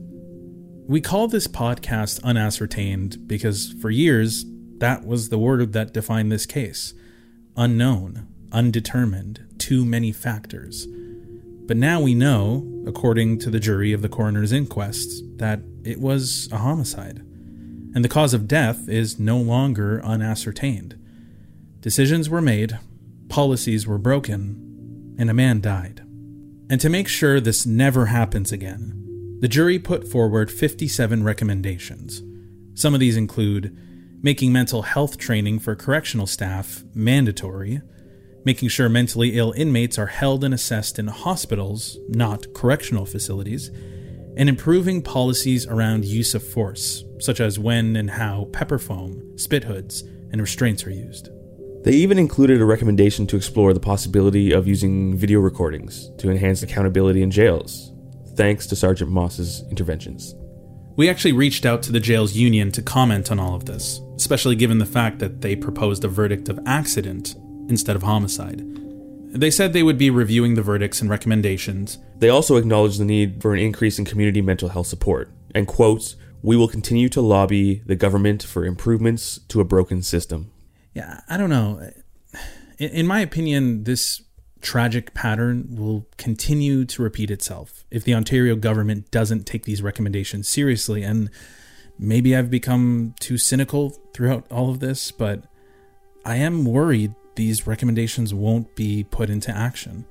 We 0.89 1.01
call 1.01 1.29
this 1.29 1.47
podcast 1.47 2.23
Unascertained 2.25 3.29
because 3.29 3.73
for 3.81 3.91
years, 3.91 4.45
that 4.79 5.07
was 5.07 5.29
the 5.29 5.39
word 5.39 5.73
that 5.73 5.95
defined 5.95 6.33
this 6.33 6.47
case 6.47 6.95
unknown, 7.57 8.27
undetermined, 8.51 9.47
too 9.59 9.85
many 9.85 10.11
factors. 10.11 10.87
But 11.67 11.77
now 11.77 12.01
we 12.01 12.15
know, 12.15 12.83
according 12.87 13.39
to 13.41 13.51
the 13.51 13.61
jury 13.61 13.93
of 13.93 14.03
the 14.03 14.09
coroner's 14.09 14.53
inquest, 14.53 15.23
that 15.39 15.61
it 15.85 16.01
was 16.01 16.49
a 16.51 16.59
homicide. 16.59 17.19
And 17.95 18.05
the 18.05 18.09
cause 18.09 18.35
of 18.35 18.49
death 18.49 18.89
is 18.89 19.21
no 19.21 19.39
longer 19.39 20.05
unascertained. 20.05 20.99
Decisions 21.81 22.29
were 22.29 22.43
made, 22.43 22.79
policies 23.29 23.87
were 23.87 23.99
broken, 23.99 25.15
and 25.19 25.31
a 25.31 25.35
man 25.35 25.61
died. 25.61 26.02
And 26.71 26.81
to 26.81 26.89
make 26.89 27.09
sure 27.09 27.41
this 27.41 27.67
never 27.67 28.07
happens 28.07 28.53
again, 28.53 29.39
the 29.41 29.49
jury 29.49 29.79
put 29.79 30.09
forward 30.09 30.51
57 30.51 31.23
recommendations. 31.23 32.23
Some 32.75 32.95
of 32.95 33.01
these 33.01 33.17
include 33.17 33.77
making 34.23 34.53
mental 34.53 34.83
health 34.83 35.19
training 35.19 35.59
for 35.59 35.75
correctional 35.75 36.27
staff 36.27 36.85
mandatory, 36.95 37.83
making 38.45 38.69
sure 38.69 38.89
mentally 38.89 39.37
ill 39.37 39.53
inmates 39.57 39.99
are 39.99 40.07
held 40.07 40.45
and 40.45 40.55
assessed 40.55 40.99
in 40.99 41.09
hospitals, 41.09 41.99
not 42.09 42.55
correctional 42.55 43.05
facilities, 43.05 43.71
and 44.37 44.49
improving 44.49 45.03
policies 45.03 45.67
around 45.67 46.05
use 46.05 46.35
of 46.35 46.47
force, 46.47 47.05
such 47.19 47.41
as 47.41 47.59
when 47.59 47.97
and 47.97 48.11
how 48.11 48.49
pepper 48.53 48.79
foam, 48.79 49.37
spit 49.37 49.65
hoods, 49.65 50.03
and 50.31 50.41
restraints 50.41 50.87
are 50.87 50.91
used. 50.91 51.29
They 51.85 51.95
even 51.95 52.17
included 52.17 52.61
a 52.61 52.65
recommendation 52.65 53.27
to 53.27 53.37
explore 53.37 53.75
the 53.75 53.81
possibility 53.81 54.53
of 54.53 54.69
using 54.69 55.17
video 55.17 55.41
recordings 55.41 56.13
to 56.19 56.31
enhance 56.31 56.63
accountability 56.63 57.23
in 57.23 57.31
jails, 57.33 57.93
thanks 58.37 58.69
to 58.69 58.77
Sergeant 58.77 59.11
Moss's 59.11 59.65
interventions. 59.69 60.37
We 60.95 61.09
actually 61.09 61.33
reached 61.33 61.67
out 61.67 61.83
to 61.83 61.93
the 61.93 61.99
jail's 61.99 62.37
union 62.37 62.71
to 62.73 62.83
comment 62.83 63.33
on 63.33 63.41
all 63.41 63.57
of 63.57 63.65
this, 63.65 64.01
especially 64.15 64.55
given 64.55 64.79
the 64.79 64.87
fact 64.87 65.19
that 65.19 65.41
they 65.41 65.57
proposed 65.57 66.05
a 66.05 66.09
verdict 66.09 66.49
of 66.49 66.61
accident 66.67 67.35
instead 67.69 67.97
of 67.97 68.05
homicide. 68.05 68.63
They 69.33 69.51
said 69.51 69.73
they 69.73 69.83
would 69.83 69.99
be 69.99 70.11
reviewing 70.11 70.55
the 70.55 70.63
verdicts 70.63 71.01
and 71.01 71.11
recommendations. 71.11 71.99
They 72.19 72.29
also 72.29 72.57
acknowledged 72.57 73.01
the 73.01 73.05
need 73.05 73.43
for 73.43 73.55
an 73.55 73.59
increase 73.59 73.99
in 73.99 74.05
community 74.05 74.41
mental 74.41 74.69
health 74.69 74.87
support, 74.87 75.33
and 75.53 75.67
quotes, 75.67 76.15
We 76.43 76.57
will 76.57 76.69
continue 76.69 77.09
to 77.09 77.21
lobby 77.21 77.83
the 77.87 77.97
government 77.97 78.45
for 78.45 78.65
improvements 78.65 79.41
to 79.49 79.61
a 79.61 79.65
broken 79.65 80.03
system. 80.03 80.53
Yeah, 80.95 81.21
I 81.29 81.37
don't 81.37 81.51
know. 81.51 81.91
In 82.79 83.07
my 83.07 83.21
opinion, 83.21 83.85
this 83.85 84.23
tragic 84.61 85.13
pattern 85.13 85.67
will 85.71 86.07
continue 86.17 86.85
to 86.85 87.03
repeat 87.03 87.31
itself 87.31 87.85
if 87.91 88.05
the 88.05 88.15
Ontario 88.15 88.55
government 88.55 89.11
doesn't 89.11 89.45
take 89.45 89.65
these 89.65 89.83
recommendations 89.83 90.49
seriously. 90.49 91.03
And 91.03 91.31
maybe 91.99 92.37
I've 92.37 92.51
become 92.51 93.15
too 93.21 93.39
cynical 93.39 93.91
throughout 94.15 94.51
all 94.51 94.71
of 94.71 94.81
this, 94.81 95.11
but 95.11 95.45
I 96.25 96.37
am 96.37 96.65
worried 96.65 97.15
these 97.35 97.67
recommendations 97.67 98.35
won't 98.35 98.75
be 98.77 99.05
put 99.05 99.31
into 99.31 99.51
action. 99.51 100.05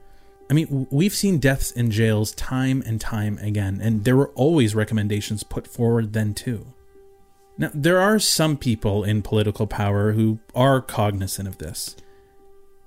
I 0.49 0.53
mean, 0.53 0.87
we've 0.91 1.13
seen 1.13 1.39
deaths 1.39 1.71
in 1.71 1.91
jails 1.91 2.33
time 2.33 2.83
and 2.85 2.99
time 2.99 3.37
again, 3.37 3.79
and 3.81 4.03
there 4.03 4.17
were 4.17 4.31
always 4.31 4.75
recommendations 4.75 5.43
put 5.43 5.65
forward 5.65 6.11
then 6.11 6.33
too. 6.33 6.65
Now, 7.57 7.69
there 7.73 7.99
are 7.99 8.17
some 8.17 8.57
people 8.57 9.03
in 9.03 9.21
political 9.21 9.67
power 9.67 10.13
who 10.13 10.39
are 10.55 10.81
cognizant 10.81 11.47
of 11.47 11.57
this. 11.57 11.95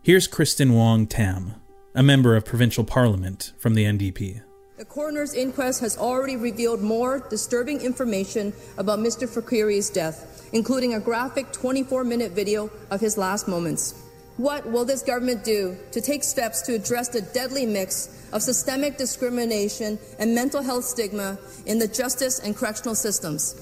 Here's 0.03 0.27
Kristyn 0.27 0.75
Wong-Tam, 0.75 1.55
a 1.95 2.03
member 2.03 2.35
of 2.35 2.45
provincial 2.45 2.85
parliament 2.85 3.53
from 3.59 3.75
the 3.75 3.85
NDP. 3.85 4.43
The 4.77 4.85
coroner's 4.85 5.35
inquest 5.35 5.81
has 5.81 5.97
already 5.97 6.37
revealed 6.37 6.83
more 6.83 7.21
disturbing 7.31 7.81
information 7.81 8.53
about 8.77 8.99
Mr. 8.99 9.29
Faqiri's 9.29 9.89
death, 9.89 10.49
including 10.53 10.95
a 10.95 11.01
graphic 11.01 11.53
24 11.53 12.03
minute 12.03 12.33
video 12.33 12.71
of 12.91 13.01
his 13.01 13.17
last 13.17 13.47
moments. 13.47 13.95
What 14.37 14.67
will 14.67 14.85
this 14.85 15.03
government 15.03 15.45
do 15.45 15.77
to 15.93 16.01
take 16.01 16.25
steps 16.25 16.63
to 16.63 16.75
address 16.75 17.09
the 17.09 17.21
deadly 17.21 17.67
mix 17.67 18.29
of 18.33 18.43
systemic 18.43 18.97
discrimination 18.97 19.97
and 20.19 20.35
mental 20.35 20.61
health 20.61 20.85
stigma 20.85 21.39
in 21.67 21.79
the 21.79 21.87
justice 21.87 22.41
and 22.41 22.57
correctional 22.57 22.97
systems? 22.97 23.55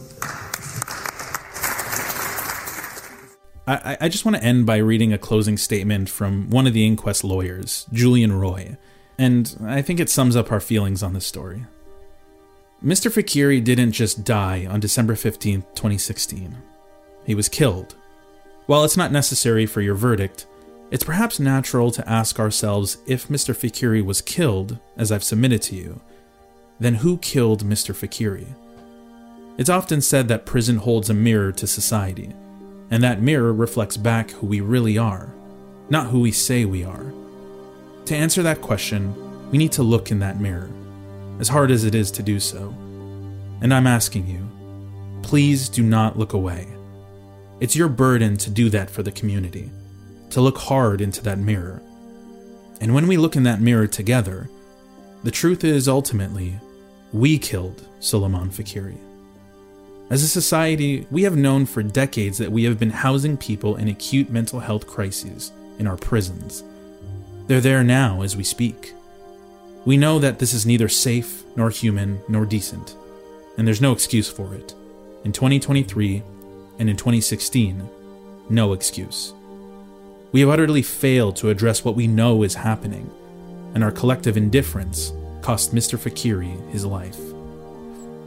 I, 3.66 3.96
I 4.00 4.08
just 4.08 4.24
want 4.24 4.36
to 4.36 4.42
end 4.42 4.66
by 4.66 4.78
reading 4.78 5.12
a 5.12 5.18
closing 5.18 5.56
statement 5.56 6.08
from 6.08 6.50
one 6.50 6.66
of 6.66 6.72
the 6.72 6.86
inquest 6.86 7.22
lawyers, 7.22 7.86
Julian 7.92 8.32
Roy, 8.32 8.76
and 9.18 9.56
I 9.64 9.82
think 9.82 10.00
it 10.00 10.10
sums 10.10 10.34
up 10.34 10.50
our 10.50 10.60
feelings 10.60 11.02
on 11.02 11.12
this 11.12 11.26
story. 11.26 11.66
Mr. 12.84 13.12
Faqiri 13.12 13.62
didn't 13.62 13.92
just 13.92 14.24
die 14.24 14.66
on 14.68 14.80
December 14.80 15.14
15, 15.14 15.62
2016. 15.76 16.56
He 17.24 17.34
was 17.36 17.48
killed. 17.48 17.94
While 18.66 18.82
it's 18.82 18.96
not 18.96 19.12
necessary 19.12 19.66
for 19.66 19.80
your 19.80 19.94
verdict, 19.94 20.46
it's 20.90 21.04
perhaps 21.04 21.38
natural 21.38 21.92
to 21.92 22.08
ask 22.08 22.40
ourselves 22.40 22.98
if 23.06 23.28
Mr. 23.28 23.54
Faqiri 23.54 24.04
was 24.04 24.20
killed, 24.20 24.78
as 24.96 25.12
I've 25.12 25.22
submitted 25.22 25.62
to 25.62 25.76
you, 25.76 26.00
then 26.80 26.96
who 26.96 27.16
killed 27.18 27.64
Mr. 27.64 27.94
Faqiri? 27.94 28.48
It's 29.56 29.70
often 29.70 30.00
said 30.00 30.26
that 30.28 30.46
prison 30.46 30.78
holds 30.78 31.08
a 31.08 31.14
mirror 31.14 31.52
to 31.52 31.66
society 31.68 32.34
and 32.92 33.02
that 33.02 33.22
mirror 33.22 33.54
reflects 33.54 33.96
back 33.96 34.30
who 34.32 34.46
we 34.46 34.60
really 34.60 34.98
are, 34.98 35.32
not 35.88 36.08
who 36.08 36.20
we 36.20 36.30
say 36.30 36.66
we 36.66 36.84
are. 36.84 37.10
To 38.04 38.14
answer 38.14 38.42
that 38.42 38.60
question, 38.60 39.50
we 39.50 39.56
need 39.56 39.72
to 39.72 39.82
look 39.82 40.10
in 40.10 40.18
that 40.18 40.38
mirror, 40.38 40.70
as 41.40 41.48
hard 41.48 41.70
as 41.70 41.84
it 41.84 41.94
is 41.94 42.10
to 42.10 42.22
do 42.22 42.38
so. 42.38 42.68
And 43.62 43.72
I'm 43.72 43.86
asking 43.86 44.26
you, 44.26 44.46
please 45.22 45.70
do 45.70 45.82
not 45.82 46.18
look 46.18 46.34
away. 46.34 46.68
It's 47.60 47.74
your 47.74 47.88
burden 47.88 48.36
to 48.36 48.50
do 48.50 48.68
that 48.68 48.90
for 48.90 49.02
the 49.02 49.12
community, 49.12 49.70
to 50.28 50.42
look 50.42 50.58
hard 50.58 51.00
into 51.00 51.22
that 51.22 51.38
mirror. 51.38 51.80
And 52.82 52.94
when 52.94 53.06
we 53.06 53.16
look 53.16 53.36
in 53.36 53.44
that 53.44 53.62
mirror 53.62 53.86
together, 53.86 54.50
the 55.24 55.30
truth 55.30 55.64
is 55.64 55.88
ultimately, 55.88 56.60
we 57.10 57.38
killed 57.38 57.88
Soleiman 58.00 58.50
Faqiri. 58.50 58.98
As 60.12 60.22
a 60.22 60.28
society, 60.28 61.06
we 61.10 61.22
have 61.22 61.38
known 61.38 61.64
for 61.64 61.82
decades 61.82 62.36
that 62.36 62.52
we 62.52 62.64
have 62.64 62.78
been 62.78 62.90
housing 62.90 63.38
people 63.38 63.76
in 63.76 63.88
acute 63.88 64.28
mental 64.28 64.60
health 64.60 64.86
crises 64.86 65.52
in 65.78 65.86
our 65.86 65.96
prisons. 65.96 66.62
They're 67.46 67.62
there 67.62 67.82
now 67.82 68.20
as 68.20 68.36
we 68.36 68.44
speak. 68.44 68.92
We 69.86 69.96
know 69.96 70.18
that 70.18 70.38
this 70.38 70.52
is 70.52 70.66
neither 70.66 70.90
safe, 70.90 71.44
nor 71.56 71.70
human, 71.70 72.20
nor 72.28 72.44
decent, 72.44 72.94
and 73.56 73.66
there's 73.66 73.80
no 73.80 73.92
excuse 73.92 74.28
for 74.28 74.54
it. 74.54 74.74
In 75.24 75.32
2023 75.32 76.22
and 76.78 76.90
in 76.90 76.96
2016, 76.98 77.88
no 78.50 78.74
excuse. 78.74 79.32
We 80.30 80.40
have 80.40 80.50
utterly 80.50 80.82
failed 80.82 81.36
to 81.36 81.48
address 81.48 81.86
what 81.86 81.96
we 81.96 82.06
know 82.06 82.42
is 82.42 82.54
happening, 82.54 83.10
and 83.74 83.82
our 83.82 83.90
collective 83.90 84.36
indifference 84.36 85.14
cost 85.40 85.74
Mr. 85.74 85.98
Faqiri 85.98 86.70
his 86.70 86.84
life. 86.84 87.18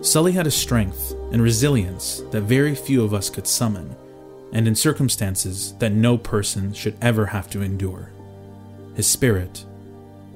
Sully 0.06 0.34
had 0.34 0.46
a 0.46 0.52
strength 0.52 1.16
and 1.32 1.42
resilience 1.42 2.22
that 2.30 2.42
very 2.42 2.76
few 2.76 3.04
of 3.04 3.12
us 3.12 3.28
could 3.28 3.48
summon, 3.48 3.96
and 4.54 4.68
in 4.68 4.76
circumstances 4.76 5.74
that 5.80 5.94
no 5.94 6.16
person 6.16 6.76
should 6.76 6.96
ever 7.02 7.26
have 7.26 7.50
to 7.50 7.64
endure. 7.64 8.12
His 8.94 9.08
spirit 9.08 9.66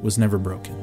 was 0.02 0.18
never 0.18 0.40
broken. 0.40 0.74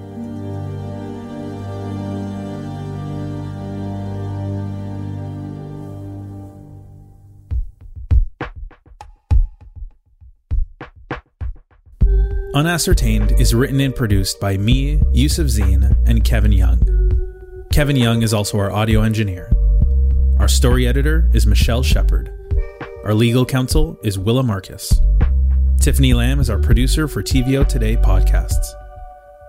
Unascertained 12.54 13.32
is 13.32 13.52
written 13.52 13.80
and 13.80 13.96
produced 13.96 14.38
by 14.38 14.56
me, 14.56 15.02
Yusuf 15.12 15.48
Zine, 15.48 15.94
and 16.06 16.22
Kevin 16.22 16.52
Young. 16.52 17.05
Kevin 17.76 17.96
Young 17.96 18.22
is 18.22 18.32
also 18.32 18.58
our 18.58 18.72
audio 18.72 19.02
engineer. 19.02 19.52
Our 20.38 20.48
story 20.48 20.86
editor 20.88 21.30
is 21.34 21.46
Michelle 21.46 21.82
Shepard. 21.82 22.32
Our 23.04 23.12
legal 23.12 23.44
counsel 23.44 23.98
is 24.02 24.18
Willa 24.18 24.42
Marcus. 24.42 24.98
Tiffany 25.82 26.14
Lamb 26.14 26.40
is 26.40 26.48
our 26.48 26.58
producer 26.58 27.06
for 27.06 27.22
TVO 27.22 27.68
Today 27.68 27.96
podcasts. 27.96 28.72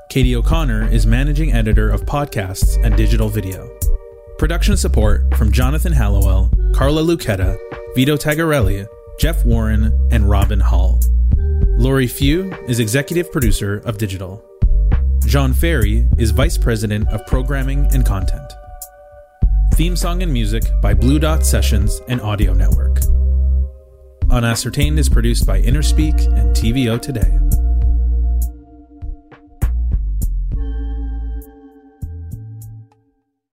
Katie 0.09 0.35
O'Connor 0.35 0.91
is 0.91 1.07
managing 1.07 1.53
editor 1.53 1.89
of 1.89 2.01
podcasts 2.01 2.75
and 2.83 2.97
digital 2.97 3.29
video. 3.29 3.65
Production 4.37 4.75
support 4.75 5.33
from 5.37 5.49
Jonathan 5.49 5.93
Hallowell, 5.93 6.51
Carla 6.75 6.99
Lucetta, 6.99 7.57
Vito 7.95 8.17
Tagarelli, 8.17 8.85
Jeff 9.21 9.45
Warren, 9.45 9.97
and 10.11 10.29
Robin 10.29 10.59
Hall. 10.59 10.99
Lori 11.77 12.07
Few 12.07 12.53
is 12.67 12.81
executive 12.81 13.31
producer 13.31 13.77
of 13.85 13.97
digital. 13.97 14.43
John 15.27 15.51
Ferry 15.51 16.07
is 16.17 16.31
vice 16.31 16.57
president 16.57 17.09
of 17.09 17.25
programming 17.27 17.85
and 17.93 18.05
content. 18.05 18.53
Theme 19.73 19.97
song 19.97 20.23
and 20.23 20.31
music 20.31 20.63
by 20.81 20.93
Blue 20.93 21.19
Dot 21.19 21.45
Sessions 21.45 21.99
and 22.07 22.21
Audio 22.21 22.53
Network. 22.53 23.01
Unascertained 24.29 24.97
is 24.97 25.09
produced 25.09 25.45
by 25.45 25.61
Interspeak 25.61 26.25
and 26.37 26.55
TVO 26.55 27.01
Today. 27.01 27.66